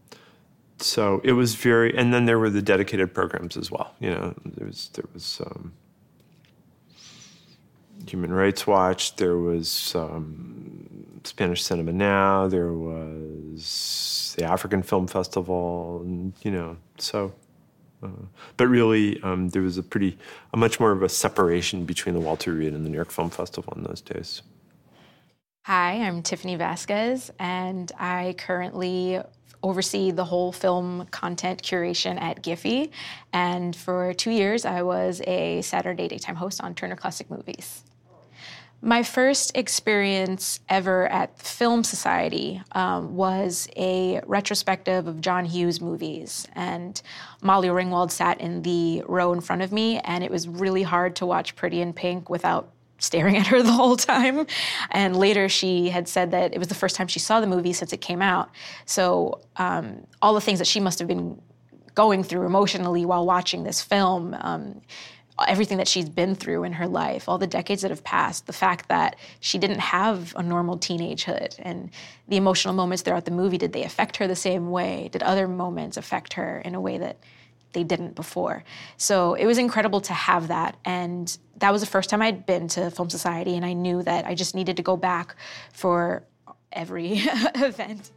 so 0.78 1.22
it 1.24 1.32
was 1.32 1.56
very, 1.56 1.98
and 1.98 2.14
then 2.14 2.26
there 2.26 2.38
were 2.38 2.50
the 2.50 2.62
dedicated 2.62 3.14
programs 3.14 3.56
as 3.56 3.72
well. 3.72 3.96
You 4.00 4.10
know, 4.12 4.36
there 4.44 4.68
was 4.68 4.90
there 4.94 5.06
was 5.14 5.42
um, 5.46 5.74
Human 8.08 8.34
Rights 8.34 8.68
Watch. 8.68 9.16
There 9.16 9.38
was 9.38 9.96
um, 9.96 11.22
Spanish 11.24 11.64
Cinema 11.64 11.94
Now. 11.94 12.50
There 12.50 12.74
was 12.74 14.36
the 14.38 14.44
African 14.44 14.84
Film 14.84 15.08
Festival, 15.08 16.02
and 16.04 16.34
you 16.44 16.52
know, 16.52 16.76
so. 16.98 17.34
Uh, 18.02 18.08
but 18.58 18.68
really, 18.68 19.22
um, 19.24 19.50
there 19.50 19.62
was 19.62 19.78
a 19.78 19.84
pretty, 19.84 20.18
a 20.54 20.58
much 20.58 20.80
more 20.80 20.92
of 20.92 21.04
a 21.04 21.10
separation 21.10 21.86
between 21.86 22.16
the 22.16 22.22
Walter 22.22 22.54
Reade 22.54 22.74
and 22.74 22.86
the 22.86 22.90
New 22.90 22.96
York 22.96 23.12
Film 23.12 23.30
Festival 23.30 23.74
in 23.76 23.84
those 23.84 24.02
days. 24.02 24.42
Hi, 25.66 25.94
I'm 26.02 26.24
Tiffany 26.24 26.56
Vasquez, 26.56 27.32
and 27.38 27.92
I 28.00 28.36
currently 28.38 29.22
oversee 29.62 30.12
the 30.12 30.24
whole 30.24 30.52
film 30.52 31.06
content 31.12 31.62
curation 31.62 32.20
at 32.20 32.42
Giphy. 32.42 32.92
And 33.34 33.76
for 33.76 34.14
two 34.14 34.32
years, 34.32 34.66
I 34.66 34.82
was 34.82 35.22
a 35.28 35.62
Saturday 35.62 36.08
daytime 36.08 36.36
host 36.36 36.62
on 36.64 36.76
Turner 36.76 36.96
Classic 36.96 37.30
Movies. 37.30 37.84
My 38.82 39.04
first 39.04 39.52
experience 39.56 40.62
ever 40.70 41.06
at 41.08 41.38
Film 41.38 41.84
Society 41.84 42.62
um, 42.72 43.16
was 43.16 43.68
a 43.76 44.22
retrospective 44.26 45.06
of 45.06 45.20
John 45.20 45.44
Hughes 45.44 45.82
movies. 45.82 46.48
And 46.54 47.02
Molly 47.42 47.68
Ringwald 47.68 48.10
sat 48.10 48.40
in 48.40 48.62
the 48.62 49.04
row 49.06 49.34
in 49.34 49.42
front 49.42 49.64
of 49.64 49.74
me, 49.74 50.00
and 50.00 50.24
it 50.24 50.32
was 50.32 50.48
really 50.48 50.84
hard 50.84 51.18
to 51.18 51.26
watch 51.26 51.58
Pretty 51.58 51.82
in 51.82 51.92
Pink 51.92 52.30
without 52.30 52.72
staring 53.00 53.36
at 53.36 53.48
her 53.48 53.62
the 53.64 53.72
whole 53.72 53.98
time. 53.98 54.48
And 54.92 55.18
later, 55.18 55.50
she 55.50 55.90
had 55.90 56.08
said 56.08 56.32
that 56.32 56.54
it 56.54 56.58
was 56.58 56.70
the 56.70 56.76
first 56.76 56.96
time 56.96 57.08
she 57.08 57.20
saw 57.20 57.42
the 57.42 57.48
movie 57.48 57.74
since 57.74 57.92
it 57.92 58.00
came 58.00 58.22
out. 58.22 58.50
So, 58.86 59.42
um, 59.58 60.08
all 60.22 60.34
the 60.34 60.42
things 60.42 60.60
that 60.60 60.68
she 60.68 60.80
must 60.80 61.00
have 61.00 61.08
been 61.08 61.42
going 61.96 62.24
through 62.24 62.46
emotionally 62.46 63.06
while 63.06 63.26
watching 63.26 63.64
this 63.64 63.82
film. 63.82 64.34
Um, 64.40 64.80
everything 65.48 65.78
that 65.78 65.88
she's 65.88 66.10
been 66.10 66.36
through 66.36 66.64
in 66.64 66.74
her 66.74 66.88
life, 66.88 67.30
all 67.30 67.38
the 67.38 67.48
decades 67.48 67.82
that 67.82 67.92
have 67.92 68.04
passed, 68.04 68.48
the 68.48 68.54
fact 68.54 68.90
that 68.90 69.16
she 69.40 69.58
didn't 69.58 69.80
have 69.80 70.34
a 70.36 70.44
normal 70.44 70.78
teenagehood, 70.78 71.56
and 71.60 71.90
the 72.28 72.38
emotional 72.38 72.74
moments 72.74 73.04
throughout 73.04 73.26
the 73.26 73.32
movie, 73.32 73.58
did 73.58 73.74
they 73.74 73.84
affect 73.84 74.18
her 74.18 74.28
the 74.28 74.36
same 74.36 74.72
way? 74.72 75.10
Did 75.12 75.24
other 75.24 75.48
moments 75.48 75.98
affect 75.98 76.34
her 76.34 76.60
in 76.60 76.76
a 76.76 76.82
way 76.82 76.98
that 76.98 77.18
they 77.74 77.84
didn't 77.84 78.16
before? 78.16 78.64
So 78.98 79.36
it 79.36 79.46
was 79.46 79.58
incredible 79.58 80.02
to 80.02 80.14
have 80.14 80.48
that. 80.48 80.78
And 80.86 81.36
that 81.58 81.72
was 81.72 81.82
the 81.82 81.88
first 81.88 82.10
time 82.10 82.22
I'd 82.22 82.46
been 82.46 82.68
to 82.70 82.92
Film 82.92 83.10
Society, 83.10 83.56
and 83.56 83.66
I 83.66 83.74
knew 83.74 84.04
that 84.04 84.26
I 84.26 84.36
just 84.36 84.56
needed 84.56 84.78
to 84.78 84.84
go 84.84 84.98
back 84.98 85.36
for 85.74 86.24
every 86.72 87.14
event 87.56 88.12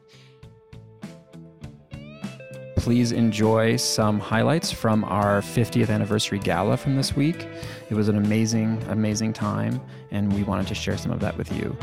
please 2.83 3.13
enjoy 3.13 3.77
some 3.77 4.19
highlights 4.19 4.73
from 4.73 5.05
our 5.05 5.41
50th 5.41 5.89
anniversary 5.89 6.41
gala 6.41 6.77
from 6.77 6.97
this 6.97 7.15
week. 7.15 7.47
It 7.91 7.95
was 7.95 8.09
an 8.09 8.17
amazing, 8.17 8.83
amazing 8.89 9.35
time, 9.35 9.81
and 10.11 10.33
we 10.33 10.43
wanted 10.43 10.67
to 10.67 10.75
share 10.75 10.99
some 10.99 11.13
of 11.13 11.21
that 11.21 11.39
with 11.39 11.53
you. 11.53 11.77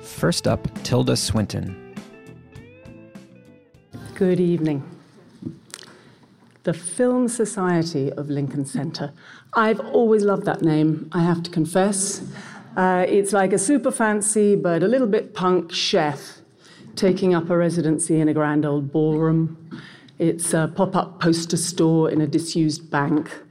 First 0.00 0.48
up, 0.48 0.66
Tilda 0.84 1.18
Swinton. 1.18 1.94
Good 4.14 4.40
evening. 4.40 4.82
The 6.62 6.72
Film 6.72 7.28
Society 7.28 8.10
of 8.14 8.30
Lincoln 8.30 8.64
Center. 8.64 9.12
I've 9.52 9.80
always 9.80 10.22
loved 10.22 10.46
that 10.46 10.62
name, 10.62 11.10
I 11.12 11.22
have 11.22 11.42
to 11.42 11.50
confess. 11.50 12.22
Uh, 12.74 13.04
it's 13.06 13.34
like 13.34 13.52
a 13.52 13.58
super 13.58 13.90
fancy 13.90 14.56
but 14.56 14.82
a 14.82 14.88
little 14.88 15.06
bit 15.06 15.34
punk 15.34 15.72
chef 15.72 16.40
taking 16.96 17.34
up 17.34 17.50
a 17.50 17.56
residency 17.56 18.20
in 18.20 18.28
a 18.28 18.34
grand 18.34 18.64
old 18.64 18.90
ballroom. 18.90 19.70
It's 20.18 20.54
a 20.54 20.72
pop 20.74 20.96
up 20.96 21.20
poster 21.20 21.58
store 21.58 22.10
in 22.10 22.22
a 22.22 22.26
disused 22.26 22.90
bank. 22.90 23.42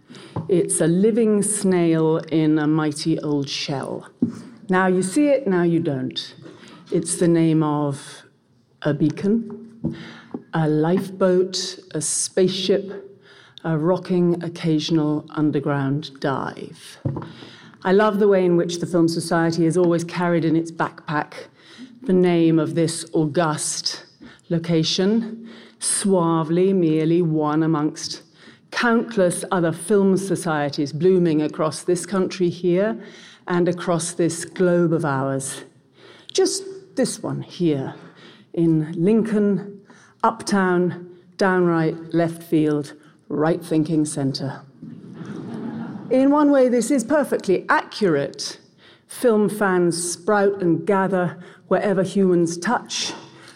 It's 0.49 0.81
a 0.81 0.87
living 0.87 1.43
snail 1.43 2.17
in 2.17 2.57
a 2.57 2.67
mighty 2.67 3.19
old 3.19 3.47
shell. 3.47 4.09
Now 4.67 4.87
you 4.87 5.03
see 5.03 5.27
it, 5.27 5.47
now 5.47 5.61
you 5.61 5.79
don't. 5.79 6.35
It's 6.91 7.17
the 7.17 7.27
name 7.27 7.61
of 7.61 8.23
a 8.81 8.93
beacon, 8.93 9.95
a 10.53 10.67
lifeboat, 10.67 11.79
a 11.93 12.01
spaceship, 12.01 13.19
a 13.63 13.77
rocking 13.77 14.43
occasional 14.43 15.25
underground 15.29 16.19
dive. 16.19 16.97
I 17.83 17.91
love 17.91 18.17
the 18.17 18.27
way 18.27 18.43
in 18.43 18.57
which 18.57 18.79
the 18.79 18.87
Film 18.87 19.07
Society 19.07 19.65
has 19.65 19.77
always 19.77 20.03
carried 20.03 20.45
in 20.45 20.55
its 20.55 20.71
backpack 20.71 21.47
the 22.05 22.13
name 22.13 22.59
of 22.59 22.75
this 22.75 23.05
august 23.13 24.05
location, 24.49 25.49
suavely 25.79 26.73
merely 26.73 27.21
one 27.21 27.63
amongst 27.63 28.21
countless 28.71 29.45
other 29.51 29.71
film 29.71 30.17
societies 30.17 30.91
blooming 30.91 31.41
across 31.41 31.83
this 31.83 32.05
country 32.05 32.49
here 32.49 33.01
and 33.47 33.67
across 33.67 34.13
this 34.13 34.45
globe 34.45 34.91
of 34.91 35.05
ours. 35.05 35.63
Just 36.33 36.63
this 36.95 37.23
one 37.23 37.41
here 37.41 37.95
in 38.53 38.91
Lincoln, 38.93 39.81
uptown, 40.23 41.17
downright 41.37 42.13
left 42.13 42.43
field, 42.43 42.93
right 43.29 43.63
thinking 43.63 44.05
center. 44.05 44.61
In 46.09 46.29
one 46.29 46.51
way, 46.51 46.69
this 46.69 46.91
is 46.91 47.03
perfectly 47.03 47.65
accurate. 47.67 48.59
Film 49.07 49.49
fans 49.49 50.11
sprout 50.11 50.61
and 50.61 50.85
gather 50.85 51.41
wherever 51.67 52.03
humans 52.03 52.57
touch 52.57 53.13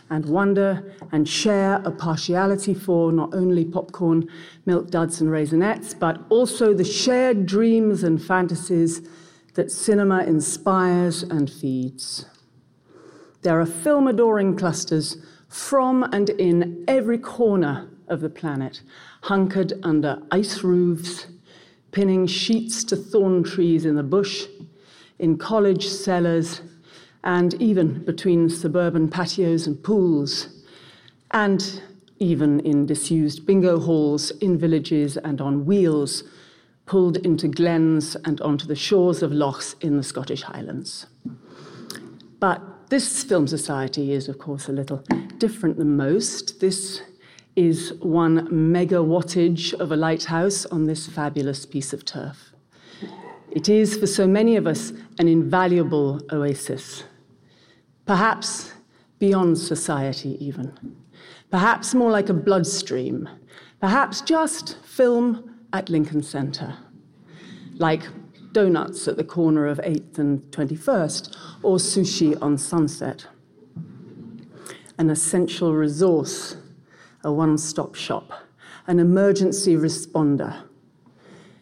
and 0.09 0.25
wonder 0.25 0.95
and 1.11 1.29
share 1.29 1.81
a 1.85 1.91
partiality 1.91 2.73
for 2.73 3.11
not 3.11 3.33
only 3.33 3.63
popcorn, 3.63 4.27
milk 4.65 4.89
duds, 4.89 5.21
and 5.21 5.29
raisinettes, 5.29 5.97
but 5.97 6.21
also 6.29 6.73
the 6.73 6.83
shared 6.83 7.45
dreams 7.45 8.03
and 8.03 8.23
fantasies 8.23 9.07
that 9.53 9.71
cinema 9.71 10.23
inspires 10.23 11.23
and 11.23 11.49
feeds. 11.49 12.25
There 13.41 13.59
are 13.59 13.65
film 13.65 14.07
adoring 14.07 14.57
clusters 14.57 15.17
from 15.47 16.03
and 16.03 16.29
in 16.31 16.83
every 16.87 17.17
corner 17.17 17.89
of 18.07 18.21
the 18.21 18.29
planet, 18.29 18.81
hunkered 19.23 19.73
under 19.83 20.21
ice 20.31 20.63
roofs, 20.63 21.27
pinning 21.91 22.27
sheets 22.27 22.83
to 22.85 22.95
thorn 22.95 23.43
trees 23.43 23.85
in 23.85 23.95
the 23.95 24.03
bush, 24.03 24.45
in 25.19 25.37
college 25.37 25.87
cellars, 25.87 26.61
and 27.23 27.53
even 27.55 28.03
between 28.05 28.49
suburban 28.49 29.09
patios 29.09 29.67
and 29.67 29.81
pools, 29.83 30.47
and 31.31 31.81
even 32.19 32.59
in 32.61 32.85
disused 32.85 33.45
bingo 33.45 33.79
halls 33.79 34.31
in 34.31 34.57
villages 34.57 35.17
and 35.17 35.41
on 35.41 35.65
wheels, 35.65 36.23
pulled 36.85 37.17
into 37.17 37.47
glens 37.47 38.15
and 38.25 38.41
onto 38.41 38.65
the 38.65 38.75
shores 38.75 39.21
of 39.21 39.31
lochs 39.31 39.75
in 39.81 39.97
the 39.97 40.03
Scottish 40.03 40.41
Highlands. 40.41 41.05
But 42.39 42.89
this 42.89 43.23
film 43.23 43.47
society 43.47 44.11
is, 44.13 44.27
of 44.27 44.39
course, 44.39 44.67
a 44.67 44.71
little 44.71 45.03
different 45.37 45.77
than 45.77 45.95
most. 45.95 46.59
This 46.59 47.01
is 47.55 47.93
one 48.01 48.47
megawattage 48.47 49.73
of 49.73 49.91
a 49.91 49.95
lighthouse 49.95 50.65
on 50.67 50.85
this 50.85 51.05
fabulous 51.05 51.65
piece 51.65 51.93
of 51.93 52.05
turf. 52.05 52.53
It 53.51 53.69
is, 53.69 53.97
for 53.97 54.07
so 54.07 54.27
many 54.27 54.55
of 54.55 54.65
us, 54.65 54.91
an 55.19 55.27
invaluable 55.27 56.21
oasis 56.31 57.03
perhaps 58.09 58.73
beyond 59.19 59.55
society, 59.55 60.35
even. 60.43 60.73
Perhaps 61.51 61.93
more 61.93 62.09
like 62.09 62.27
a 62.27 62.33
bloodstream. 62.33 63.29
Perhaps 63.79 64.21
just 64.21 64.77
film 64.83 65.59
at 65.73 65.89
Lincoln 65.89 66.23
Center. 66.23 66.75
Like 67.75 68.01
donuts 68.51 69.07
at 69.07 69.15
the 69.15 69.23
corner 69.23 69.67
of 69.67 69.77
8th 69.77 70.17
and 70.17 70.41
21st, 70.49 71.37
or 71.61 71.77
sushi 71.77 72.35
on 72.41 72.57
Sunset. 72.57 73.27
An 74.97 75.11
essential 75.11 75.75
resource, 75.75 76.57
a 77.23 77.31
one 77.31 77.59
stop 77.59 77.93
shop, 77.93 78.31
an 78.87 78.97
emergency 78.97 79.75
responder. 79.75 80.63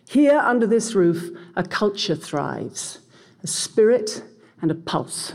Here, 0.08 0.40
under 0.40 0.66
this 0.66 0.96
roof, 0.96 1.30
a 1.58 1.64
culture 1.64 2.16
thrives, 2.16 3.00
a 3.44 3.48
spirit 3.48 4.24
and 4.62 4.72
a 4.72 4.76
pulse. 4.76 5.34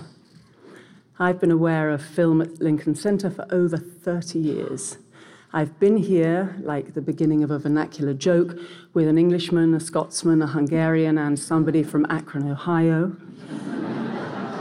I've 1.22 1.38
been 1.38 1.52
aware 1.52 1.90
of 1.90 2.02
film 2.02 2.40
at 2.40 2.60
Lincoln 2.60 2.96
Center 2.96 3.30
for 3.30 3.46
over 3.52 3.76
30 3.76 4.40
years. 4.40 4.98
I've 5.52 5.78
been 5.78 5.96
here, 5.96 6.56
like 6.62 6.94
the 6.94 7.00
beginning 7.00 7.44
of 7.44 7.52
a 7.52 7.60
vernacular 7.60 8.12
joke, 8.12 8.58
with 8.92 9.06
an 9.06 9.18
Englishman, 9.18 9.72
a 9.72 9.78
Scotsman, 9.78 10.42
a 10.42 10.48
Hungarian, 10.48 11.18
and 11.18 11.38
somebody 11.38 11.84
from 11.84 12.06
Akron, 12.10 12.50
Ohio. 12.50 13.16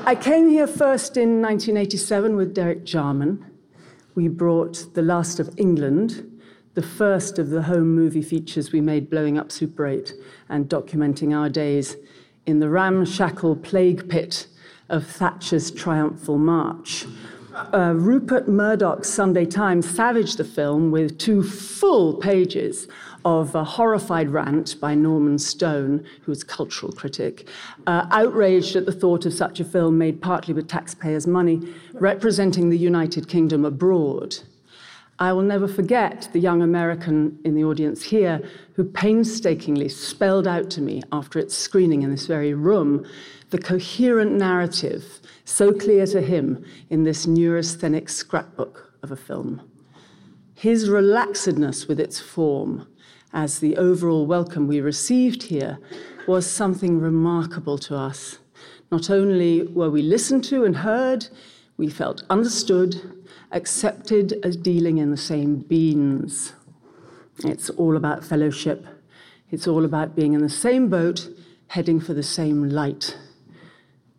I 0.05 0.13
came 0.13 0.49
here 0.51 0.67
first 0.67 1.17
in 1.17 1.41
1987 1.41 2.35
with 2.35 2.53
Derek 2.53 2.83
Jarman. 2.83 3.43
We 4.13 4.27
brought 4.27 4.93
The 4.93 5.01
Last 5.01 5.39
of 5.39 5.49
England, 5.57 6.39
the 6.75 6.83
first 6.83 7.39
of 7.39 7.49
the 7.49 7.63
home 7.63 7.95
movie 7.95 8.21
features 8.21 8.71
we 8.71 8.81
made 8.81 9.09
blowing 9.09 9.35
up 9.35 9.51
Super 9.51 9.87
8 9.87 10.13
and 10.47 10.69
documenting 10.69 11.35
our 11.35 11.49
days 11.49 11.97
in 12.45 12.59
the 12.59 12.69
ramshackle 12.69 13.55
plague 13.55 14.07
pit 14.07 14.45
of 14.91 15.07
Thatcher's 15.07 15.71
triumphal 15.71 16.37
march. 16.37 17.07
Uh, 17.73 17.93
Rupert 17.95 18.47
Murdoch's 18.47 19.11
Sunday 19.11 19.45
Times 19.45 19.89
savaged 19.89 20.37
the 20.37 20.43
film 20.43 20.91
with 20.91 21.17
two 21.17 21.43
full 21.43 22.13
pages 22.15 22.87
of 23.25 23.53
a 23.55 23.63
horrified 23.63 24.29
rant 24.29 24.79
by 24.79 24.95
Norman 24.95 25.37
Stone, 25.37 26.05
who's 26.21 26.43
a 26.43 26.45
cultural 26.45 26.91
critic, 26.91 27.47
uh, 27.87 28.07
outraged 28.11 28.75
at 28.75 28.85
the 28.85 28.91
thought 28.91 29.25
of 29.25 29.33
such 29.33 29.59
a 29.59 29.65
film 29.65 29.97
made 29.97 30.21
partly 30.21 30.53
with 30.53 30.67
taxpayers' 30.67 31.27
money, 31.27 31.61
representing 31.93 32.69
the 32.69 32.77
United 32.77 33.27
Kingdom 33.27 33.65
abroad. 33.65 34.37
I 35.19 35.33
will 35.33 35.43
never 35.43 35.67
forget 35.67 36.29
the 36.33 36.39
young 36.39 36.63
American 36.63 37.37
in 37.43 37.53
the 37.53 37.63
audience 37.63 38.01
here 38.01 38.41
who 38.73 38.83
painstakingly 38.83 39.87
spelled 39.87 40.47
out 40.47 40.71
to 40.71 40.81
me 40.81 41.03
after 41.11 41.37
its 41.37 41.55
screening 41.55 42.01
in 42.01 42.09
this 42.09 42.25
very 42.25 42.55
room 42.55 43.05
the 43.51 43.57
coherent 43.57 44.31
narrative 44.31 45.19
so 45.43 45.73
clear 45.73 46.05
to 46.07 46.21
him 46.21 46.65
in 46.89 47.03
this 47.03 47.27
neurasthenic 47.27 48.09
scrapbook 48.09 48.93
of 49.03 49.11
a 49.11 49.15
film. 49.15 49.61
His 50.55 50.89
relaxedness 50.89 51.87
with 51.87 51.99
its 51.99 52.19
form, 52.19 52.87
as 53.33 53.59
the 53.59 53.75
overall 53.75 54.25
welcome 54.25 54.67
we 54.67 54.79
received 54.79 55.43
here, 55.43 55.79
was 56.27 56.49
something 56.49 56.99
remarkable 56.99 57.77
to 57.79 57.95
us. 57.95 58.39
Not 58.89 59.09
only 59.09 59.63
were 59.63 59.89
we 59.89 60.01
listened 60.01 60.45
to 60.45 60.63
and 60.63 60.77
heard, 60.77 61.27
we 61.75 61.89
felt 61.89 62.23
understood, 62.29 63.23
accepted 63.51 64.39
as 64.43 64.55
dealing 64.55 64.97
in 64.97 65.11
the 65.11 65.17
same 65.17 65.57
beans. 65.57 66.53
It's 67.43 67.69
all 67.71 67.97
about 67.97 68.23
fellowship. 68.23 68.85
It's 69.49 69.67
all 69.67 69.83
about 69.83 70.15
being 70.15 70.33
in 70.33 70.41
the 70.41 70.49
same 70.49 70.89
boat, 70.89 71.27
heading 71.67 71.99
for 71.99 72.13
the 72.13 72.23
same 72.23 72.69
light. 72.69 73.17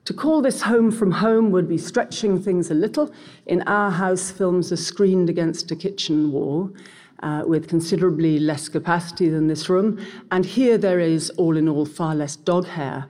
To 0.06 0.12
call 0.12 0.42
this 0.42 0.62
home 0.62 0.90
from 0.90 1.12
home 1.12 1.52
would 1.52 1.68
be 1.68 1.78
stretching 1.78 2.42
things 2.42 2.72
a 2.72 2.74
little. 2.74 3.12
In 3.46 3.62
our 3.62 3.90
house, 3.90 4.32
films 4.32 4.72
are 4.72 4.76
screened 4.76 5.30
against 5.30 5.70
a 5.70 5.76
kitchen 5.76 6.32
wall 6.32 6.72
uh, 7.22 7.44
with 7.46 7.68
considerably 7.68 8.40
less 8.40 8.68
capacity 8.68 9.28
than 9.28 9.46
this 9.46 9.68
room. 9.68 10.04
And 10.32 10.44
here 10.44 10.76
there 10.76 10.98
is, 10.98 11.30
all 11.30 11.56
in 11.56 11.68
all, 11.68 11.86
far 11.86 12.16
less 12.16 12.34
dog 12.34 12.66
hair. 12.66 13.06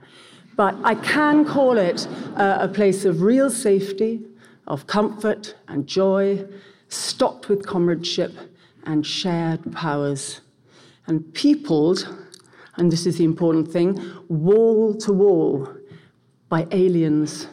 But 0.55 0.75
I 0.83 0.93
can 0.93 1.45
call 1.45 1.79
it 1.79 2.07
uh, 2.35 2.59
a 2.61 2.67
place 2.67 3.05
of 3.05 3.23
real 3.23 3.49
safety, 3.49 4.21
of 4.67 4.85
comfort 4.85 5.55
and 5.67 5.87
joy, 5.87 6.45
stocked 6.89 7.49
with 7.49 7.65
comradeship 7.65 8.33
and 8.83 9.03
shared 9.03 9.73
powers, 9.73 10.41
and 11.07 11.33
peopled, 11.33 12.07
and 12.75 12.91
this 12.91 13.07
is 13.07 13.17
the 13.17 13.23
important 13.23 13.71
thing, 13.71 13.99
wall 14.27 14.93
to 14.97 15.11
wall 15.11 15.67
by 16.53 16.67
aliens. 16.69 17.47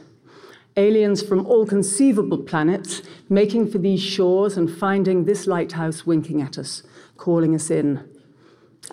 Aliens 0.77 1.23
from 1.23 1.47
all 1.47 1.65
conceivable 1.65 2.37
planets 2.37 3.01
making 3.31 3.71
for 3.71 3.79
these 3.79 4.03
shores 4.03 4.59
and 4.59 4.71
finding 4.71 5.25
this 5.25 5.47
lighthouse 5.47 6.05
winking 6.05 6.43
at 6.43 6.59
us, 6.59 6.83
calling 7.17 7.55
us 7.55 7.71
in. 7.71 8.07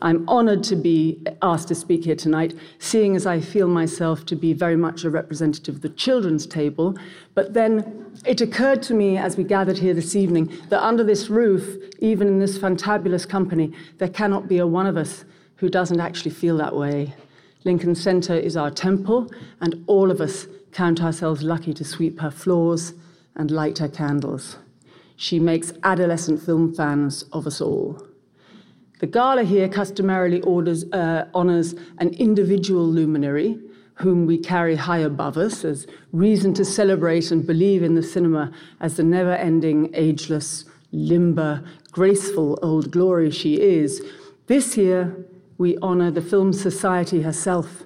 I'm 0.02 0.24
honored 0.30 0.64
to 0.64 0.78
be 0.78 1.22
asked 1.42 1.68
to 1.68 1.76
speak 1.76 2.06
here 2.06 2.16
tonight, 2.16 2.58
seeing 2.80 3.18
as 3.18 3.26
I 3.26 3.42
feel 3.42 3.68
myself 3.68 4.26
to 4.28 4.38
be 4.38 4.54
very 4.54 4.78
much 4.78 5.04
a 5.04 5.10
representative 5.10 5.76
of 5.76 5.82
the 5.82 5.90
children's 5.90 6.48
table. 6.48 6.96
But 7.36 7.54
then 7.54 8.06
it 8.26 8.40
occurred 8.40 8.82
to 8.84 8.94
me 8.94 9.18
as 9.18 9.36
we 9.36 9.44
gathered 9.44 9.78
here 9.78 9.94
this 9.94 10.16
evening 10.16 10.58
that 10.70 10.82
under 10.82 11.04
this 11.04 11.30
roof, 11.30 11.66
even 12.00 12.30
in 12.30 12.40
this 12.40 12.58
fantabulous 12.58 13.28
company, 13.28 13.74
there 13.98 14.08
cannot 14.08 14.48
be 14.48 14.60
a 14.60 14.66
one 14.66 14.88
of 14.88 14.96
us 14.96 15.26
who 15.58 15.68
doesn't 15.68 16.00
actually 16.00 16.32
feel 16.32 16.56
that 16.60 16.74
way. 16.74 17.14
Lincoln 17.68 17.96
Center 17.96 18.34
is 18.34 18.56
our 18.56 18.72
temple, 18.72 19.30
and 19.60 19.84
all 19.88 20.10
of 20.10 20.22
us 20.22 20.48
count 20.72 21.04
ourselves 21.04 21.44
lucky 21.44 21.74
to 21.74 21.84
sweep 21.84 22.22
her 22.22 22.32
floors 22.32 22.94
and 23.36 23.52
light 23.52 23.80
her 23.80 23.90
candles. 23.90 24.56
She 25.18 25.38
makes 25.38 25.74
adolescent 25.84 26.42
film 26.42 26.74
fans 26.74 27.24
of 27.34 27.46
us 27.46 27.60
all. 27.60 28.02
The 29.00 29.08
gala 29.08 29.44
here 29.44 29.68
customarily 29.68 30.40
orders, 30.44 30.86
uh, 30.94 31.28
honors 31.34 31.76
an 31.98 32.12
individual 32.12 32.88
luminary 32.88 33.60
whom 33.96 34.26
we 34.26 34.38
carry 34.38 34.78
high 34.78 35.00
above 35.00 35.38
us 35.38 35.66
as 35.66 35.88
reason 36.14 36.54
to 36.54 36.64
celebrate 36.64 37.32
and 37.32 37.46
believe 37.46 37.84
in 37.84 37.96
the 37.96 38.04
cinema 38.04 38.50
as 38.80 38.96
the 38.96 39.04
never 39.04 39.34
ending, 39.34 39.90
ageless, 39.94 40.64
limber, 40.94 41.66
graceful 41.92 42.58
old 42.62 42.92
glory 42.92 43.30
she 43.30 43.60
is. 43.60 44.02
This 44.46 44.78
year, 44.78 45.14
we 45.58 45.78
honor 45.82 46.12
the 46.12 46.22
Film 46.22 46.54
Society 46.54 47.22
herself 47.22 47.84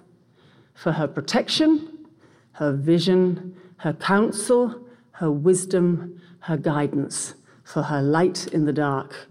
for 0.73 0.91
her 0.91 1.07
protection, 1.07 2.07
her 2.53 2.73
vision, 2.73 3.55
her 3.77 3.93
counsel, 3.93 4.87
her 5.11 5.31
wisdom, 5.31 6.21
her 6.39 6.57
guidance, 6.57 7.35
for 7.63 7.83
her 7.83 8.01
light 8.01 8.47
in 8.47 8.65
the 8.65 8.73
dark. 8.73 9.27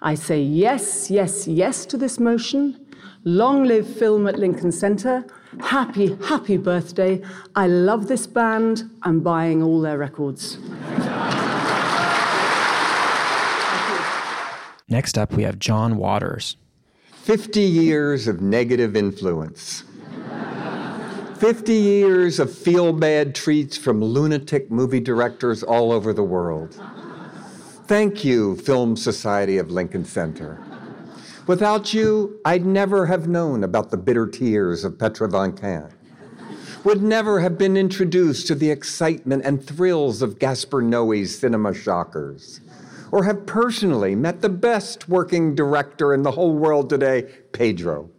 I 0.00 0.14
say 0.14 0.40
yes, 0.40 1.10
yes, 1.10 1.46
yes 1.46 1.86
to 1.86 1.96
this 1.96 2.18
motion. 2.18 2.80
Long 3.24 3.64
live 3.64 3.88
film 3.88 4.26
at 4.26 4.38
Lincoln 4.38 4.72
Center. 4.72 5.24
Happy, 5.60 6.16
happy 6.24 6.56
birthday. 6.56 7.22
I 7.54 7.68
love 7.68 8.08
this 8.08 8.26
band. 8.26 8.90
I'm 9.02 9.20
buying 9.20 9.62
all 9.62 9.80
their 9.80 9.96
records. 9.96 10.58
Next 14.88 15.16
up, 15.16 15.32
we 15.32 15.44
have 15.44 15.58
John 15.58 15.96
Waters. 15.96 16.56
50 17.24 17.62
years 17.62 18.28
of 18.28 18.42
negative 18.42 18.94
influence. 18.94 19.84
50 21.38 21.72
years 21.72 22.38
of 22.38 22.54
feel 22.54 22.92
bad 22.92 23.34
treats 23.34 23.78
from 23.78 24.04
lunatic 24.04 24.70
movie 24.70 25.00
directors 25.00 25.62
all 25.62 25.90
over 25.90 26.12
the 26.12 26.22
world. 26.22 26.78
Thank 27.86 28.26
you, 28.26 28.56
Film 28.56 28.94
Society 28.94 29.56
of 29.56 29.70
Lincoln 29.70 30.04
Center. 30.04 30.62
Without 31.46 31.94
you, 31.94 32.38
I'd 32.44 32.66
never 32.66 33.06
have 33.06 33.26
known 33.26 33.64
about 33.64 33.90
the 33.90 33.96
bitter 33.96 34.26
tears 34.26 34.84
of 34.84 34.98
Petra 34.98 35.26
von 35.26 35.56
Kant. 35.56 35.94
Would 36.84 37.02
never 37.02 37.40
have 37.40 37.56
been 37.56 37.78
introduced 37.78 38.46
to 38.48 38.54
the 38.54 38.70
excitement 38.70 39.46
and 39.46 39.66
thrills 39.66 40.20
of 40.20 40.38
Gaspar 40.38 40.82
Noé's 40.82 41.38
cinema 41.38 41.72
shockers 41.72 42.60
or 43.14 43.22
have 43.22 43.46
personally 43.46 44.16
met 44.16 44.40
the 44.40 44.48
best 44.48 45.08
working 45.08 45.54
director 45.54 46.12
in 46.12 46.24
the 46.24 46.32
whole 46.32 46.52
world 46.52 46.90
today, 46.90 47.22
Pedro. 47.52 48.10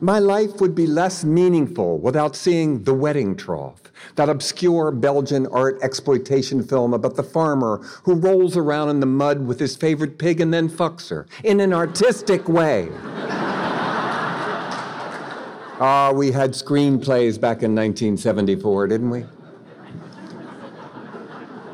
My 0.00 0.18
life 0.18 0.58
would 0.62 0.74
be 0.74 0.86
less 0.86 1.22
meaningful 1.22 1.98
without 1.98 2.34
seeing 2.34 2.84
The 2.84 2.94
Wedding 2.94 3.36
Trough, 3.36 3.82
that 4.14 4.30
obscure 4.30 4.90
Belgian 4.90 5.46
art 5.48 5.78
exploitation 5.82 6.62
film 6.62 6.94
about 6.94 7.16
the 7.16 7.22
farmer 7.22 7.82
who 8.04 8.14
rolls 8.14 8.56
around 8.56 8.88
in 8.88 9.00
the 9.00 9.06
mud 9.06 9.46
with 9.46 9.60
his 9.60 9.76
favorite 9.76 10.18
pig 10.18 10.40
and 10.40 10.54
then 10.54 10.70
fucks 10.70 11.10
her 11.10 11.26
in 11.44 11.60
an 11.60 11.74
artistic 11.74 12.48
way. 12.48 12.88
Ah, 15.80 16.10
we 16.12 16.32
had 16.32 16.54
screenplays 16.54 17.40
back 17.40 17.62
in 17.62 17.72
1974, 17.72 18.88
didn't 18.88 19.10
we? 19.10 19.24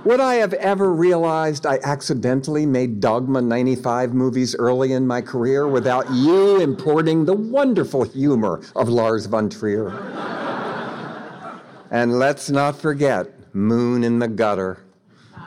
Would 0.05 0.21
I 0.21 0.35
have 0.35 0.53
ever 0.55 0.93
realized 0.93 1.65
I 1.65 1.79
accidentally 1.83 2.67
made 2.67 3.01
Dogma 3.01 3.41
95 3.41 4.13
movies 4.13 4.55
early 4.55 4.93
in 4.93 5.07
my 5.07 5.23
career 5.23 5.67
without 5.67 6.11
you 6.11 6.61
importing 6.61 7.25
the 7.25 7.33
wonderful 7.33 8.03
humor 8.03 8.61
of 8.77 8.91
Lars 8.91 9.25
von 9.25 9.49
Trier? 9.49 9.89
and 11.91 12.19
let's 12.19 12.51
not 12.51 12.77
forget 12.77 13.55
Moon 13.55 14.05
in 14.05 14.19
the 14.19 14.29
Gutter. 14.29 14.85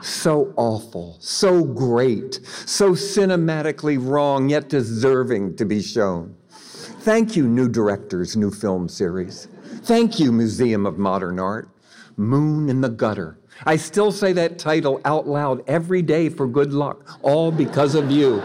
So 0.02 0.52
awful, 0.56 1.18
so 1.20 1.62
great, 1.62 2.40
so 2.66 2.94
cinematically 2.94 3.96
wrong, 4.00 4.48
yet 4.48 4.68
deserving 4.68 5.54
to 5.54 5.64
be 5.64 5.80
shown. 5.80 6.34
Thank 6.50 7.36
you, 7.36 7.46
new 7.46 7.68
directors, 7.68 8.36
new 8.36 8.50
film 8.50 8.88
series. 8.88 9.46
Thank 9.82 10.18
you, 10.18 10.32
Museum 10.32 10.84
of 10.84 10.98
Modern 10.98 11.38
Art. 11.38 11.68
Moon 12.16 12.68
in 12.68 12.80
the 12.80 12.88
Gutter 12.88 13.37
I 13.66 13.76
still 13.76 14.12
say 14.12 14.32
that 14.34 14.58
title 14.58 15.00
out 15.04 15.26
loud 15.26 15.62
every 15.66 16.02
day 16.02 16.28
for 16.28 16.46
good 16.46 16.72
luck, 16.72 17.18
all 17.22 17.50
because 17.50 17.94
of 17.94 18.10
you. 18.10 18.40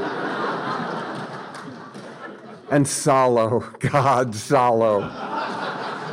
and 2.71 2.87
Salo, 2.87 3.59
God, 3.79 4.33
Salo. 4.33 5.01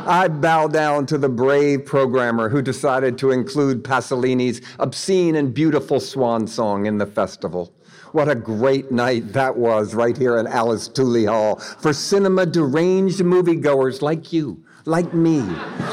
I 0.07 0.27
bow 0.27 0.67
down 0.67 1.05
to 1.07 1.17
the 1.17 1.29
brave 1.29 1.85
programmer 1.85 2.49
who 2.49 2.61
decided 2.61 3.17
to 3.19 3.31
include 3.31 3.83
Pasolini's 3.83 4.61
obscene 4.79 5.35
and 5.35 5.53
beautiful 5.53 5.99
swan 5.99 6.47
song 6.47 6.85
in 6.85 6.97
the 6.97 7.05
festival. 7.05 7.73
What 8.11 8.27
a 8.27 8.35
great 8.35 8.91
night 8.91 9.31
that 9.33 9.55
was 9.55 9.95
right 9.95 10.17
here 10.17 10.37
in 10.37 10.47
Alice 10.47 10.87
Tully 10.87 11.25
Hall 11.25 11.55
for 11.57 11.93
cinema 11.93 12.45
deranged 12.45 13.19
moviegoers 13.19 14.01
like 14.01 14.33
you 14.33 14.63
like 14.85 15.13
me, 15.13 15.41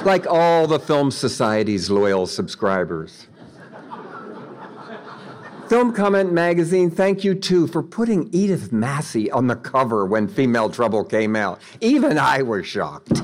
like 0.04 0.26
all 0.26 0.66
the 0.66 0.78
Film 0.78 1.10
Society's 1.10 1.90
loyal 1.90 2.26
subscribers. 2.26 3.26
Film 5.68 5.92
Comment 5.92 6.32
Magazine, 6.32 6.90
thank 6.90 7.24
you 7.24 7.34
too 7.34 7.66
for 7.66 7.82
putting 7.82 8.30
Edith 8.32 8.72
Massey 8.72 9.30
on 9.30 9.48
the 9.48 9.56
cover 9.56 10.06
when 10.06 10.26
Female 10.26 10.70
Trouble 10.70 11.04
came 11.04 11.36
out. 11.36 11.60
Even 11.82 12.16
I 12.16 12.40
was 12.40 12.66
shocked. 12.66 13.20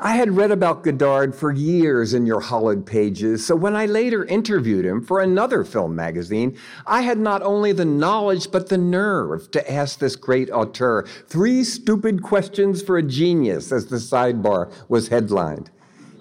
I 0.00 0.14
had 0.14 0.36
read 0.36 0.52
about 0.52 0.84
Godard 0.84 1.34
for 1.34 1.50
years 1.50 2.14
in 2.14 2.24
your 2.24 2.38
hollowed 2.38 2.86
pages, 2.86 3.44
so 3.44 3.56
when 3.56 3.74
I 3.74 3.86
later 3.86 4.24
interviewed 4.24 4.84
him 4.84 5.02
for 5.02 5.20
another 5.20 5.64
film 5.64 5.96
magazine, 5.96 6.56
I 6.86 7.00
had 7.00 7.18
not 7.18 7.42
only 7.42 7.72
the 7.72 7.84
knowledge 7.84 8.52
but 8.52 8.68
the 8.68 8.78
nerve 8.78 9.50
to 9.50 9.72
ask 9.72 9.98
this 9.98 10.14
great 10.14 10.50
auteur 10.50 11.04
three 11.26 11.64
stupid 11.64 12.22
questions 12.22 12.80
for 12.80 12.96
a 12.96 13.02
genius, 13.02 13.72
as 13.72 13.86
the 13.86 13.96
sidebar 13.96 14.72
was 14.88 15.08
headlined. 15.08 15.68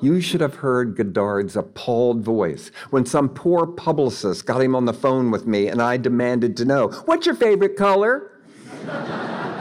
You 0.02 0.22
should 0.22 0.42
have 0.42 0.56
heard 0.56 0.96
Godard's 0.96 1.56
appalled 1.56 2.24
voice 2.24 2.72
when 2.90 3.06
some 3.06 3.30
poor 3.30 3.68
publicist 3.68 4.48
got 4.48 4.62
him 4.62 4.76
on 4.76 4.86
the 4.86 4.94
phone 4.94 5.30
with 5.30 5.46
me 5.46 5.68
and 5.68 5.84
I 5.84 5.98
demanded 5.98 6.58
to 6.58 6.66
know, 6.66 6.88
What's 7.06 7.28
your 7.28 7.36
favorite 7.36 7.76
color? 7.76 8.32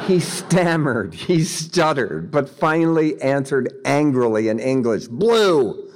He 0.06 0.20
stammered, 0.20 1.14
he 1.14 1.42
stuttered, 1.42 2.30
but 2.30 2.48
finally 2.48 3.20
answered 3.20 3.72
angrily 3.84 4.48
in 4.48 4.60
English 4.60 5.08
Blue. 5.08 5.90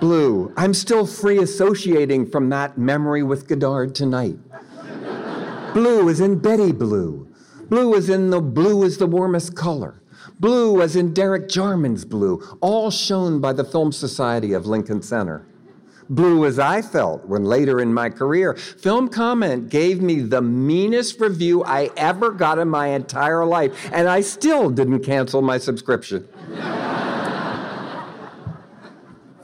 Blue. 0.00 0.52
I'm 0.56 0.74
still 0.74 1.06
free 1.06 1.38
associating 1.38 2.30
from 2.30 2.48
that 2.50 2.78
memory 2.78 3.22
with 3.22 3.46
Godard 3.48 3.94
tonight. 3.94 4.38
Blue 5.74 6.08
is 6.08 6.20
in 6.20 6.38
Betty 6.38 6.72
Blue. 6.72 7.28
Blue 7.68 7.94
is 7.94 8.08
in 8.08 8.30
the 8.30 8.40
blue 8.40 8.82
is 8.82 8.98
the 8.98 9.06
warmest 9.06 9.54
color. 9.54 10.00
Blue 10.40 10.80
as 10.80 10.96
in 10.96 11.12
Derek 11.12 11.48
Jarman's 11.48 12.04
blue, 12.04 12.42
all 12.60 12.90
shown 12.90 13.40
by 13.40 13.52
the 13.52 13.64
Film 13.64 13.92
Society 13.92 14.52
of 14.52 14.66
Lincoln 14.66 15.02
Center 15.02 15.46
blue 16.08 16.46
as 16.46 16.58
I 16.58 16.82
felt 16.82 17.24
when 17.26 17.44
later 17.44 17.80
in 17.80 17.92
my 17.92 18.10
career, 18.10 18.54
Film 18.54 19.08
Comment 19.08 19.68
gave 19.68 20.00
me 20.00 20.20
the 20.20 20.42
meanest 20.42 21.20
review 21.20 21.64
I 21.64 21.90
ever 21.96 22.30
got 22.30 22.58
in 22.58 22.68
my 22.68 22.88
entire 22.88 23.44
life, 23.44 23.90
and 23.92 24.08
I 24.08 24.20
still 24.20 24.70
didn't 24.70 25.00
cancel 25.00 25.42
my 25.42 25.58
subscription. 25.58 26.28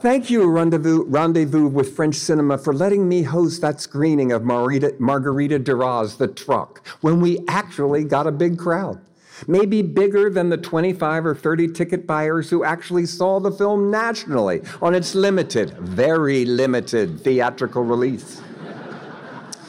Thank 0.01 0.31
you, 0.31 0.49
Rendezvous, 0.49 1.03
Rendezvous 1.03 1.67
with 1.67 1.95
French 1.95 2.15
Cinema, 2.15 2.57
for 2.57 2.73
letting 2.73 3.07
me 3.07 3.21
host 3.21 3.61
that 3.61 3.79
screening 3.79 4.31
of 4.31 4.43
Margarita, 4.43 4.95
Margarita 4.97 5.59
Duras' 5.59 6.15
The 6.17 6.27
Truck 6.27 6.87
when 7.01 7.21
we 7.21 7.39
actually 7.47 8.03
got 8.03 8.25
a 8.25 8.31
big 8.31 8.57
crowd 8.57 8.99
maybe 9.47 9.81
bigger 9.81 10.29
than 10.29 10.49
the 10.49 10.57
25 10.57 11.25
or 11.25 11.35
30 11.35 11.69
ticket 11.69 12.07
buyers 12.07 12.49
who 12.49 12.63
actually 12.63 13.05
saw 13.05 13.39
the 13.39 13.51
film 13.51 13.91
nationally 13.91 14.61
on 14.81 14.93
its 14.93 15.15
limited, 15.15 15.71
very 15.79 16.45
limited 16.45 17.19
theatrical 17.19 17.83
release. 17.83 18.41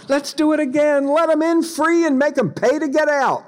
Let's 0.08 0.32
do 0.32 0.52
it 0.52 0.60
again. 0.60 1.06
Let 1.06 1.28
them 1.28 1.42
in 1.42 1.62
free 1.62 2.06
and 2.06 2.18
make 2.18 2.34
them 2.34 2.50
pay 2.50 2.78
to 2.78 2.88
get 2.88 3.08
out. 3.08 3.46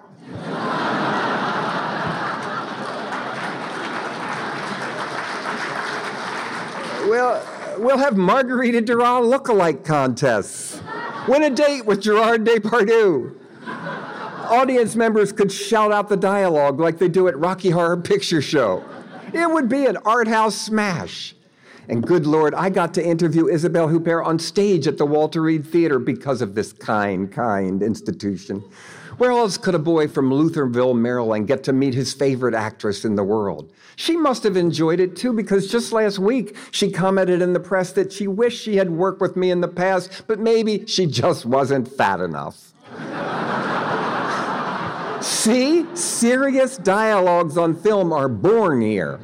we'll, 7.09 7.43
we'll 7.79 7.99
have 7.99 8.17
Margarita 8.17 8.81
Duras 8.81 9.27
look-alike 9.27 9.85
contests. 9.85 10.81
Win 11.29 11.43
a 11.43 11.51
date 11.51 11.85
with 11.85 12.01
Gerard 12.01 12.45
Depardieu 12.45 13.44
audience 14.45 14.97
members 14.97 15.33
could 15.33 15.51
shout 15.51 15.93
out 15.93 16.09
the 16.09 16.17
dialogue 16.17 16.81
like 16.81 16.99
they 16.99 17.09
do 17.09 17.29
at 17.29 17.37
Rocky 17.39 17.71
Horror 17.71 17.97
Picture 17.97 18.43
Show. 18.43 18.85
It 19.33 19.51
would 19.51 19.69
be 19.69 19.87
an 19.87 19.97
art 20.05 20.29
house 20.29 20.55
smash. 20.55 21.35
And 21.89 22.07
good 22.07 22.27
Lord, 22.27 22.55
I 22.55 22.71
got 22.71 22.95
to 22.95 23.05
interview 23.05 23.49
Isabelle 23.49 23.89
Huppert 23.89 24.25
on 24.25 24.39
stage 24.39 24.87
at 24.87 24.97
the 24.97 25.05
Walter 25.05 25.43
Reade 25.43 25.67
Theater 25.67 25.99
because 25.99 26.41
of 26.41 26.55
this 26.55 26.73
kind, 26.73 27.31
kind 27.31 27.83
institution. 27.83 28.65
Where 29.19 29.31
else 29.31 29.59
could 29.59 29.75
a 29.75 29.79
boy 29.79 30.09
from 30.09 30.31
Lutherville, 30.31 30.99
Maryland 30.99 31.47
get 31.47 31.63
to 31.65 31.73
meet 31.73 31.95
his 31.95 32.13
favorite 32.13 32.55
actress 32.55 33.05
in 33.05 33.15
the 33.15 33.23
world? 33.23 33.73
She 33.97 34.17
must 34.17 34.43
have 34.43 34.57
enjoyed 34.57 34.99
it 34.99 35.15
too, 35.15 35.33
because 35.33 35.71
just 35.71 35.93
last 35.93 36.19
week 36.19 36.57
she 36.71 36.91
commented 36.91 37.41
in 37.41 37.53
the 37.53 37.61
press 37.61 37.93
that 37.93 38.13
she 38.13 38.27
wished 38.27 38.61
she 38.61 38.77
had 38.77 38.91
worked 38.91 39.21
with 39.21 39.37
me 39.37 39.51
in 39.51 39.61
the 39.61 39.69
past, 39.69 40.25
but 40.27 40.41
maybe 40.41 40.87
she 40.87 41.07
just 41.07 41.47
wasn't 41.47 41.87
fat 41.87 42.21
enough. 42.21 42.73
See, 45.25 45.87
serious 45.97 46.77
dialogues 46.77 47.57
on 47.57 47.75
film 47.75 48.13
are 48.13 48.29
born 48.29 48.83
here. 48.83 49.21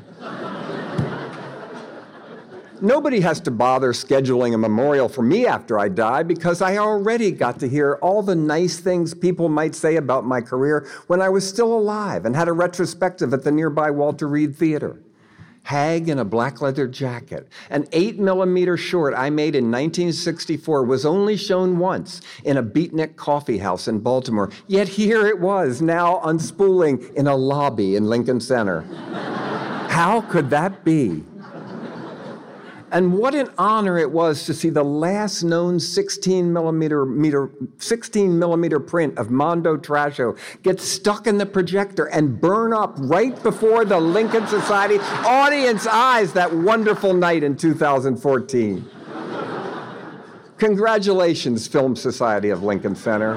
Nobody 2.80 3.20
has 3.20 3.38
to 3.40 3.50
bother 3.50 3.92
scheduling 3.92 4.54
a 4.54 4.58
memorial 4.58 5.10
for 5.10 5.20
me 5.20 5.46
after 5.46 5.78
I 5.78 5.88
die 5.88 6.22
because 6.22 6.62
I 6.62 6.78
already 6.78 7.30
got 7.30 7.60
to 7.60 7.68
hear 7.68 7.98
all 8.00 8.22
the 8.22 8.34
nice 8.34 8.78
things 8.78 9.12
people 9.12 9.50
might 9.50 9.74
say 9.74 9.96
about 9.96 10.24
my 10.24 10.40
career 10.40 10.88
when 11.06 11.20
I 11.20 11.28
was 11.28 11.46
still 11.46 11.76
alive 11.76 12.24
and 12.24 12.34
had 12.34 12.48
a 12.48 12.52
retrospective 12.54 13.34
at 13.34 13.44
the 13.44 13.52
nearby 13.52 13.90
Walter 13.90 14.26
Reade 14.26 14.56
Theater. 14.56 15.02
Hag 15.62 16.08
in 16.08 16.18
a 16.18 16.24
black 16.24 16.60
leather 16.60 16.88
jacket. 16.88 17.48
An 17.68 17.86
8 17.92 18.18
millimeter 18.18 18.76
short 18.76 19.14
I 19.14 19.30
made 19.30 19.54
in 19.54 19.70
1964 19.70 20.84
was 20.84 21.06
only 21.06 21.36
shown 21.36 21.78
once 21.78 22.20
in 22.44 22.56
a 22.56 22.62
beatnik 22.62 23.16
coffee 23.16 23.58
house 23.58 23.86
in 23.86 24.00
Baltimore, 24.00 24.50
yet 24.66 24.88
here 24.88 25.26
it 25.26 25.38
was, 25.38 25.80
now 25.80 26.20
unspooling 26.24 27.14
in 27.14 27.26
a 27.26 27.36
lobby 27.36 27.96
in 27.96 28.06
Lincoln 28.06 28.40
Center. 28.40 28.80
How 29.90 30.22
could 30.22 30.50
that 30.50 30.84
be? 30.84 31.24
And 32.92 33.16
what 33.16 33.34
an 33.36 33.50
honor 33.56 33.98
it 33.98 34.10
was 34.10 34.44
to 34.46 34.54
see 34.54 34.68
the 34.68 34.82
last 34.82 35.44
known 35.44 35.78
16 35.78 36.52
millimeter, 36.52 37.06
meter, 37.06 37.50
16 37.78 38.36
millimeter 38.36 38.80
print 38.80 39.16
of 39.16 39.30
Mondo 39.30 39.76
Trasho 39.76 40.36
get 40.62 40.80
stuck 40.80 41.28
in 41.28 41.38
the 41.38 41.46
projector 41.46 42.06
and 42.06 42.40
burn 42.40 42.72
up 42.72 42.96
right 42.98 43.40
before 43.44 43.84
the 43.84 43.98
Lincoln 43.98 44.46
Society 44.48 44.98
audience 45.24 45.86
eyes 45.86 46.32
that 46.32 46.52
wonderful 46.52 47.14
night 47.14 47.44
in 47.44 47.56
2014. 47.56 48.84
Congratulations, 50.58 51.68
Film 51.68 51.94
Society 51.94 52.50
of 52.50 52.62
Lincoln 52.62 52.96
Center. 52.96 53.36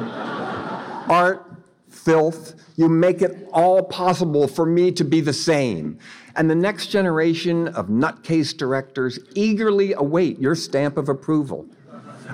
Art, 1.08 1.46
filth, 1.90 2.56
you 2.76 2.90
make 2.90 3.22
it 3.22 3.48
all 3.54 3.84
possible 3.84 4.48
for 4.48 4.66
me 4.66 4.92
to 4.92 5.04
be 5.04 5.22
the 5.22 5.32
same 5.32 6.00
and 6.36 6.50
the 6.50 6.56
next 6.56 6.88
generation 6.88 7.68
of 7.70 7.88
nutcase 7.88 8.56
directors 8.56 9.20
eagerly 9.36 9.94
await 9.94 10.40
your 10.40 10.56
stamp 10.56 10.98
of 10.98 11.10
approval. 11.10 11.68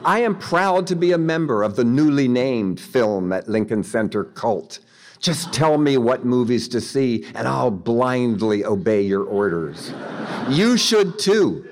I 0.06 0.20
am 0.20 0.38
proud 0.38 0.88
to 0.88 0.96
be 0.96 1.12
a 1.12 1.18
member 1.18 1.64
of 1.64 1.76
the 1.76 1.84
newly 1.84 2.28
named 2.28 2.80
Film 2.80 3.34
at 3.34 3.50
Lincoln 3.50 3.84
Center 3.84 4.24
cult. 4.24 4.80
Just 5.20 5.52
tell 5.52 5.78
me 5.78 5.98
what 5.98 6.24
movies 6.24 6.70
to 6.70 6.80
see, 6.80 7.26
and 7.36 7.48
I'll 7.48 7.72
blindly 7.72 8.64
obey 8.64 9.02
your 9.02 9.24
orders. 9.24 9.94
You 10.48 10.78
should 10.78 11.20
too, 11.20 11.68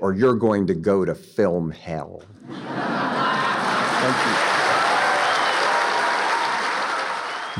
or 0.00 0.14
you're 0.14 0.36
going 0.36 0.68
to 0.68 0.74
go 0.74 1.04
to 1.04 1.14
film 1.14 1.72
hell. 1.72 2.22
Thank 2.48 4.16
you. 4.26 4.32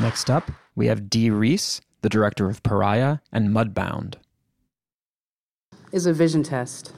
Next 0.03 0.29
up, 0.29 0.49
we 0.75 0.87
have 0.87 1.09
Dee 1.09 1.29
Rees, 1.29 1.81
the 2.03 2.09
director 2.09 2.49
of 2.49 2.61
Pariah 2.63 3.19
and 3.31 3.49
Mudbound. 3.49 4.15
Is 5.91 6.05
a 6.05 6.13
vision 6.13 6.43
test. 6.43 6.93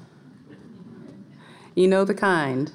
You 1.76 1.88
know 1.88 2.03
the 2.03 2.14
kind. 2.14 2.72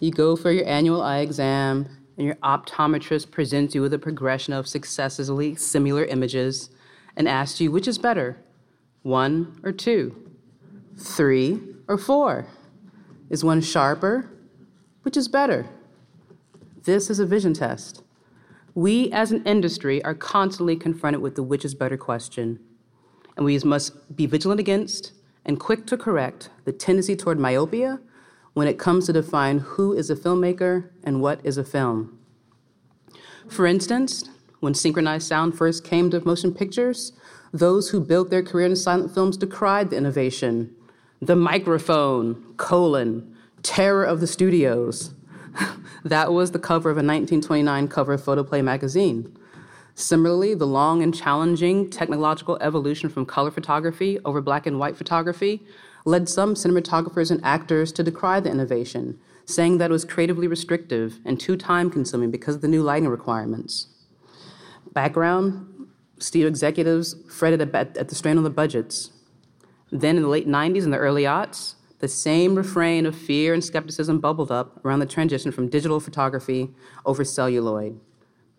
You 0.00 0.10
go 0.10 0.34
for 0.36 0.50
your 0.50 0.66
annual 0.66 1.00
eye 1.00 1.18
exam, 1.18 1.88
and 2.16 2.26
your 2.26 2.36
optometrist 2.36 3.30
presents 3.30 3.74
you 3.74 3.82
with 3.82 3.94
a 3.94 3.98
progression 3.98 4.52
of 4.52 4.66
successively 4.66 5.54
similar 5.54 6.04
images 6.04 6.70
and 7.16 7.28
asks 7.28 7.60
you 7.60 7.70
which 7.70 7.86
is 7.86 7.98
better, 7.98 8.36
one 9.02 9.60
or 9.62 9.72
two, 9.72 10.14
three 10.96 11.60
or 11.86 11.96
four. 11.96 12.46
Is 13.30 13.44
one 13.44 13.60
sharper? 13.60 14.28
Which 15.02 15.16
is 15.16 15.28
better? 15.28 15.66
This 16.82 17.10
is 17.10 17.18
a 17.20 17.26
vision 17.26 17.54
test. 17.54 18.03
We 18.74 19.12
as 19.12 19.30
an 19.30 19.44
industry 19.44 20.04
are 20.04 20.14
constantly 20.14 20.74
confronted 20.74 21.22
with 21.22 21.36
the 21.36 21.42
which 21.44 21.64
is 21.64 21.74
better 21.74 21.96
question, 21.96 22.58
and 23.36 23.46
we 23.46 23.56
must 23.60 24.16
be 24.16 24.26
vigilant 24.26 24.58
against 24.58 25.12
and 25.44 25.60
quick 25.60 25.86
to 25.86 25.96
correct 25.96 26.50
the 26.64 26.72
tendency 26.72 27.14
toward 27.14 27.38
myopia 27.38 28.00
when 28.54 28.66
it 28.66 28.78
comes 28.78 29.06
to 29.06 29.12
define 29.12 29.58
who 29.58 29.92
is 29.92 30.10
a 30.10 30.16
filmmaker 30.16 30.90
and 31.04 31.20
what 31.20 31.40
is 31.44 31.56
a 31.56 31.64
film. 31.64 32.18
For 33.48 33.66
instance, 33.66 34.28
when 34.60 34.74
synchronized 34.74 35.28
sound 35.28 35.56
first 35.56 35.84
came 35.84 36.10
to 36.10 36.24
motion 36.24 36.52
pictures, 36.52 37.12
those 37.52 37.90
who 37.90 38.00
built 38.00 38.30
their 38.30 38.42
career 38.42 38.66
in 38.66 38.74
silent 38.74 39.14
films 39.14 39.36
decried 39.36 39.90
the 39.90 39.96
innovation. 39.96 40.74
The 41.20 41.36
microphone, 41.36 42.54
colon, 42.56 43.36
terror 43.62 44.04
of 44.04 44.20
the 44.20 44.26
studios. 44.26 45.14
that 46.04 46.32
was 46.32 46.50
the 46.50 46.58
cover 46.58 46.90
of 46.90 46.96
a 46.96 46.98
1929 46.98 47.88
cover 47.88 48.12
of 48.12 48.22
Photoplay 48.22 48.62
magazine. 48.62 49.36
Similarly, 49.94 50.54
the 50.54 50.66
long 50.66 51.02
and 51.02 51.14
challenging 51.14 51.88
technological 51.88 52.58
evolution 52.60 53.08
from 53.08 53.24
color 53.24 53.50
photography 53.50 54.18
over 54.24 54.40
black 54.40 54.66
and 54.66 54.78
white 54.78 54.96
photography 54.96 55.62
led 56.04 56.28
some 56.28 56.54
cinematographers 56.54 57.30
and 57.30 57.42
actors 57.42 57.90
to 57.92 58.02
decry 58.02 58.38
the 58.38 58.50
innovation, 58.50 59.18
saying 59.46 59.78
that 59.78 59.90
it 59.90 59.92
was 59.92 60.04
creatively 60.04 60.46
restrictive 60.46 61.20
and 61.24 61.40
too 61.40 61.56
time 61.56 61.90
consuming 61.90 62.30
because 62.30 62.56
of 62.56 62.60
the 62.60 62.68
new 62.68 62.82
lighting 62.82 63.08
requirements. 63.08 63.86
Background 64.92 65.88
Studio 66.18 66.48
executives 66.48 67.16
fretted 67.28 67.60
at, 67.60 67.96
at 67.96 68.08
the 68.08 68.14
strain 68.14 68.36
on 68.36 68.44
the 68.44 68.50
budgets. 68.50 69.10
Then 69.90 70.16
in 70.16 70.22
the 70.22 70.28
late 70.28 70.48
90s 70.48 70.84
and 70.84 70.92
the 70.92 70.98
early 70.98 71.22
aughts, 71.22 71.74
the 72.04 72.08
same 72.08 72.54
refrain 72.54 73.06
of 73.06 73.16
fear 73.16 73.54
and 73.54 73.64
skepticism 73.64 74.20
bubbled 74.20 74.52
up 74.52 74.78
around 74.84 74.98
the 74.98 75.06
transition 75.06 75.50
from 75.50 75.70
digital 75.70 75.98
photography 75.98 76.68
over 77.06 77.24
celluloid. 77.24 77.98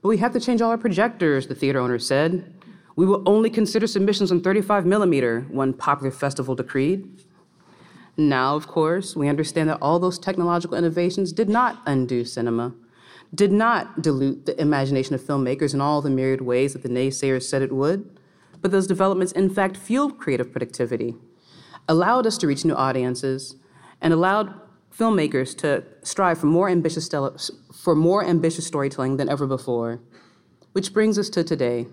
But 0.01 0.07
we 0.09 0.17
have 0.17 0.33
to 0.33 0.39
change 0.39 0.63
all 0.63 0.71
our 0.71 0.79
projectors, 0.79 1.45
the 1.45 1.53
theater 1.53 1.77
owner 1.77 1.99
said. 1.99 2.51
We 2.95 3.05
will 3.05 3.21
only 3.27 3.51
consider 3.51 3.85
submissions 3.85 4.31
on 4.31 4.41
35 4.41 4.87
millimeter, 4.87 5.41
one 5.51 5.73
popular 5.73 6.09
festival 6.09 6.55
decreed. 6.55 7.07
Now, 8.17 8.55
of 8.55 8.65
course, 8.65 9.15
we 9.15 9.29
understand 9.29 9.69
that 9.69 9.77
all 9.79 9.99
those 9.99 10.17
technological 10.17 10.75
innovations 10.75 11.31
did 11.31 11.47
not 11.47 11.83
undo 11.85 12.25
cinema, 12.25 12.73
did 13.35 13.51
not 13.51 14.01
dilute 14.01 14.47
the 14.47 14.59
imagination 14.59 15.13
of 15.13 15.21
filmmakers 15.21 15.75
in 15.75 15.81
all 15.81 16.01
the 16.01 16.09
myriad 16.09 16.41
ways 16.41 16.73
that 16.73 16.81
the 16.81 16.89
naysayers 16.89 17.43
said 17.43 17.61
it 17.61 17.71
would, 17.71 18.09
but 18.59 18.71
those 18.71 18.87
developments 18.87 19.33
in 19.33 19.51
fact 19.51 19.77
fueled 19.77 20.17
creative 20.17 20.51
productivity, 20.51 21.13
allowed 21.87 22.25
us 22.27 22.37
to 22.39 22.47
reach 22.47 22.65
new 22.65 22.75
audiences, 22.75 23.55
and 24.01 24.13
allowed 24.13 24.53
filmmakers 24.97 25.57
to 25.57 25.83
strive 26.03 26.39
for 26.39 26.47
more 26.47 26.69
ambitious, 26.69 27.09
for 27.73 27.95
more 27.95 28.23
ambitious 28.23 28.65
storytelling 28.65 29.17
than 29.17 29.29
ever 29.29 29.45
before. 29.45 29.99
Which 30.71 30.93
brings 30.93 31.17
us 31.17 31.29
to 31.29 31.43
today 31.43 31.87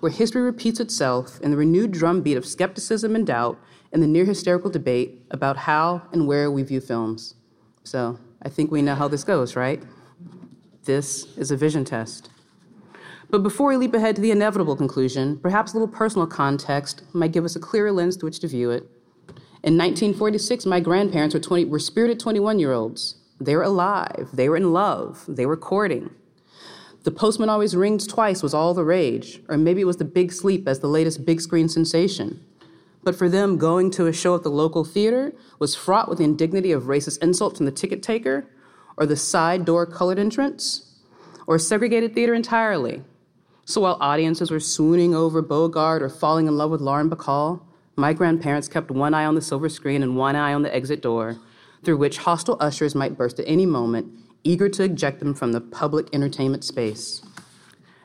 where 0.00 0.10
history 0.10 0.42
repeats 0.42 0.80
itself 0.80 1.40
in 1.40 1.50
the 1.50 1.56
renewed 1.56 1.92
drumbeat 1.92 2.36
of 2.36 2.46
skepticism 2.46 3.14
and 3.14 3.26
doubt 3.26 3.58
and 3.92 4.02
the 4.02 4.06
near 4.06 4.24
hysterical 4.24 4.70
debate 4.70 5.22
about 5.30 5.58
how 5.58 6.02
and 6.12 6.26
where 6.26 6.50
we 6.50 6.62
view 6.62 6.80
films. 6.80 7.34
So 7.84 8.18
I 8.42 8.48
think 8.48 8.70
we 8.70 8.82
know 8.82 8.94
how 8.94 9.08
this 9.08 9.24
goes, 9.24 9.56
right? 9.56 9.82
This 10.84 11.36
is 11.36 11.50
a 11.50 11.56
vision 11.56 11.84
test. 11.84 12.30
But 13.28 13.42
before 13.42 13.68
we 13.68 13.76
leap 13.76 13.94
ahead 13.94 14.16
to 14.16 14.22
the 14.22 14.30
inevitable 14.30 14.74
conclusion, 14.74 15.38
perhaps 15.38 15.72
a 15.72 15.74
little 15.76 15.86
personal 15.86 16.26
context 16.26 17.02
might 17.12 17.32
give 17.32 17.44
us 17.44 17.54
a 17.54 17.60
clearer 17.60 17.92
lens 17.92 18.16
through 18.16 18.28
which 18.28 18.40
to 18.40 18.48
view 18.48 18.70
it. 18.70 18.90
In 19.62 19.76
1946, 19.76 20.64
my 20.64 20.80
grandparents 20.80 21.34
were, 21.34 21.40
20, 21.40 21.66
were 21.66 21.78
spirited 21.78 22.18
21 22.18 22.58
year 22.58 22.72
olds. 22.72 23.16
They 23.38 23.54
were 23.54 23.62
alive, 23.62 24.30
they 24.32 24.48
were 24.48 24.56
in 24.56 24.72
love, 24.72 25.24
they 25.28 25.44
were 25.44 25.56
courting. 25.56 26.10
The 27.04 27.10
postman 27.10 27.48
always 27.48 27.76
rings 27.76 28.06
twice 28.06 28.42
was 28.42 28.54
all 28.54 28.72
the 28.72 28.84
rage, 28.84 29.42
or 29.48 29.58
maybe 29.58 29.82
it 29.82 29.86
was 29.86 29.98
the 29.98 30.04
big 30.04 30.32
sleep 30.32 30.66
as 30.66 30.80
the 30.80 30.88
latest 30.88 31.26
big 31.26 31.40
screen 31.40 31.68
sensation. 31.68 32.44
But 33.02 33.16
for 33.16 33.28
them, 33.28 33.58
going 33.58 33.90
to 33.92 34.06
a 34.06 34.12
show 34.12 34.34
at 34.34 34.42
the 34.42 34.50
local 34.50 34.84
theater 34.84 35.32
was 35.58 35.74
fraught 35.74 36.08
with 36.08 36.18
the 36.18 36.24
indignity 36.24 36.72
of 36.72 36.84
racist 36.84 37.22
insults 37.22 37.58
from 37.58 37.66
the 37.66 37.72
ticket 37.72 38.02
taker, 38.02 38.46
or 38.96 39.06
the 39.06 39.16
side 39.16 39.64
door 39.64 39.86
colored 39.86 40.18
entrance, 40.18 41.00
or 41.46 41.58
segregated 41.58 42.14
theater 42.14 42.34
entirely. 42.34 43.02
So 43.64 43.82
while 43.82 43.98
audiences 44.00 44.50
were 44.50 44.60
swooning 44.60 45.14
over 45.14 45.40
Bogart 45.40 46.02
or 46.02 46.08
falling 46.08 46.46
in 46.46 46.56
love 46.58 46.70
with 46.70 46.80
Lauren 46.80 47.08
Bacall, 47.08 47.62
my 47.96 48.12
grandparents 48.12 48.68
kept 48.68 48.90
one 48.90 49.14
eye 49.14 49.24
on 49.24 49.34
the 49.34 49.42
silver 49.42 49.68
screen 49.68 50.02
and 50.02 50.16
one 50.16 50.36
eye 50.36 50.54
on 50.54 50.62
the 50.62 50.74
exit 50.74 51.02
door, 51.02 51.36
through 51.82 51.96
which 51.96 52.18
hostile 52.18 52.56
ushers 52.60 52.94
might 52.94 53.16
burst 53.16 53.38
at 53.38 53.48
any 53.48 53.66
moment 53.66 54.12
eager 54.44 54.68
to 54.68 54.84
eject 54.84 55.20
them 55.20 55.34
from 55.34 55.52
the 55.52 55.60
public 55.60 56.08
entertainment 56.12 56.64
space. 56.64 57.22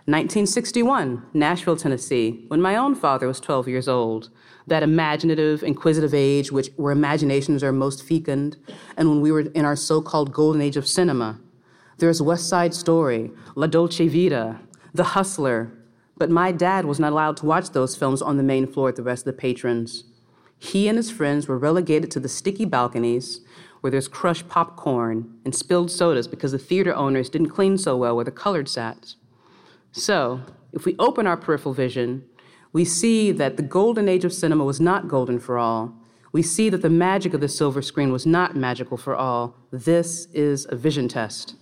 1961, 0.07 1.25
Nashville, 1.33 1.75
Tennessee, 1.77 2.45
when 2.47 2.61
my 2.61 2.75
own 2.75 2.93
father 2.93 3.27
was 3.27 3.39
12 3.39 3.67
years 3.67 3.88
old, 3.88 4.29
that 4.67 4.83
imaginative, 4.83 5.63
inquisitive 5.63 6.13
age 6.13 6.51
which, 6.51 6.69
where 6.75 6.91
imaginations 6.91 7.63
are 7.63 7.71
most 7.71 8.03
fecund, 8.03 8.57
and 8.97 9.09
when 9.09 9.21
we 9.21 9.31
were 9.31 9.41
in 9.41 9.65
our 9.65 9.75
so 9.75 10.01
called 10.01 10.31
golden 10.31 10.61
age 10.61 10.77
of 10.77 10.88
cinema. 10.88 11.39
There's 11.97 12.21
West 12.21 12.47
Side 12.47 12.73
Story, 12.73 13.31
La 13.55 13.67
Dolce 13.67 14.07
Vita, 14.07 14.59
The 14.93 15.03
Hustler, 15.03 15.71
but 16.18 16.30
my 16.30 16.51
dad 16.51 16.86
was 16.86 16.99
not 16.99 17.11
allowed 17.11 17.38
to 17.38 17.45
watch 17.45 17.72
those 17.72 17.95
films 17.95 18.22
on 18.22 18.38
the 18.38 18.43
main 18.43 18.68
floor 18.68 18.88
with 18.88 18.95
the 18.95 19.03
rest 19.03 19.28
of 19.28 19.36
the 19.36 19.41
patrons. 19.41 20.05
He 20.57 20.88
and 20.88 20.97
his 20.97 21.11
friends 21.11 21.47
were 21.47 21.57
relegated 21.57 22.09
to 22.11 22.20
the 22.20 22.30
sticky 22.30 22.66
balconies 22.66 23.41
where 23.82 23.91
there's 23.91 24.07
crushed 24.07 24.47
popcorn 24.47 25.38
and 25.43 25.53
spilled 25.53 25.91
sodas 25.91 26.28
because 26.28 26.51
the 26.51 26.57
theater 26.57 26.95
owners 26.95 27.30
didn't 27.30 27.49
clean 27.49 27.78
so 27.78 27.95
well 27.95 28.16
where 28.16 28.26
the 28.26 28.32
colored 28.32 28.68
sat. 28.68 29.16
So, 29.91 30.41
if 30.74 30.86
we 30.86 30.95
open 30.97 31.28
our 31.28 31.38
peripheral 31.38 31.74
vision, 31.74 32.26
we 32.74 32.84
see 32.84 33.32
that 33.32 33.57
the 33.57 33.63
golden 33.63 34.09
age 34.09 34.26
of 34.26 34.34
cinema 34.34 34.66
was 34.66 34.82
not 34.82 35.07
golden 35.07 35.39
for 35.39 35.57
all. 35.57 35.93
We 36.32 36.41
see 36.41 36.70
that 36.70 36.82
the 36.82 36.89
magic 36.89 37.34
of 37.34 37.41
the 37.41 37.47
silver 37.47 37.82
screen 37.82 38.11
was 38.11 38.26
not 38.26 38.55
magical 38.55 38.97
for 38.97 39.16
all. 39.16 39.55
This 39.72 40.26
is 40.34 40.66
a 40.70 40.76
vision 40.76 41.07
test. 41.07 41.55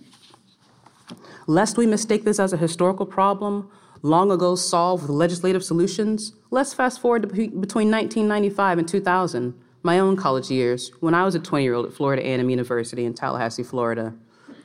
Lest 1.46 1.76
we 1.76 1.86
mistake 1.86 2.24
this 2.24 2.40
as 2.40 2.52
a 2.52 2.56
historical 2.56 3.06
problem, 3.06 3.70
long 4.04 4.30
ago 4.30 4.54
solved 4.54 5.02
with 5.02 5.10
legislative 5.10 5.64
solutions, 5.64 6.34
let's 6.50 6.74
fast 6.74 7.00
forward 7.00 7.22
to 7.22 7.28
between 7.28 7.90
1995 7.90 8.78
and 8.78 8.86
2000 8.86 9.54
my 9.82 9.98
own 9.98 10.16
college 10.16 10.50
years, 10.50 10.92
when 11.00 11.14
I 11.14 11.24
was 11.24 11.34
a 11.34 11.38
20 11.38 11.64
year 11.64 11.74
old 11.74 11.86
at 11.86 11.92
Florida 11.92 12.22
A&M 12.22 12.48
University 12.48 13.04
in 13.04 13.14
Tallahassee, 13.14 13.62
Florida. 13.62 14.14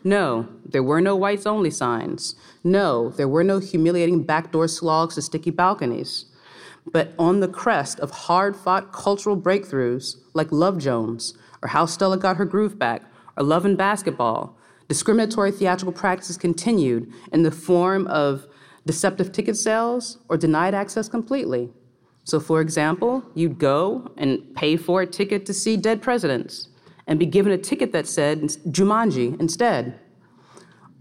No, 0.04 0.48
there 0.66 0.84
were 0.84 1.02
no 1.02 1.16
whites 1.16 1.46
only 1.46 1.72
signs. 1.72 2.36
No, 2.64 3.10
there 3.10 3.28
were 3.28 3.44
no 3.44 3.60
humiliating 3.60 4.24
backdoor 4.24 4.68
slogs 4.68 5.16
to 5.16 5.22
sticky 5.22 5.52
balconies. 5.52 6.26
But 6.86 7.14
on 7.20 7.40
the 7.40 7.50
crest 7.50 8.00
of 8.00 8.12
hard 8.12 8.56
fought 8.56 8.94
cultural 8.94 9.36
breakthroughs 9.36 10.18
like 10.34 10.52
Love 10.52 10.78
Jones, 10.78 11.34
or 11.62 11.70
How 11.70 11.86
Stella 11.86 12.18
Got 12.18 12.38
Her 12.38 12.46
Groove 12.46 12.80
Back, 12.80 13.04
or 13.38 13.44
Love 13.44 13.66
and 13.66 13.78
Basketball, 13.78 14.58
discriminatory 14.88 15.52
theatrical 15.52 15.94
practices 15.94 16.38
continued 16.38 17.12
in 17.34 17.44
the 17.44 17.52
form 17.52 18.08
of 18.08 18.48
deceptive 18.90 19.32
ticket 19.32 19.56
sales 19.56 20.18
or 20.30 20.36
denied 20.36 20.74
access 20.74 21.08
completely. 21.08 21.70
So, 22.24 22.40
for 22.40 22.60
example, 22.60 23.24
you'd 23.36 23.60
go 23.60 24.12
and 24.18 24.56
pay 24.56 24.78
for 24.78 25.04
a 25.04 25.06
ticket 25.06 25.46
to 25.46 25.54
see 25.54 25.78
Dead 25.78 26.02
Presidents 26.02 26.70
and 27.06 27.20
be 27.20 27.28
given 27.28 27.52
a 27.52 27.58
ticket 27.60 27.92
that 27.92 28.08
said 28.08 28.42
Jumanji 28.42 29.40
instead. 29.40 30.00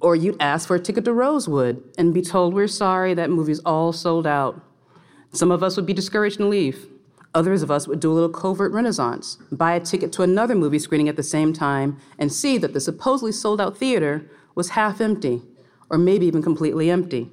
Or 0.03 0.15
you'd 0.15 0.37
ask 0.39 0.69
for 0.69 0.77
a 0.77 0.81
ticket 0.81 1.07
to 1.07 1.15
Rosewood 1.15 1.83
and 1.97 2.13
be 2.13 2.21
told, 2.21 2.53
We're 2.53 2.69
sorry, 2.69 3.15
that 3.15 3.31
movie's 3.31 3.61
all 3.61 3.95
sold 3.95 4.27
out. 4.27 4.63
Some 5.33 5.51
of 5.51 5.63
us 5.63 5.75
would 5.77 5.87
be 5.87 5.95
discouraged 5.95 6.41
and 6.41 6.51
leave. 6.51 6.89
Others 7.35 7.63
of 7.63 7.71
us 7.71 7.89
would 7.89 8.01
do 8.01 8.13
a 8.13 8.17
little 8.19 8.29
covert 8.29 8.73
renaissance, 8.73 9.39
buy 9.51 9.73
a 9.73 9.81
ticket 9.81 10.13
to 10.13 10.23
another 10.23 10.55
movie 10.55 10.79
screening 10.79 11.09
at 11.09 11.17
the 11.17 11.23
same 11.23 11.55
time, 11.55 11.97
and 12.19 12.31
see 12.31 12.59
that 12.59 12.75
the 12.75 12.81
supposedly 12.81 13.33
sold 13.33 13.63
out 13.63 13.79
theater 13.79 14.31
was 14.55 14.71
half 14.71 15.01
empty, 15.01 15.41
or 15.89 15.97
maybe 15.97 16.27
even 16.27 16.43
completely 16.43 16.91
empty. 16.91 17.31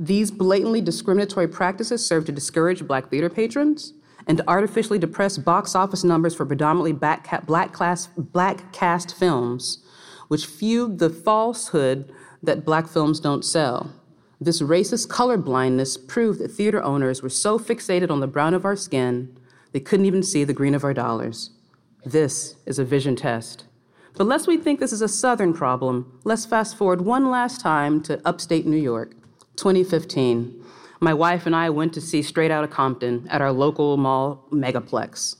These 0.00 0.30
blatantly 0.30 0.80
discriminatory 0.80 1.46
practices 1.46 2.06
serve 2.06 2.24
to 2.24 2.32
discourage 2.32 2.86
black 2.86 3.10
theater 3.10 3.28
patrons 3.28 3.92
and 4.26 4.38
to 4.38 4.48
artificially 4.48 4.98
depress 4.98 5.36
box 5.36 5.74
office 5.74 6.02
numbers 6.04 6.34
for 6.34 6.46
predominantly 6.46 6.94
black, 6.94 7.44
black, 7.44 7.74
class, 7.74 8.06
black 8.16 8.72
cast 8.72 9.14
films, 9.14 9.84
which 10.28 10.46
fueled 10.46 11.00
the 11.00 11.10
falsehood 11.10 12.10
that 12.42 12.64
black 12.64 12.88
films 12.88 13.20
don't 13.20 13.44
sell. 13.44 13.92
This 14.40 14.62
racist 14.62 15.10
color 15.10 15.36
blindness 15.36 15.98
proved 15.98 16.40
that 16.40 16.50
theater 16.50 16.82
owners 16.82 17.22
were 17.22 17.28
so 17.28 17.58
fixated 17.58 18.10
on 18.10 18.20
the 18.20 18.26
brown 18.26 18.54
of 18.54 18.64
our 18.64 18.76
skin, 18.76 19.38
they 19.72 19.80
couldn't 19.80 20.06
even 20.06 20.22
see 20.22 20.44
the 20.44 20.54
green 20.54 20.74
of 20.74 20.82
our 20.82 20.94
dollars. 20.94 21.50
This 22.06 22.56
is 22.64 22.78
a 22.78 22.86
vision 22.86 23.16
test. 23.16 23.64
But 24.14 24.26
lest 24.26 24.46
we 24.46 24.56
think 24.56 24.80
this 24.80 24.94
is 24.94 25.02
a 25.02 25.08
Southern 25.08 25.52
problem, 25.52 26.18
let's 26.24 26.46
fast 26.46 26.74
forward 26.74 27.02
one 27.02 27.30
last 27.30 27.60
time 27.60 28.02
to 28.04 28.26
upstate 28.26 28.64
New 28.64 28.78
York. 28.78 29.14
2015, 29.56 30.64
my 31.00 31.14
wife 31.14 31.46
and 31.46 31.56
I 31.56 31.70
went 31.70 31.94
to 31.94 32.00
see 32.00 32.22
Straight 32.22 32.50
Outta 32.50 32.68
Compton 32.68 33.26
at 33.30 33.40
our 33.40 33.52
local 33.52 33.96
mall 33.96 34.46
megaplex. 34.52 35.36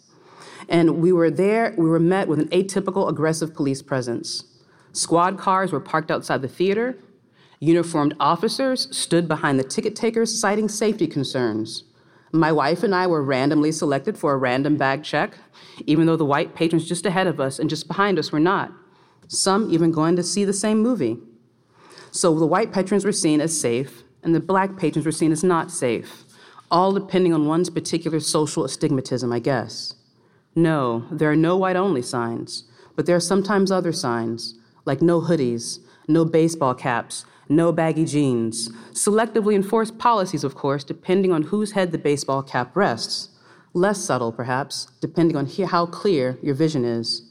And 0.69 1.03
we 1.03 1.13
were 1.13 1.31
there, 1.31 1.75
we 1.77 1.89
were 1.89 2.01
met 2.01 2.29
with 2.29 2.39
an 2.39 2.49
atypical 2.49 3.09
aggressive 3.09 3.55
police 3.55 3.83
presence. 3.83 4.45
Squad 4.93 5.39
cars 5.39 5.73
were 5.73 5.81
parked 5.81 6.11
outside 6.11 6.43
the 6.43 6.49
theater. 6.49 6.99
Uniformed 7.61 8.15
officers 8.19 8.89
stood 8.97 9.29
behind 9.29 9.59
the 9.59 9.65
ticket 9.65 9.95
takers, 9.95 10.41
citing 10.41 10.69
safety 10.69 11.07
concerns. 11.07 11.85
My 12.33 12.53
wife 12.53 12.83
and 12.83 12.95
I 12.95 13.07
were 13.07 13.23
randomly 13.23 13.73
selected 13.73 14.17
for 14.17 14.33
a 14.33 14.39
random 14.39 14.77
bag 14.77 15.03
check, 15.03 15.35
even 15.87 16.07
though 16.07 16.17
the 16.17 16.25
white 16.25 16.55
patrons 16.55 16.89
just 16.89 17.05
ahead 17.05 17.27
of 17.27 17.41
us 17.41 17.59
and 17.59 17.69
just 17.69 17.89
behind 17.89 18.19
us 18.19 18.31
were 18.33 18.41
not. 18.41 18.73
Some 19.29 19.71
even 19.73 19.91
going 19.91 20.17
to 20.17 20.23
see 20.23 20.45
the 20.45 20.53
same 20.53 20.79
movie. 20.79 21.19
So 22.11 22.39
the 22.39 22.47
white 22.47 22.73
patrons 22.73 23.05
were 23.05 23.13
seen 23.13 23.41
as 23.41 23.59
safe, 23.59 24.03
and 24.23 24.35
the 24.35 24.41
black 24.41 24.77
patrons 24.77 25.07
were 25.07 25.13
seen 25.13 25.33
as 25.33 25.45
not 25.45 25.71
safe, 25.71 26.25
all 26.71 26.93
depending 26.93 27.33
on 27.33 27.47
one's 27.47 27.71
particular 27.71 28.21
social 28.21 28.65
astigmatism, 28.65 29.33
I 29.33 29.39
guess. 29.39 29.95
No, 30.55 31.07
there 31.11 31.31
are 31.31 31.37
no 31.37 31.57
white 31.57 31.77
only 31.77 32.03
signs, 32.03 32.65
but 32.97 33.07
there 33.07 33.17
are 33.17 33.21
sometimes 33.21 33.71
other 33.71 33.93
signs, 33.93 34.55
like 34.85 35.01
no 35.01 35.21
hoodies, 35.21 35.79
no 36.09 36.25
baseball 36.25 36.75
caps, 36.75 37.25
no 37.49 37.73
baggy 37.73 38.05
jeans. 38.05 38.69
Selectively 38.93 39.55
enforced 39.55 39.99
policies, 39.99 40.45
of 40.45 40.55
course, 40.55 40.85
depending 40.85 41.33
on 41.33 41.45
whose 41.45 41.73
head 41.73 41.93
the 41.93 41.99
baseball 41.99 42.43
cap 42.43 42.77
rests. 42.77 43.29
Less 43.73 43.99
subtle, 43.99 44.33
perhaps, 44.33 44.89
depending 45.01 45.37
on 45.37 45.47
how 45.47 45.87
clear 45.87 46.39
your 46.43 46.55
vision 46.55 46.85
is. 46.85 47.30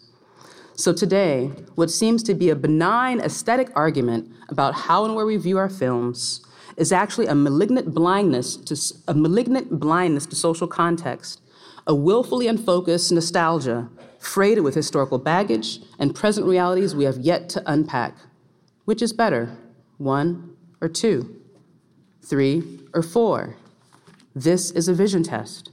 So 0.79 0.93
today, 0.93 1.47
what 1.75 1.91
seems 1.91 2.23
to 2.23 2.33
be 2.33 2.49
a 2.49 2.55
benign 2.55 3.19
aesthetic 3.19 3.69
argument 3.75 4.31
about 4.47 4.73
how 4.73 5.03
and 5.03 5.13
where 5.13 5.25
we 5.25 5.35
view 5.35 5.57
our 5.57 5.67
films 5.67 6.39
is 6.77 6.93
actually 6.93 7.27
a 7.27 7.35
malignant 7.35 7.93
blindness 7.93 8.55
to 8.55 8.77
a 9.05 9.13
malignant 9.13 9.77
blindness 9.77 10.25
to 10.27 10.37
social 10.37 10.67
context, 10.67 11.41
a 11.85 11.93
willfully 11.93 12.47
unfocused 12.47 13.11
nostalgia 13.11 13.89
freighted 14.19 14.63
with 14.63 14.73
historical 14.73 15.17
baggage 15.17 15.81
and 15.99 16.15
present 16.15 16.47
realities 16.47 16.95
we 16.95 17.03
have 17.03 17.17
yet 17.17 17.49
to 17.49 17.63
unpack. 17.69 18.15
Which 18.85 19.01
is 19.01 19.11
better, 19.11 19.57
one 19.97 20.55
or 20.79 20.87
two, 20.87 21.41
three 22.23 22.79
or 22.93 23.01
four? 23.01 23.57
This 24.33 24.71
is 24.71 24.87
a 24.87 24.93
vision 24.93 25.23
test, 25.23 25.71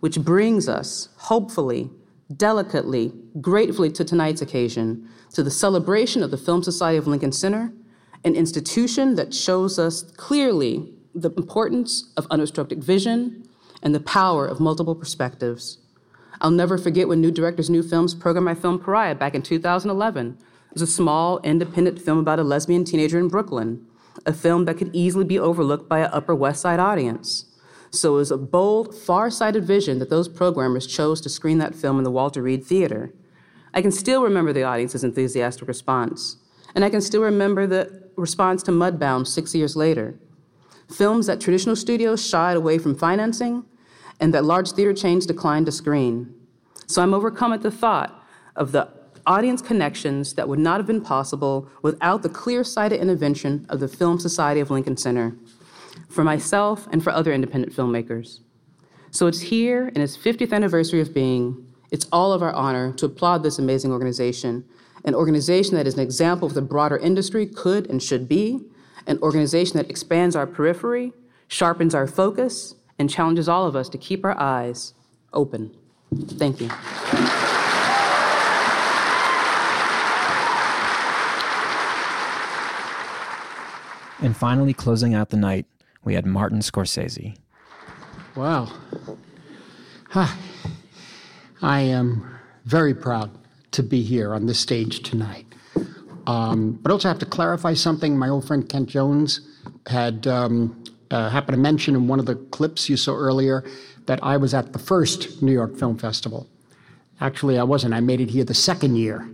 which 0.00 0.18
brings 0.18 0.70
us, 0.70 1.10
hopefully, 1.18 1.90
delicately, 2.36 3.12
gratefully 3.40 3.90
to 3.92 4.04
tonight's 4.04 4.42
occasion, 4.42 5.08
to 5.32 5.42
the 5.42 5.50
celebration 5.50 6.22
of 6.22 6.30
the 6.30 6.36
Film 6.36 6.62
Society 6.62 6.98
of 6.98 7.06
Lincoln 7.06 7.32
Center, 7.32 7.72
an 8.24 8.34
institution 8.34 9.14
that 9.14 9.32
shows 9.32 9.78
us 9.78 10.02
clearly 10.02 10.92
the 11.14 11.30
importance 11.30 12.12
of 12.16 12.26
unobstructed 12.30 12.82
vision 12.82 13.44
and 13.82 13.94
the 13.94 14.00
power 14.00 14.46
of 14.46 14.60
multiple 14.60 14.94
perspectives. 14.94 15.78
I'll 16.40 16.50
never 16.50 16.78
forget 16.78 17.08
when 17.08 17.20
New 17.20 17.30
Directors 17.30 17.70
New 17.70 17.82
Films 17.82 18.14
programmed 18.14 18.44
my 18.44 18.54
film 18.54 18.78
Pariah 18.78 19.14
back 19.14 19.34
in 19.34 19.42
2011. 19.42 20.38
It 20.38 20.74
was 20.74 20.82
a 20.82 20.86
small, 20.86 21.40
independent 21.42 22.00
film 22.00 22.18
about 22.18 22.38
a 22.38 22.44
lesbian 22.44 22.84
teenager 22.84 23.18
in 23.18 23.28
Brooklyn, 23.28 23.86
a 24.26 24.32
film 24.32 24.64
that 24.66 24.76
could 24.76 24.94
easily 24.94 25.24
be 25.24 25.38
overlooked 25.38 25.88
by 25.88 26.00
an 26.00 26.10
Upper 26.12 26.34
West 26.34 26.60
Side 26.62 26.78
audience. 26.78 27.46
So 27.90 28.14
it 28.14 28.18
was 28.18 28.30
a 28.30 28.36
bold, 28.36 28.94
far 28.94 29.30
sighted 29.30 29.64
vision 29.64 29.98
that 29.98 30.10
those 30.10 30.28
programmers 30.28 30.86
chose 30.86 31.20
to 31.22 31.28
screen 31.28 31.58
that 31.58 31.74
film 31.74 31.98
in 31.98 32.04
the 32.04 32.10
Walter 32.10 32.42
Reade 32.42 32.64
Theater. 32.64 33.12
I 33.72 33.82
can 33.82 33.92
still 33.92 34.22
remember 34.22 34.52
the 34.52 34.64
audience's 34.64 35.04
enthusiastic 35.04 35.68
response, 35.68 36.36
and 36.74 36.84
I 36.84 36.90
can 36.90 37.00
still 37.00 37.22
remember 37.22 37.66
the 37.66 38.10
response 38.16 38.62
to 38.64 38.72
Mudbound 38.72 39.26
six 39.26 39.54
years 39.54 39.76
later. 39.76 40.18
Films 40.90 41.26
that 41.26 41.40
traditional 41.40 41.76
studios 41.76 42.26
shied 42.26 42.56
away 42.56 42.78
from 42.78 42.94
financing 42.94 43.64
and 44.20 44.34
that 44.34 44.44
large 44.44 44.72
theater 44.72 44.94
chains 44.94 45.26
declined 45.26 45.66
to 45.66 45.72
screen. 45.72 46.34
So 46.86 47.02
I'm 47.02 47.14
overcome 47.14 47.52
at 47.52 47.62
the 47.62 47.70
thought 47.70 48.24
of 48.56 48.72
the 48.72 48.88
audience 49.26 49.60
connections 49.60 50.34
that 50.34 50.48
would 50.48 50.58
not 50.58 50.78
have 50.78 50.86
been 50.86 51.02
possible 51.02 51.68
without 51.82 52.22
the 52.22 52.28
clear 52.28 52.64
sighted 52.64 52.98
intervention 52.98 53.66
of 53.68 53.78
the 53.78 53.88
Film 53.88 54.18
Society 54.18 54.60
of 54.60 54.70
Lincoln 54.70 54.96
Center 54.96 55.36
for 56.08 56.24
myself 56.24 56.88
and 56.90 57.02
for 57.02 57.10
other 57.10 57.32
independent 57.32 57.74
filmmakers. 57.74 58.40
So 59.10 59.26
it's 59.26 59.40
here 59.40 59.88
in 59.88 60.00
its 60.00 60.16
50th 60.16 60.52
anniversary 60.52 61.00
of 61.00 61.14
being, 61.14 61.66
it's 61.90 62.06
all 62.12 62.32
of 62.32 62.42
our 62.42 62.52
honor 62.52 62.92
to 62.94 63.06
applaud 63.06 63.42
this 63.42 63.58
amazing 63.58 63.92
organization, 63.92 64.64
an 65.04 65.14
organization 65.14 65.74
that 65.76 65.86
is 65.86 65.94
an 65.94 66.00
example 66.00 66.46
of 66.46 66.54
the 66.54 66.62
broader 66.62 66.98
industry 66.98 67.46
could 67.46 67.88
and 67.88 68.02
should 68.02 68.28
be, 68.28 68.60
an 69.06 69.18
organization 69.20 69.76
that 69.76 69.88
expands 69.88 70.36
our 70.36 70.46
periphery, 70.46 71.12
sharpens 71.46 71.94
our 71.94 72.06
focus, 72.06 72.74
and 72.98 73.08
challenges 73.08 73.48
all 73.48 73.66
of 73.66 73.74
us 73.76 73.88
to 73.88 73.96
keep 73.96 74.24
our 74.24 74.38
eyes 74.38 74.92
open. 75.32 75.74
Thank 76.12 76.60
you. 76.60 76.68
And 84.20 84.36
finally, 84.36 84.74
closing 84.74 85.14
out 85.14 85.30
the 85.30 85.36
night, 85.36 85.64
we 86.04 86.14
had 86.14 86.26
Martin 86.26 86.60
Scorsese. 86.60 87.36
Wow. 88.36 88.72
Hi. 90.10 90.34
I 91.60 91.80
am 91.80 92.38
very 92.64 92.94
proud 92.94 93.30
to 93.72 93.82
be 93.82 94.02
here 94.02 94.34
on 94.34 94.46
this 94.46 94.60
stage 94.60 95.02
tonight. 95.02 95.46
Um, 96.26 96.78
but 96.82 96.92
also 96.92 97.08
have 97.08 97.18
to 97.20 97.26
clarify 97.26 97.74
something. 97.74 98.16
My 98.16 98.28
old 98.28 98.46
friend 98.46 98.68
Kent 98.68 98.90
Jones 98.90 99.40
had 99.86 100.26
um, 100.26 100.84
uh, 101.10 101.30
happened 101.30 101.56
to 101.56 101.60
mention 101.60 101.94
in 101.94 102.06
one 102.06 102.20
of 102.20 102.26
the 102.26 102.36
clips 102.36 102.88
you 102.88 102.96
saw 102.96 103.14
earlier 103.14 103.64
that 104.06 104.22
I 104.22 104.36
was 104.36 104.54
at 104.54 104.72
the 104.72 104.78
first 104.78 105.42
New 105.42 105.52
York 105.52 105.76
Film 105.76 105.98
Festival. 105.98 106.46
Actually, 107.20 107.58
I 107.58 107.62
wasn't. 107.62 107.94
I 107.94 108.00
made 108.00 108.20
it 108.20 108.30
here 108.30 108.44
the 108.44 108.54
second 108.54 108.96
year. 108.96 109.28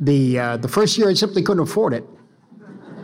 The, 0.00 0.38
uh, 0.38 0.56
the 0.56 0.68
first 0.68 0.96
year, 0.96 1.10
I 1.10 1.14
simply 1.14 1.42
couldn't 1.42 1.62
afford 1.62 1.92
it. 1.92 2.04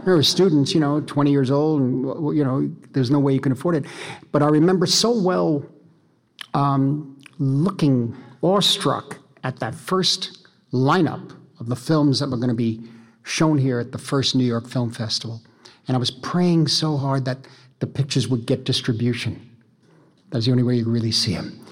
Were 0.04 0.22
students, 0.22 0.74
you 0.74 0.80
know, 0.80 1.00
20 1.00 1.30
years 1.30 1.50
old, 1.50 1.80
and, 1.80 2.36
you 2.36 2.44
know, 2.44 2.70
there's 2.92 3.10
no 3.10 3.18
way 3.18 3.32
you 3.32 3.40
can 3.40 3.52
afford 3.52 3.74
it. 3.74 3.86
But 4.32 4.42
I 4.42 4.48
remember 4.48 4.86
so 4.86 5.18
well 5.18 5.64
um, 6.52 7.18
looking 7.38 8.14
awestruck 8.42 9.18
at 9.42 9.58
that 9.60 9.74
first 9.74 10.46
lineup 10.72 11.34
of 11.58 11.68
the 11.68 11.76
films 11.76 12.20
that 12.20 12.28
were 12.28 12.36
going 12.36 12.48
to 12.48 12.54
be 12.54 12.82
shown 13.22 13.56
here 13.56 13.78
at 13.80 13.92
the 13.92 13.98
first 13.98 14.34
New 14.34 14.44
York 14.44 14.68
Film 14.68 14.90
Festival. 14.90 15.40
And 15.88 15.96
I 15.96 15.98
was 15.98 16.10
praying 16.10 16.68
so 16.68 16.96
hard 16.96 17.24
that 17.24 17.38
the 17.78 17.86
pictures 17.86 18.28
would 18.28 18.46
get 18.46 18.64
distribution. 18.64 19.50
That's 20.30 20.46
the 20.46 20.50
only 20.50 20.62
way 20.62 20.76
you 20.76 20.88
really 20.88 21.12
see 21.12 21.34
them. 21.34 21.64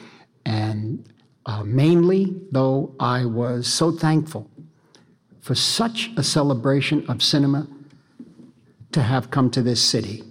And 0.45 1.09
uh, 1.47 1.63
mainly, 1.65 2.37
though, 2.51 2.95
I 3.01 3.25
was 3.25 3.67
so 3.67 3.91
thankful 3.91 4.51
for 5.41 5.55
such 5.55 6.11
a 6.17 6.23
celebration 6.23 7.05
of 7.09 7.23
cinema 7.23 7.67
to 8.93 9.03
have 9.03 9.31
come 9.31 9.51
to 9.51 9.63
this 9.63 9.83
city. 9.83 10.23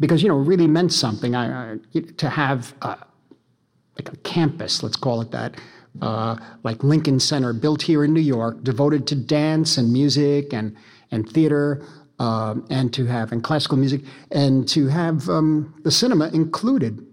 Because, 0.00 0.22
you 0.22 0.28
know, 0.28 0.38
it 0.40 0.44
really 0.44 0.66
meant 0.66 0.92
something 0.92 1.34
I, 1.34 1.72
I, 1.72 1.78
to 2.16 2.28
have 2.28 2.74
like 2.82 4.12
a 4.12 4.16
campus, 4.18 4.82
let's 4.82 4.96
call 4.96 5.20
it 5.20 5.30
that, 5.30 5.56
uh, 6.00 6.36
like 6.62 6.82
Lincoln 6.82 7.20
Center, 7.20 7.52
built 7.52 7.82
here 7.82 8.04
in 8.04 8.12
New 8.12 8.20
York, 8.20 8.62
devoted 8.64 9.06
to 9.08 9.14
dance 9.14 9.76
and 9.76 9.92
music 9.92 10.54
and, 10.54 10.74
and 11.10 11.28
theater, 11.28 11.84
um, 12.18 12.66
and 12.70 12.92
to 12.94 13.04
have 13.06 13.32
and 13.32 13.42
classical 13.42 13.76
music, 13.76 14.02
and 14.30 14.68
to 14.68 14.88
have 14.88 15.28
um, 15.28 15.74
the 15.84 15.90
cinema 15.90 16.28
included 16.28 17.04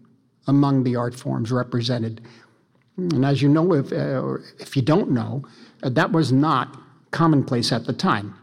among 0.47 0.83
the 0.83 0.95
art 0.95 1.15
forms 1.15 1.51
represented. 1.51 2.21
And 2.97 3.25
as 3.25 3.41
you 3.41 3.49
know, 3.49 3.73
if 3.73 3.91
uh, 3.91 4.35
if 4.59 4.75
you 4.75 4.81
don't 4.81 5.11
know, 5.11 5.43
that 5.81 6.11
was 6.11 6.31
not 6.31 6.77
commonplace 7.11 7.71
at 7.71 7.85
the 7.85 7.93
time. 7.93 8.35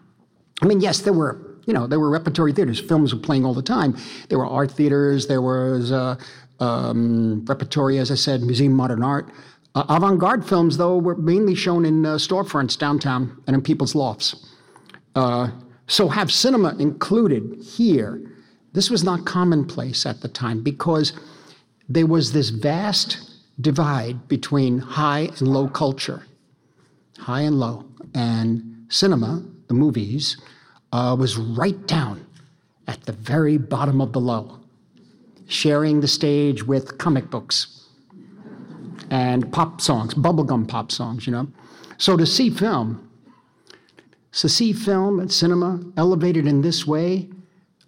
I 0.62 0.66
mean, 0.66 0.80
yes, 0.80 1.02
there 1.02 1.12
were 1.12 1.45
you 1.66 1.74
know 1.74 1.86
there 1.86 2.00
were 2.00 2.10
repertory 2.10 2.52
theaters. 2.52 2.80
Films 2.80 3.12
were 3.12 3.20
playing 3.20 3.44
all 3.44 3.54
the 3.54 3.62
time. 3.62 3.96
There 4.28 4.38
were 4.38 4.46
art 4.46 4.70
theaters. 4.70 5.26
There 5.26 5.42
was 5.42 5.92
uh, 5.92 6.16
um, 6.60 7.44
repertory, 7.44 7.98
as 7.98 8.10
I 8.10 8.14
said, 8.14 8.42
museum 8.42 8.72
modern 8.72 9.02
art. 9.02 9.30
Uh, 9.74 9.84
avant-garde 9.90 10.46
films, 10.48 10.78
though, 10.78 10.96
were 10.96 11.16
mainly 11.16 11.54
shown 11.54 11.84
in 11.84 12.06
uh, 12.06 12.14
storefronts 12.14 12.78
downtown 12.78 13.42
and 13.46 13.54
in 13.54 13.60
people's 13.60 13.94
lofts. 13.94 14.50
Uh, 15.14 15.50
so, 15.86 16.08
have 16.08 16.32
cinema 16.32 16.74
included 16.78 17.62
here, 17.62 18.22
this 18.72 18.90
was 18.90 19.04
not 19.04 19.26
commonplace 19.26 20.06
at 20.06 20.22
the 20.22 20.28
time 20.28 20.62
because 20.62 21.12
there 21.88 22.06
was 22.06 22.32
this 22.32 22.48
vast 22.48 23.30
divide 23.60 24.28
between 24.28 24.78
high 24.78 25.28
and 25.38 25.42
low 25.42 25.68
culture, 25.68 26.22
high 27.18 27.42
and 27.42 27.60
low. 27.60 27.84
And 28.14 28.86
cinema, 28.88 29.44
the 29.68 29.74
movies, 29.74 30.38
uh, 30.92 31.16
was 31.18 31.36
right 31.36 31.86
down 31.86 32.26
at 32.86 33.04
the 33.04 33.12
very 33.12 33.58
bottom 33.58 34.00
of 34.00 34.12
the 34.12 34.20
low, 34.20 34.60
sharing 35.48 36.00
the 36.00 36.08
stage 36.08 36.62
with 36.62 36.98
comic 36.98 37.30
books 37.30 37.88
and 39.10 39.52
pop 39.52 39.80
songs, 39.80 40.14
bubblegum 40.14 40.66
pop 40.66 40.90
songs, 40.90 41.26
you 41.26 41.32
know. 41.32 41.48
So 41.98 42.16
to 42.16 42.26
see 42.26 42.50
film 42.50 43.02
to 44.32 44.50
see 44.50 44.74
film 44.74 45.18
and 45.18 45.32
cinema 45.32 45.80
elevated 45.96 46.46
in 46.46 46.60
this 46.60 46.86
way 46.86 47.26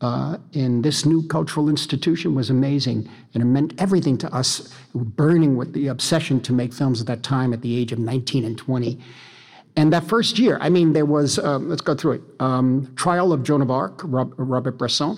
uh, 0.01 0.39
in 0.53 0.81
this 0.81 1.05
new 1.05 1.27
cultural 1.29 1.69
institution 1.69 2.35
was 2.35 2.49
amazing. 2.51 3.09
And 3.35 3.43
it 3.43 3.47
meant 3.47 3.75
everything 3.79 4.17
to 4.19 4.35
us, 4.35 4.73
burning 4.95 5.57
with 5.57 5.73
the 5.75 5.89
obsession 5.89 6.41
to 6.43 6.53
make 6.53 6.73
films 6.73 7.01
at 7.01 7.07
that 7.09 7.23
time 7.23 7.53
at 7.53 7.61
the 7.61 7.77
age 7.77 7.93
of 7.93 7.99
19 7.99 8.45
and 8.45 8.57
20. 8.57 8.99
And 9.79 9.93
that 9.93 10.09
first 10.09 10.41
year, 10.41 10.59
I 10.61 10.71
mean, 10.71 10.93
there 10.93 11.07
was, 11.07 11.39
uh, 11.39 11.59
let's 11.59 11.83
go 11.83 11.95
through 11.95 12.15
it 12.15 12.23
um, 12.41 12.93
Trial 12.97 13.33
of 13.33 13.45
Joan 13.45 13.63
of 13.63 13.71
Arc, 13.71 14.01
Rob, 14.03 14.35
Robert 14.37 14.77
Bresson, 14.77 15.17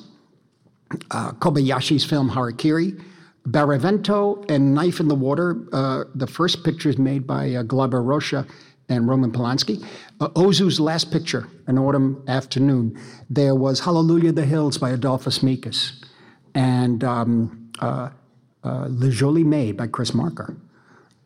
uh, 1.10 1.32
Kobayashi's 1.32 2.04
film 2.04 2.28
Harakiri, 2.28 3.02
Barravento, 3.46 4.44
and 4.50 4.74
Knife 4.74 5.00
in 5.00 5.08
the 5.08 5.14
Water, 5.14 5.66
uh, 5.72 6.04
the 6.14 6.26
first 6.26 6.62
pictures 6.62 6.98
made 6.98 7.26
by 7.26 7.54
uh, 7.54 7.62
Glauber 7.62 8.02
Rocha 8.02 8.46
and 8.90 9.08
Roman 9.08 9.32
Polanski. 9.32 9.82
Uh, 10.20 10.28
Ozu's 10.36 10.78
last 10.78 11.10
picture, 11.10 11.48
An 11.66 11.78
Autumn 11.78 12.22
Afternoon, 12.28 13.00
there 13.30 13.54
was 13.54 13.80
Hallelujah 13.80 14.32
the 14.32 14.44
Hills 14.44 14.76
by 14.76 14.94
Adolfas 14.94 15.40
Mekas 15.40 16.04
and 16.54 17.02
um, 17.02 17.70
uh, 17.78 18.10
uh, 18.62 18.88
Le 18.90 19.08
Joli 19.08 19.42
Mai 19.42 19.72
by 19.72 19.86
Chris 19.86 20.12
Marker. 20.12 20.54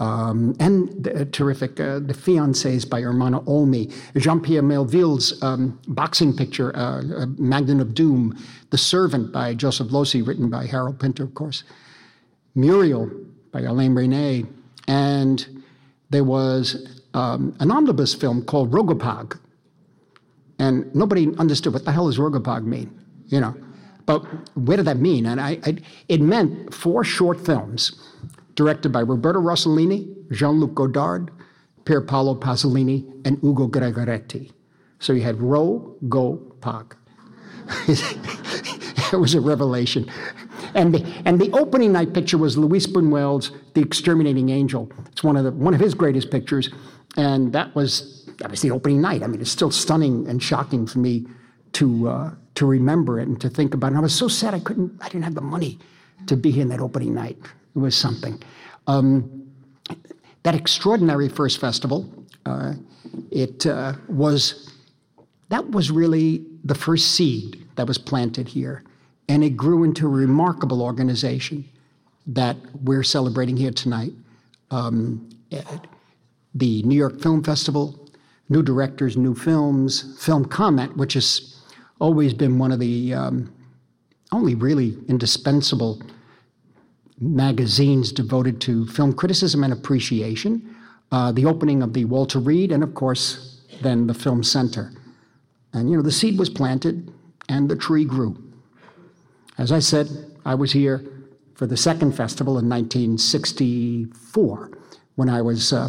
Um, 0.01 0.57
and 0.59 1.05
the, 1.05 1.20
uh, 1.20 1.24
terrific 1.30 1.78
uh, 1.78 2.01
The 2.01 2.14
Fiancés 2.14 2.88
by 2.88 3.01
Ermanno 3.01 3.45
Olmi, 3.47 3.92
Jean 4.16 4.40
Pierre 4.40 4.62
Melville's 4.62 5.40
um, 5.42 5.78
boxing 5.86 6.36
picture, 6.36 6.76
uh, 6.76 7.26
Magnet 7.38 7.80
of 7.80 7.95
Doom, 7.95 8.36
The 8.70 8.78
Servant 8.78 9.32
by 9.32 9.55
Joseph 9.55 9.88
Losey, 9.88 10.26
written 10.26 10.51
by 10.51 10.66
Harold 10.66 10.99
Pinter, 10.99 11.22
of 11.22 11.34
course, 11.34 11.62
Muriel 12.57 13.09
by 13.53 13.62
Alain 13.62 13.95
Resnais, 13.95 14.49
and 14.88 15.62
there 16.11 16.24
was 16.24 17.01
um, 17.14 17.55
an 17.61 17.70
omnibus 17.70 18.14
film 18.14 18.45
called 18.45 18.72
RoGoPaG. 18.72 19.38
And 20.59 20.92
nobody 20.95 21.34
understood 21.38 21.72
what 21.72 21.84
the 21.84 21.92
hell 21.92 22.07
does 22.07 22.18
RoGoPaG 22.18 22.64
mean, 22.64 23.01
you 23.28 23.40
know. 23.40 23.55
But 24.07 24.24
what 24.57 24.76
did 24.76 24.84
that 24.86 24.99
mean? 24.99 25.26
And 25.26 25.40
I, 25.40 25.59
I, 25.64 25.76
it 26.09 26.20
meant 26.20 26.74
four 26.74 27.05
short 27.05 27.45
films 27.45 27.92
directed 28.55 28.90
by 28.90 29.00
Roberto 29.00 29.40
Rossellini, 29.40 30.30
Jean 30.30 30.61
Luc 30.61 30.74
Godard, 30.74 31.30
Pier 31.84 32.00
Paolo 32.00 32.34
Pasolini, 32.34 33.05
and 33.26 33.42
Ugo 33.42 33.68
Gregoretti. 33.68 34.52
So 34.98 35.12
you 35.12 35.22
had 35.22 35.40
Ro, 35.40 35.96
Go, 36.09 36.36
Pag. 36.61 36.96
it 37.88 39.18
was 39.18 39.34
a 39.34 39.40
revelation. 39.40 40.11
And 40.74 40.94
the, 40.94 41.22
and 41.24 41.40
the 41.40 41.50
opening 41.52 41.92
night 41.92 42.14
picture 42.14 42.38
was 42.38 42.57
Luis 42.57 42.86
Buñuel's 42.86 43.52
The 43.74 43.80
Exterminating 43.80 44.48
Angel. 44.48 44.90
It's 45.12 45.22
one 45.22 45.36
of, 45.36 45.44
the, 45.44 45.52
one 45.52 45.74
of 45.74 45.80
his 45.80 45.94
greatest 45.94 46.30
pictures. 46.30 46.70
And 47.16 47.52
that 47.52 47.74
was, 47.74 48.28
that 48.38 48.50
was 48.50 48.62
the 48.62 48.70
opening 48.70 49.00
night. 49.00 49.22
I 49.22 49.26
mean, 49.26 49.40
it's 49.40 49.50
still 49.50 49.70
stunning 49.70 50.26
and 50.28 50.42
shocking 50.42 50.86
for 50.86 50.98
me 50.98 51.26
to, 51.74 52.09
uh, 52.09 52.30
to 52.57 52.66
remember 52.66 53.20
it 53.20 53.28
and 53.28 53.40
to 53.40 53.48
think 53.48 53.74
about 53.74 53.88
it. 53.88 53.90
And 53.90 53.98
I 53.98 54.00
was 54.00 54.14
so 54.14 54.28
sad 54.28 54.55
I 54.55 54.61
couldn't, 54.61 54.92
I 55.00 55.09
didn't 55.09 55.24
have 55.24 55.34
the 55.34 55.40
money 55.40 55.78
to 56.26 56.36
be 56.36 56.50
here 56.50 56.62
in 56.62 56.68
that 56.68 56.80
opening 56.80 57.14
night. 57.14 57.38
It 57.74 57.78
was 57.78 57.96
something. 57.96 58.42
Um, 58.86 59.50
that 60.42 60.54
extraordinary 60.54 61.28
first 61.28 61.60
festival, 61.60 62.08
uh, 62.46 62.74
it 63.30 63.66
uh, 63.66 63.94
was, 64.08 64.72
that 65.48 65.70
was 65.70 65.90
really 65.90 66.44
the 66.64 66.74
first 66.74 67.12
seed 67.12 67.64
that 67.76 67.86
was 67.86 67.98
planted 67.98 68.48
here. 68.48 68.84
And 69.28 69.42
it 69.42 69.56
grew 69.56 69.84
into 69.84 70.06
a 70.06 70.10
remarkable 70.10 70.82
organization 70.82 71.64
that 72.26 72.56
we're 72.82 73.02
celebrating 73.02 73.56
here 73.56 73.70
tonight. 73.70 74.12
Um, 74.70 75.28
the 76.54 76.82
New 76.82 76.96
York 76.96 77.20
Film 77.20 77.42
Festival, 77.42 78.08
New 78.48 78.62
Directors, 78.62 79.16
New 79.16 79.34
Films, 79.34 80.16
Film 80.22 80.44
Comment, 80.44 80.96
which 80.96 81.14
has 81.14 81.62
always 82.00 82.34
been 82.34 82.58
one 82.58 82.72
of 82.72 82.78
the 82.78 83.14
um, 83.14 83.52
only 84.32 84.54
really 84.54 84.96
indispensable 85.08 86.02
magazines 87.20 88.12
devoted 88.12 88.60
to 88.62 88.86
film 88.86 89.12
criticism 89.12 89.64
and 89.64 89.72
appreciation, 89.72 90.74
uh, 91.12 91.32
the 91.32 91.46
opening 91.46 91.82
of 91.82 91.92
the 91.92 92.04
Walter 92.04 92.38
Reade, 92.38 92.72
and 92.72 92.82
of 92.82 92.94
course, 92.94 93.60
then 93.82 94.06
the 94.06 94.14
Film 94.14 94.42
Center. 94.42 94.92
And 95.72 95.90
you 95.90 95.96
know, 95.96 96.02
the 96.02 96.12
seed 96.12 96.38
was 96.38 96.50
planted 96.50 97.12
and 97.48 97.68
the 97.68 97.76
tree 97.76 98.04
grew. 98.04 98.36
As 99.58 99.70
I 99.70 99.78
said, 99.78 100.08
I 100.44 100.54
was 100.54 100.72
here 100.72 101.04
for 101.54 101.66
the 101.66 101.76
second 101.76 102.12
festival 102.12 102.58
in 102.58 102.68
1964 102.68 104.70
when 105.14 105.28
I 105.28 105.42
was. 105.42 105.72
Uh, 105.72 105.88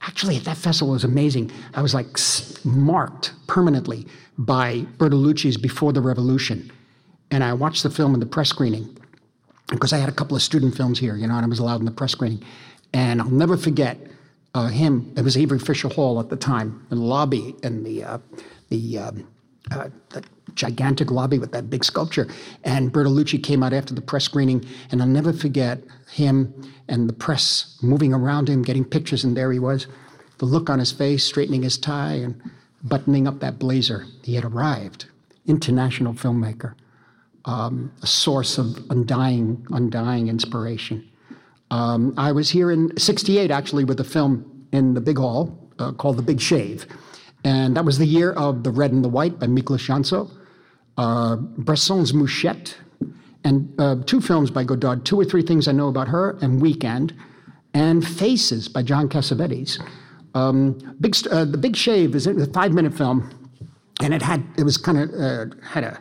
actually, 0.00 0.38
that 0.38 0.56
festival 0.56 0.94
was 0.94 1.04
amazing. 1.04 1.50
I 1.74 1.82
was 1.82 1.92
like 1.92 2.16
marked 2.64 3.34
permanently 3.46 4.06
by 4.38 4.86
Bertolucci's 4.96 5.58
Before 5.58 5.92
the 5.92 6.00
Revolution. 6.00 6.72
And 7.30 7.44
I 7.44 7.52
watched 7.52 7.82
the 7.82 7.90
film 7.90 8.14
in 8.14 8.20
the 8.20 8.26
press 8.26 8.48
screening 8.48 8.96
because 9.70 9.92
I 9.92 9.98
had 9.98 10.08
a 10.08 10.12
couple 10.12 10.36
of 10.36 10.42
student 10.42 10.76
films 10.76 10.98
here, 10.98 11.16
you 11.16 11.26
know, 11.26 11.36
and 11.36 11.44
I 11.44 11.48
was 11.48 11.58
allowed 11.58 11.80
in 11.80 11.86
the 11.86 11.92
press 11.92 12.12
screening. 12.12 12.42
And 12.92 13.22
I'll 13.22 13.30
never 13.30 13.56
forget 13.56 13.98
uh, 14.54 14.66
him. 14.66 15.12
It 15.16 15.22
was 15.22 15.36
Avery 15.36 15.58
Fisher 15.58 15.88
Hall 15.88 16.18
at 16.20 16.28
the 16.28 16.36
time, 16.36 16.86
in 16.90 16.98
the 16.98 17.04
lobby, 17.04 17.54
in 17.62 17.84
the 17.84 18.04
uh, 18.04 18.18
the, 18.68 18.98
um, 18.98 19.28
uh, 19.70 19.88
the 20.10 20.22
gigantic 20.54 21.10
lobby 21.10 21.38
with 21.38 21.52
that 21.52 21.70
big 21.70 21.84
sculpture. 21.84 22.28
And 22.64 22.92
Bertolucci 22.92 23.42
came 23.42 23.62
out 23.62 23.72
after 23.72 23.94
the 23.94 24.00
press 24.00 24.24
screening, 24.24 24.64
and 24.90 25.00
I'll 25.00 25.08
never 25.08 25.32
forget 25.32 25.82
him 26.10 26.72
and 26.88 27.08
the 27.08 27.12
press 27.12 27.76
moving 27.82 28.12
around 28.12 28.48
him, 28.48 28.62
getting 28.62 28.84
pictures, 28.84 29.24
and 29.24 29.36
there 29.36 29.52
he 29.52 29.58
was, 29.58 29.86
the 30.38 30.46
look 30.46 30.70
on 30.70 30.78
his 30.78 30.92
face, 30.92 31.24
straightening 31.24 31.62
his 31.62 31.78
tie, 31.78 32.14
and 32.14 32.40
buttoning 32.82 33.26
up 33.26 33.40
that 33.40 33.58
blazer. 33.58 34.06
He 34.22 34.34
had 34.34 34.44
arrived, 34.44 35.06
international 35.46 36.14
filmmaker 36.14 36.74
um, 37.44 37.92
a 38.02 38.06
source 38.06 38.58
of 38.58 38.78
undying, 38.90 39.66
undying 39.70 40.28
inspiration. 40.28 41.08
Um, 41.70 42.14
I 42.16 42.32
was 42.32 42.50
here 42.50 42.70
in 42.70 42.96
'68 42.96 43.50
actually 43.50 43.84
with 43.84 44.00
a 44.00 44.04
film 44.04 44.66
in 44.72 44.94
the 44.94 45.00
big 45.00 45.18
hall 45.18 45.56
uh, 45.78 45.92
called 45.92 46.16
The 46.16 46.22
Big 46.22 46.40
Shave, 46.40 46.86
and 47.44 47.76
that 47.76 47.84
was 47.84 47.98
the 47.98 48.06
year 48.06 48.32
of 48.32 48.64
The 48.64 48.70
Red 48.70 48.92
and 48.92 49.04
the 49.04 49.08
White 49.08 49.38
by 49.38 49.46
Miklos 49.46 49.86
Jancso, 49.86 50.30
uh, 50.98 51.36
Bresson's 51.36 52.12
Mouchette, 52.12 52.76
and 53.44 53.72
uh, 53.80 53.96
two 54.06 54.20
films 54.20 54.50
by 54.50 54.64
Godard, 54.64 55.04
Two 55.04 55.18
or 55.18 55.24
Three 55.24 55.42
Things 55.42 55.68
I 55.68 55.72
Know 55.72 55.88
About 55.88 56.08
Her 56.08 56.36
and 56.42 56.60
Weekend, 56.60 57.14
and 57.72 58.06
Faces 58.06 58.68
by 58.68 58.82
John 58.82 59.08
Cassavetes. 59.08 59.80
Um, 60.34 60.96
big, 61.00 61.16
uh, 61.30 61.44
the 61.44 61.58
Big 61.58 61.76
Shave 61.76 62.14
is 62.14 62.26
a 62.26 62.46
five-minute 62.52 62.94
film, 62.94 63.30
and 64.02 64.14
it 64.14 64.22
had 64.22 64.44
it 64.58 64.64
was 64.64 64.76
kind 64.76 64.98
of 64.98 65.10
uh, 65.14 65.54
had 65.62 65.84
a 65.84 66.00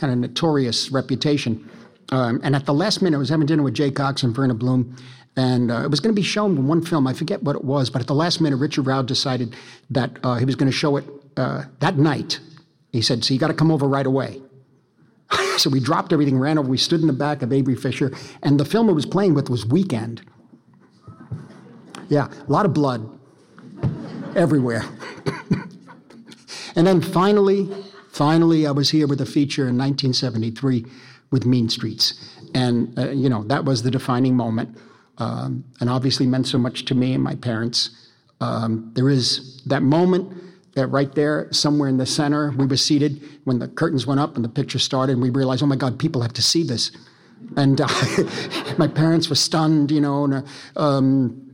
kind 0.00 0.12
of 0.12 0.18
notorious 0.18 0.90
reputation. 0.90 1.68
Um, 2.10 2.40
and 2.42 2.56
at 2.56 2.66
the 2.66 2.74
last 2.74 3.02
minute, 3.02 3.16
I 3.16 3.20
was 3.20 3.28
having 3.28 3.46
dinner 3.46 3.62
with 3.62 3.74
Jay 3.74 3.90
Cocks 3.90 4.22
and 4.22 4.34
Verna 4.34 4.54
Bloom, 4.54 4.96
and 5.36 5.70
uh, 5.70 5.82
it 5.84 5.90
was 5.90 6.00
going 6.00 6.14
to 6.14 6.20
be 6.20 6.26
shown 6.26 6.56
in 6.56 6.66
one 6.66 6.84
film. 6.84 7.06
I 7.06 7.12
forget 7.12 7.42
what 7.42 7.54
it 7.54 7.64
was, 7.64 7.88
but 7.88 8.00
at 8.00 8.08
the 8.08 8.14
last 8.14 8.40
minute, 8.40 8.56
Richard 8.56 8.86
Roud 8.86 9.06
decided 9.06 9.54
that 9.90 10.18
uh, 10.24 10.36
he 10.36 10.44
was 10.44 10.56
going 10.56 10.70
to 10.70 10.76
show 10.76 10.96
it 10.96 11.04
uh, 11.36 11.64
that 11.78 11.96
night. 11.98 12.40
He 12.92 13.00
said, 13.00 13.22
"So 13.24 13.32
you 13.32 13.38
got 13.38 13.48
to 13.48 13.54
come 13.54 13.70
over 13.70 13.86
right 13.86 14.06
away." 14.06 14.42
so 15.56 15.70
we 15.70 15.78
dropped 15.78 16.12
everything, 16.12 16.38
ran 16.38 16.58
over. 16.58 16.68
We 16.68 16.78
stood 16.78 17.00
in 17.00 17.06
the 17.06 17.12
back 17.12 17.42
of 17.42 17.52
Avery 17.52 17.76
Fisher, 17.76 18.10
and 18.42 18.58
the 18.58 18.64
film 18.64 18.88
I 18.88 18.92
was 18.92 19.06
playing 19.06 19.34
with 19.34 19.48
was 19.48 19.64
Weekend. 19.64 20.22
Yeah, 22.08 22.26
a 22.26 22.50
lot 22.50 22.66
of 22.66 22.74
blood 22.74 23.08
everywhere. 24.34 24.82
and 26.74 26.86
then 26.86 27.00
finally, 27.00 27.68
Finally, 28.12 28.66
I 28.66 28.72
was 28.72 28.90
here 28.90 29.06
with 29.06 29.20
a 29.20 29.26
feature 29.26 29.62
in 29.62 29.78
1973 29.78 30.84
with 31.30 31.46
Mean 31.46 31.68
Streets. 31.68 32.14
And, 32.54 32.98
uh, 32.98 33.10
you 33.10 33.28
know, 33.28 33.44
that 33.44 33.64
was 33.64 33.82
the 33.82 33.90
defining 33.90 34.36
moment 34.36 34.76
um, 35.18 35.64
and 35.80 35.88
obviously 35.88 36.26
meant 36.26 36.46
so 36.46 36.58
much 36.58 36.84
to 36.86 36.94
me 36.94 37.14
and 37.14 37.22
my 37.22 37.36
parents. 37.36 37.90
Um, 38.40 38.90
there 38.94 39.08
is 39.08 39.62
that 39.66 39.82
moment 39.82 40.32
that 40.74 40.86
right 40.88 41.14
there, 41.14 41.48
somewhere 41.52 41.88
in 41.88 41.98
the 41.98 42.06
center, 42.06 42.52
we 42.52 42.66
were 42.66 42.76
seated 42.76 43.22
when 43.44 43.58
the 43.58 43.68
curtains 43.68 44.06
went 44.06 44.18
up 44.18 44.36
and 44.36 44.44
the 44.44 44.48
picture 44.48 44.78
started, 44.78 45.12
and 45.12 45.22
we 45.22 45.30
realized, 45.30 45.62
oh 45.62 45.66
my 45.66 45.76
God, 45.76 45.98
people 45.98 46.22
have 46.22 46.32
to 46.34 46.42
see 46.42 46.62
this. 46.62 46.90
And 47.56 47.80
uh, 47.80 47.88
my 48.78 48.88
parents 48.88 49.28
were 49.28 49.36
stunned, 49.36 49.90
you 49.90 50.00
know, 50.00 50.24
and, 50.24 50.34
uh, 50.34 50.42
um, 50.76 51.49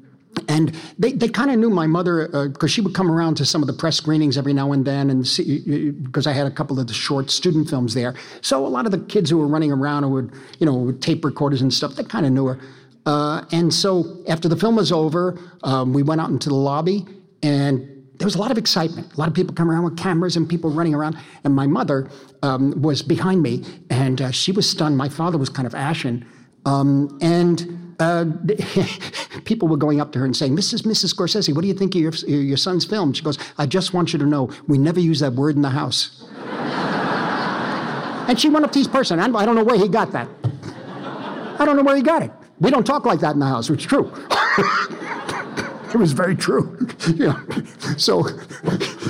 and 0.49 0.74
they, 0.99 1.12
they 1.12 1.28
kind 1.28 1.51
of 1.51 1.59
knew 1.59 1.70
my 1.70 1.87
mother 1.87 2.28
because 2.49 2.70
uh, 2.70 2.72
she 2.72 2.80
would 2.80 2.95
come 2.95 3.11
around 3.11 3.37
to 3.37 3.47
some 3.47 3.62
of 3.62 3.66
the 3.66 3.72
press 3.72 3.97
screenings 3.97 4.37
every 4.37 4.53
now 4.53 4.72
and 4.72 4.84
then 4.84 5.11
and 5.11 5.22
because 6.05 6.26
I 6.26 6.32
had 6.32 6.47
a 6.47 6.51
couple 6.51 6.78
of 6.78 6.87
the 6.87 6.95
short 6.95 7.30
student 7.30 7.68
films 7.68 7.95
there. 7.95 8.14
So 8.43 8.66
a 8.66 8.68
lot 8.68 8.87
of 8.87 8.93
the 8.93 8.99
kids 8.99 9.30
who 9.30 9.39
were 9.39 9.47
running 9.47 9.72
around 9.72 10.05
and 10.05 10.12
would, 10.12 10.32
you 10.59 10.66
know, 10.66 10.74
with 10.74 11.01
tape 11.01 11.24
recorders 11.24 11.62
and 11.62 11.72
stuff, 11.72 11.97
they 11.97 12.05
kind 12.05 12.26
of 12.26 12.32
knew 12.32 12.47
her. 12.47 12.61
Uh, 13.07 13.45
and 13.53 13.72
so 13.72 14.22
after 14.28 14.49
the 14.49 14.57
film 14.57 14.76
was 14.76 14.93
over, 14.93 15.39
um, 15.62 15.93
we 15.93 16.03
went 16.03 16.20
out 16.20 16.30
into 16.30 16.49
the 16.49 16.55
lobby 16.55 17.07
and 17.43 17.80
there 18.18 18.26
was 18.26 18.34
a 18.34 18.39
lot 18.39 18.51
of 18.51 18.59
excitement. 18.59 19.12
A 19.14 19.16
lot 19.18 19.28
of 19.28 19.34
people 19.34 19.55
come 19.55 19.70
around 19.70 19.84
with 19.84 19.97
cameras 19.97 20.37
and 20.37 20.49
people 20.49 20.70
running 20.70 20.95
around. 20.95 21.16
And 21.45 21.55
my 21.55 21.66
mother 21.66 22.11
um, 22.43 22.80
was 22.80 23.03
behind 23.03 23.43
me 23.43 23.64
and 23.91 24.20
uh, 24.20 24.30
she 24.30 24.53
was 24.53 24.68
stunned. 24.68 24.97
My 24.97 25.09
father 25.09 25.39
was 25.39 25.49
kind 25.49 25.66
of 25.66 25.74
ashen. 25.74 26.26
Um, 26.64 27.16
and 27.20 27.86
uh, 27.99 28.27
people 29.45 29.69
were 29.69 29.77
going 29.77 30.01
up 30.01 30.13
to 30.13 30.19
her 30.19 30.25
and 30.25 30.37
saying, 30.37 30.57
"This 30.57 30.73
is 30.73 30.83
Mrs. 30.83 31.15
Scorsese. 31.15 31.55
What 31.55 31.63
do 31.63 31.69
you 31.69 31.75
think 31.75 31.95
of 31.95 32.01
your, 32.01 32.13
your 32.29 32.57
son's 32.57 32.85
film?" 32.85 33.13
She 33.13 33.23
goes, 33.23 33.39
"I 33.59 33.67
just 33.67 33.95
want 33.95 34.13
you 34.13 34.19
to 34.19 34.27
know 34.27 34.51
we 34.67 34.79
never 34.79 35.01
use 35.01 35.21
that 35.21 35.33
word 35.33 35.57
in 35.57 35.63
the 35.63 35.71
house." 35.71 36.25
and 38.29 38.39
she 38.39 38.49
went 38.49 38.65
up 38.65 38.73
to 38.73 38.79
this 38.79 38.89
person. 38.89 39.19
I 39.19 39.45
don't 39.45 39.55
know 39.57 39.65
where 39.65 39.79
he 39.79 39.89
got 39.89 40.13
that. 40.13 40.29
I 41.59 41.65
don't 41.65 41.77
know 41.77 41.83
where 41.83 41.97
he 41.97 42.03
got 42.03 42.23
it. 42.23 42.31
We 42.61 42.71
don't 42.71 42.85
talk 42.87 43.05
like 43.05 43.21
that 43.21 43.35
in 43.35 43.41
the 43.41 43.47
house, 43.47 43.71
which 43.71 43.81
is 43.81 43.87
true. 43.87 44.13
it 45.93 45.99
was 45.99 46.13
very 46.13 46.37
true. 46.37 46.89
So 47.97 48.27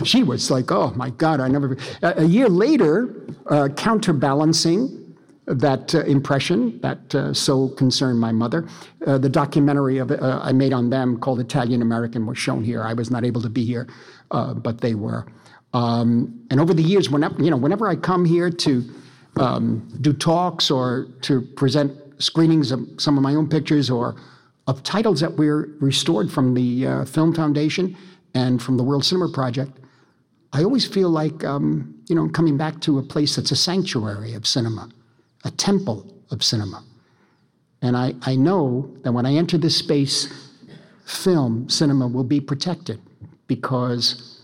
she 0.05 0.22
was 0.22 0.51
like, 0.51 0.70
"Oh 0.70 0.93
my 0.97 1.11
God, 1.11 1.41
I 1.41 1.49
never." 1.49 1.76
A 2.03 2.24
year 2.24 2.49
later, 2.49 3.14
uh, 3.47 3.68
counterbalancing 3.68 5.05
that 5.47 5.94
uh, 5.94 6.01
impression 6.05 6.80
that 6.80 7.14
uh, 7.14 7.32
so 7.32 7.68
concerned 7.68 8.18
my 8.18 8.32
mother. 8.32 8.66
Uh, 9.07 9.16
the 9.16 9.28
documentary 9.28 9.99
of, 9.99 10.11
uh, 10.11 10.40
I 10.42 10.53
made 10.53 10.72
on 10.72 10.90
them 10.90 11.18
called 11.18 11.40
Italian 11.40 11.82
American 11.82 12.26
was 12.26 12.36
shown 12.36 12.64
here. 12.64 12.82
I 12.82 12.94
was 12.94 13.11
not 13.11 13.24
able 13.24 13.40
to 13.42 13.49
be 13.49 13.64
here, 13.64 13.88
uh, 14.32 14.55
but 14.55 14.80
they 14.80 14.94
were. 14.94 15.26
Um, 15.72 16.44
and 16.51 16.61
over 16.61 16.74
the 16.74 16.82
years, 16.82 17.11
whenever, 17.11 17.40
you 17.42 17.51
know, 17.51 17.57
whenever 17.57 17.86
I 17.86 17.97
come 17.97 18.24
here 18.24 18.51
to 18.51 18.84
um, 19.36 19.86
do 20.01 20.12
talks 20.12 20.70
or 20.70 21.09
to 21.22 21.42
present 21.42 21.92
screenings 22.18 22.72
of 22.72 22.80
some 22.99 23.16
of 23.16 23.22
my 23.22 23.34
own 23.34 23.49
pictures 23.49 23.90
or 23.90 24.16
of 24.66 24.82
titles 24.82 25.20
that 25.20 25.36
were 25.36 25.68
restored 25.80 26.32
from 26.32 26.55
the 26.55 26.86
uh, 26.86 27.05
Film 27.05 27.32
Foundation 27.32 27.97
and 28.34 28.61
from 28.61 28.76
the 28.76 28.82
World 28.82 29.05
Cinema 29.05 29.30
Project, 29.30 29.78
I 30.53 30.64
always 30.64 30.86
feel 30.86 31.11
like, 31.11 31.44
um, 31.44 31.94
you 32.09 32.16
know, 32.16 32.28
coming 32.30 32.57
back 32.57 32.80
to 32.80 32.99
a 32.99 33.03
place 33.03 33.36
that's 33.36 33.53
a 33.53 33.57
sanctuary 33.57 34.34
of 34.34 34.47
cinema 34.47 34.88
a 35.47 35.51
temple 35.53 36.12
of 36.30 36.42
cinema. 36.42 36.84
And 37.80 37.97
I, 37.97 38.14
I 38.22 38.34
know 38.36 38.90
that 39.03 39.12
when 39.12 39.24
I 39.24 39.34
enter 39.34 39.57
this 39.57 39.76
space, 39.76 40.28
film, 41.05 41.68
cinema 41.68 42.09
will 42.09 42.24
be 42.24 42.40
protected 42.40 43.01
because 43.47 44.42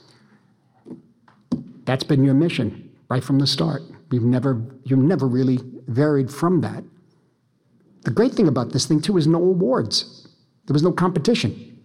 that's 1.85 2.05
been 2.05 2.25
your 2.25 2.35
mission 2.35 2.91
right 3.09 3.25
from 3.25 3.41
the 3.41 3.47
start. 3.47 3.83
We've 4.11 4.23
never, 4.23 4.63
you've 4.85 5.01
never 5.01 5.27
really 5.27 5.59
varied 5.89 6.31
from 6.31 6.61
that. 6.61 6.85
The 8.03 8.11
great 8.11 8.33
thing 8.33 8.47
about 8.47 8.73
this 8.73 8.87
thing, 8.87 9.01
too, 9.01 9.17
is 9.17 9.27
no 9.27 9.39
awards. 9.39 10.29
There 10.67 10.75
was 10.75 10.83
no 10.83 10.93
competition. 10.93 11.81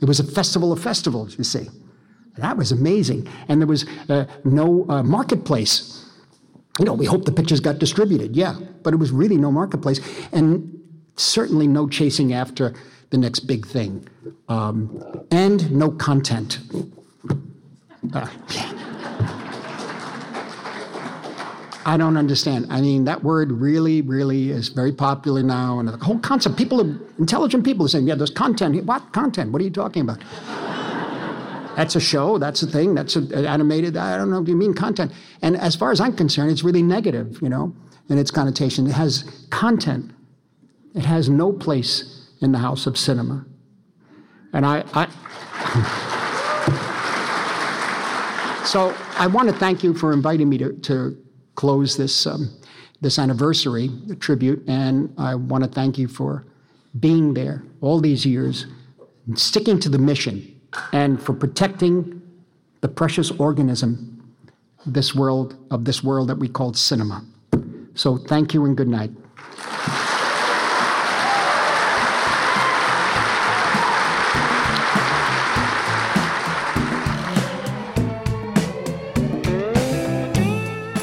It 0.00 0.06
was 0.06 0.18
a 0.18 0.24
festival 0.24 0.72
of 0.72 0.82
festivals, 0.82 1.36
you 1.36 1.44
see. 1.44 1.68
That 2.38 2.56
was 2.56 2.72
amazing. 2.72 3.28
And 3.48 3.60
there 3.60 3.68
was 3.68 3.84
uh, 4.08 4.24
no 4.44 4.86
uh, 4.88 5.02
marketplace. 5.02 6.01
You 6.78 6.86
know, 6.86 6.94
we 6.94 7.04
hope 7.04 7.24
the 7.26 7.32
pictures 7.32 7.60
got 7.60 7.78
distributed, 7.78 8.34
yeah, 8.34 8.56
but 8.82 8.94
it 8.94 8.96
was 8.96 9.10
really 9.10 9.36
no 9.36 9.52
marketplace. 9.52 10.00
And 10.32 10.80
certainly 11.16 11.66
no 11.66 11.88
chasing 11.88 12.32
after 12.32 12.74
the 13.10 13.18
next 13.18 13.40
big 13.40 13.66
thing. 13.66 14.08
Um, 14.48 15.26
and 15.30 15.70
no 15.70 15.90
content. 15.90 16.58
Uh, 18.12 18.26
I 21.84 21.96
don't 21.96 22.16
understand. 22.16 22.66
I 22.70 22.80
mean, 22.80 23.04
that 23.04 23.22
word 23.22 23.52
really, 23.52 24.02
really 24.02 24.50
is 24.50 24.68
very 24.68 24.92
popular 24.92 25.42
now. 25.42 25.78
And 25.78 25.88
the 25.88 25.96
whole 25.96 26.18
concept, 26.20 26.56
people, 26.56 26.80
are, 26.80 26.98
intelligent 27.18 27.64
people 27.64 27.84
are 27.86 27.88
saying, 27.88 28.06
yeah, 28.06 28.14
there's 28.14 28.30
content. 28.30 28.84
What 28.84 29.12
content? 29.12 29.52
What 29.52 29.60
are 29.60 29.64
you 29.64 29.70
talking 29.70 30.02
about? 30.02 30.22
That's 31.76 31.96
a 31.96 32.00
show, 32.00 32.38
that's 32.38 32.62
a 32.62 32.66
thing, 32.66 32.94
that's 32.94 33.16
a, 33.16 33.48
animated. 33.48 33.96
I 33.96 34.16
don't 34.16 34.30
know, 34.30 34.42
do 34.42 34.50
you 34.50 34.56
mean 34.56 34.74
content? 34.74 35.12
And 35.40 35.56
as 35.56 35.74
far 35.74 35.90
as 35.90 36.00
I'm 36.00 36.14
concerned, 36.14 36.50
it's 36.50 36.62
really 36.62 36.82
negative, 36.82 37.38
you 37.40 37.48
know, 37.48 37.74
in 38.08 38.18
its 38.18 38.30
connotation. 38.30 38.86
It 38.86 38.92
has 38.92 39.46
content, 39.50 40.12
it 40.94 41.04
has 41.04 41.28
no 41.28 41.52
place 41.52 42.28
in 42.40 42.52
the 42.52 42.58
house 42.58 42.86
of 42.86 42.98
cinema. 42.98 43.46
And 44.52 44.66
I, 44.66 44.84
I 44.92 45.08
so 48.66 48.94
I 49.18 49.26
want 49.26 49.48
to 49.48 49.54
thank 49.54 49.82
you 49.82 49.94
for 49.94 50.12
inviting 50.12 50.48
me 50.48 50.58
to, 50.58 50.72
to 50.72 51.16
close 51.54 51.96
this, 51.96 52.26
um, 52.26 52.50
this 53.00 53.18
anniversary 53.18 53.90
tribute. 54.20 54.62
And 54.68 55.14
I 55.16 55.34
want 55.34 55.64
to 55.64 55.70
thank 55.70 55.96
you 55.98 56.08
for 56.08 56.46
being 56.98 57.32
there 57.34 57.64
all 57.80 58.00
these 58.00 58.26
years, 58.26 58.66
sticking 59.34 59.80
to 59.80 59.88
the 59.88 59.98
mission, 59.98 60.51
and 60.92 61.22
for 61.22 61.32
protecting 61.32 62.20
the 62.80 62.88
precious 62.88 63.30
organism 63.32 64.12
this 64.86 65.14
world 65.14 65.56
of 65.70 65.84
this 65.84 66.02
world 66.02 66.28
that 66.28 66.38
we 66.38 66.48
call 66.48 66.74
cinema. 66.74 67.24
So 67.94 68.16
thank 68.16 68.54
you 68.54 68.64
and 68.64 68.76
good 68.76 68.88
night. 68.88 69.10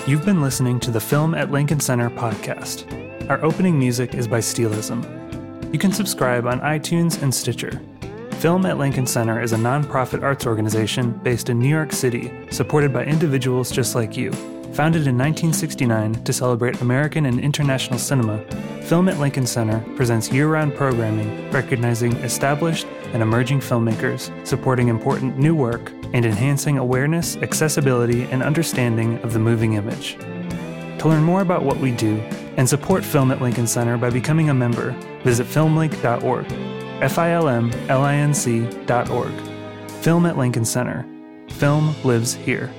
You've 0.08 0.26
been 0.26 0.42
listening 0.42 0.80
to 0.82 0.92
the 0.92 1.00
Film 1.00 1.36
at 1.36 1.52
Lincoln 1.52 1.80
Center 1.80 2.10
podcast. 2.10 3.30
Our 3.30 3.44
opening 3.46 3.78
music 3.78 4.16
is 4.16 4.28
by 4.28 4.40
Steelism. 4.40 5.04
You 5.72 5.78
can 5.78 5.92
subscribe 5.92 6.48
on 6.48 6.60
iTunes 6.62 7.22
and 7.22 7.34
Stitcher. 7.34 7.80
Film 8.40 8.66
at 8.66 8.78
Lincoln 8.78 9.06
Center 9.06 9.42
is 9.42 9.52
a 9.52 9.58
nonprofit 9.58 10.24
arts 10.24 10.46
organization 10.46 11.12
based 11.24 11.50
in 11.50 11.60
New 11.60 11.68
York 11.68 11.92
City, 11.92 12.32
supported 12.52 12.94
by 12.94 13.04
individuals 13.04 13.70
just 13.70 13.96
like 13.96 14.16
you. 14.16 14.32
Founded 14.72 15.08
in 15.08 15.18
1969 15.18 16.24
to 16.24 16.32
celebrate 16.32 16.80
American 16.80 17.26
and 17.26 17.38
international 17.38 18.00
cinema, 18.00 18.38
Film 18.84 19.10
at 19.10 19.20
Lincoln 19.20 19.46
Center 19.46 19.84
presents 19.98 20.32
year 20.32 20.48
round 20.48 20.74
programming 20.74 21.52
recognizing 21.52 22.14
established 22.20 22.88
and 23.12 23.22
emerging 23.22 23.60
filmmakers, 23.60 24.32
supporting 24.48 24.88
important 24.88 25.38
new 25.38 25.54
work, 25.54 25.92
and 26.14 26.26
enhancing 26.26 26.78
awareness, 26.78 27.36
accessibility, 27.38 28.24
and 28.32 28.42
understanding 28.42 29.18
of 29.18 29.34
the 29.34 29.40
moving 29.40 29.74
image. 29.74 30.16
To 31.00 31.10
learn 31.10 31.24
more 31.24 31.42
about 31.42 31.64
what 31.64 31.78
we 31.80 31.92
do 31.92 32.22
and 32.56 32.70
support 32.70 33.04
Film 33.04 33.32
at 33.32 33.42
Lincoln 33.42 33.68
Center 33.68 33.98
by 33.98 34.10
becoming 34.10 34.50
a 34.50 34.54
member, 34.54 34.92
visit 35.26 35.46
filmlinc.org. 37.02 39.92
Film 40.02 40.26
at 40.26 40.38
Lincoln 40.38 40.66
Center. 40.66 41.06
Film 41.50 41.96
lives 42.04 42.34
here. 42.34 42.74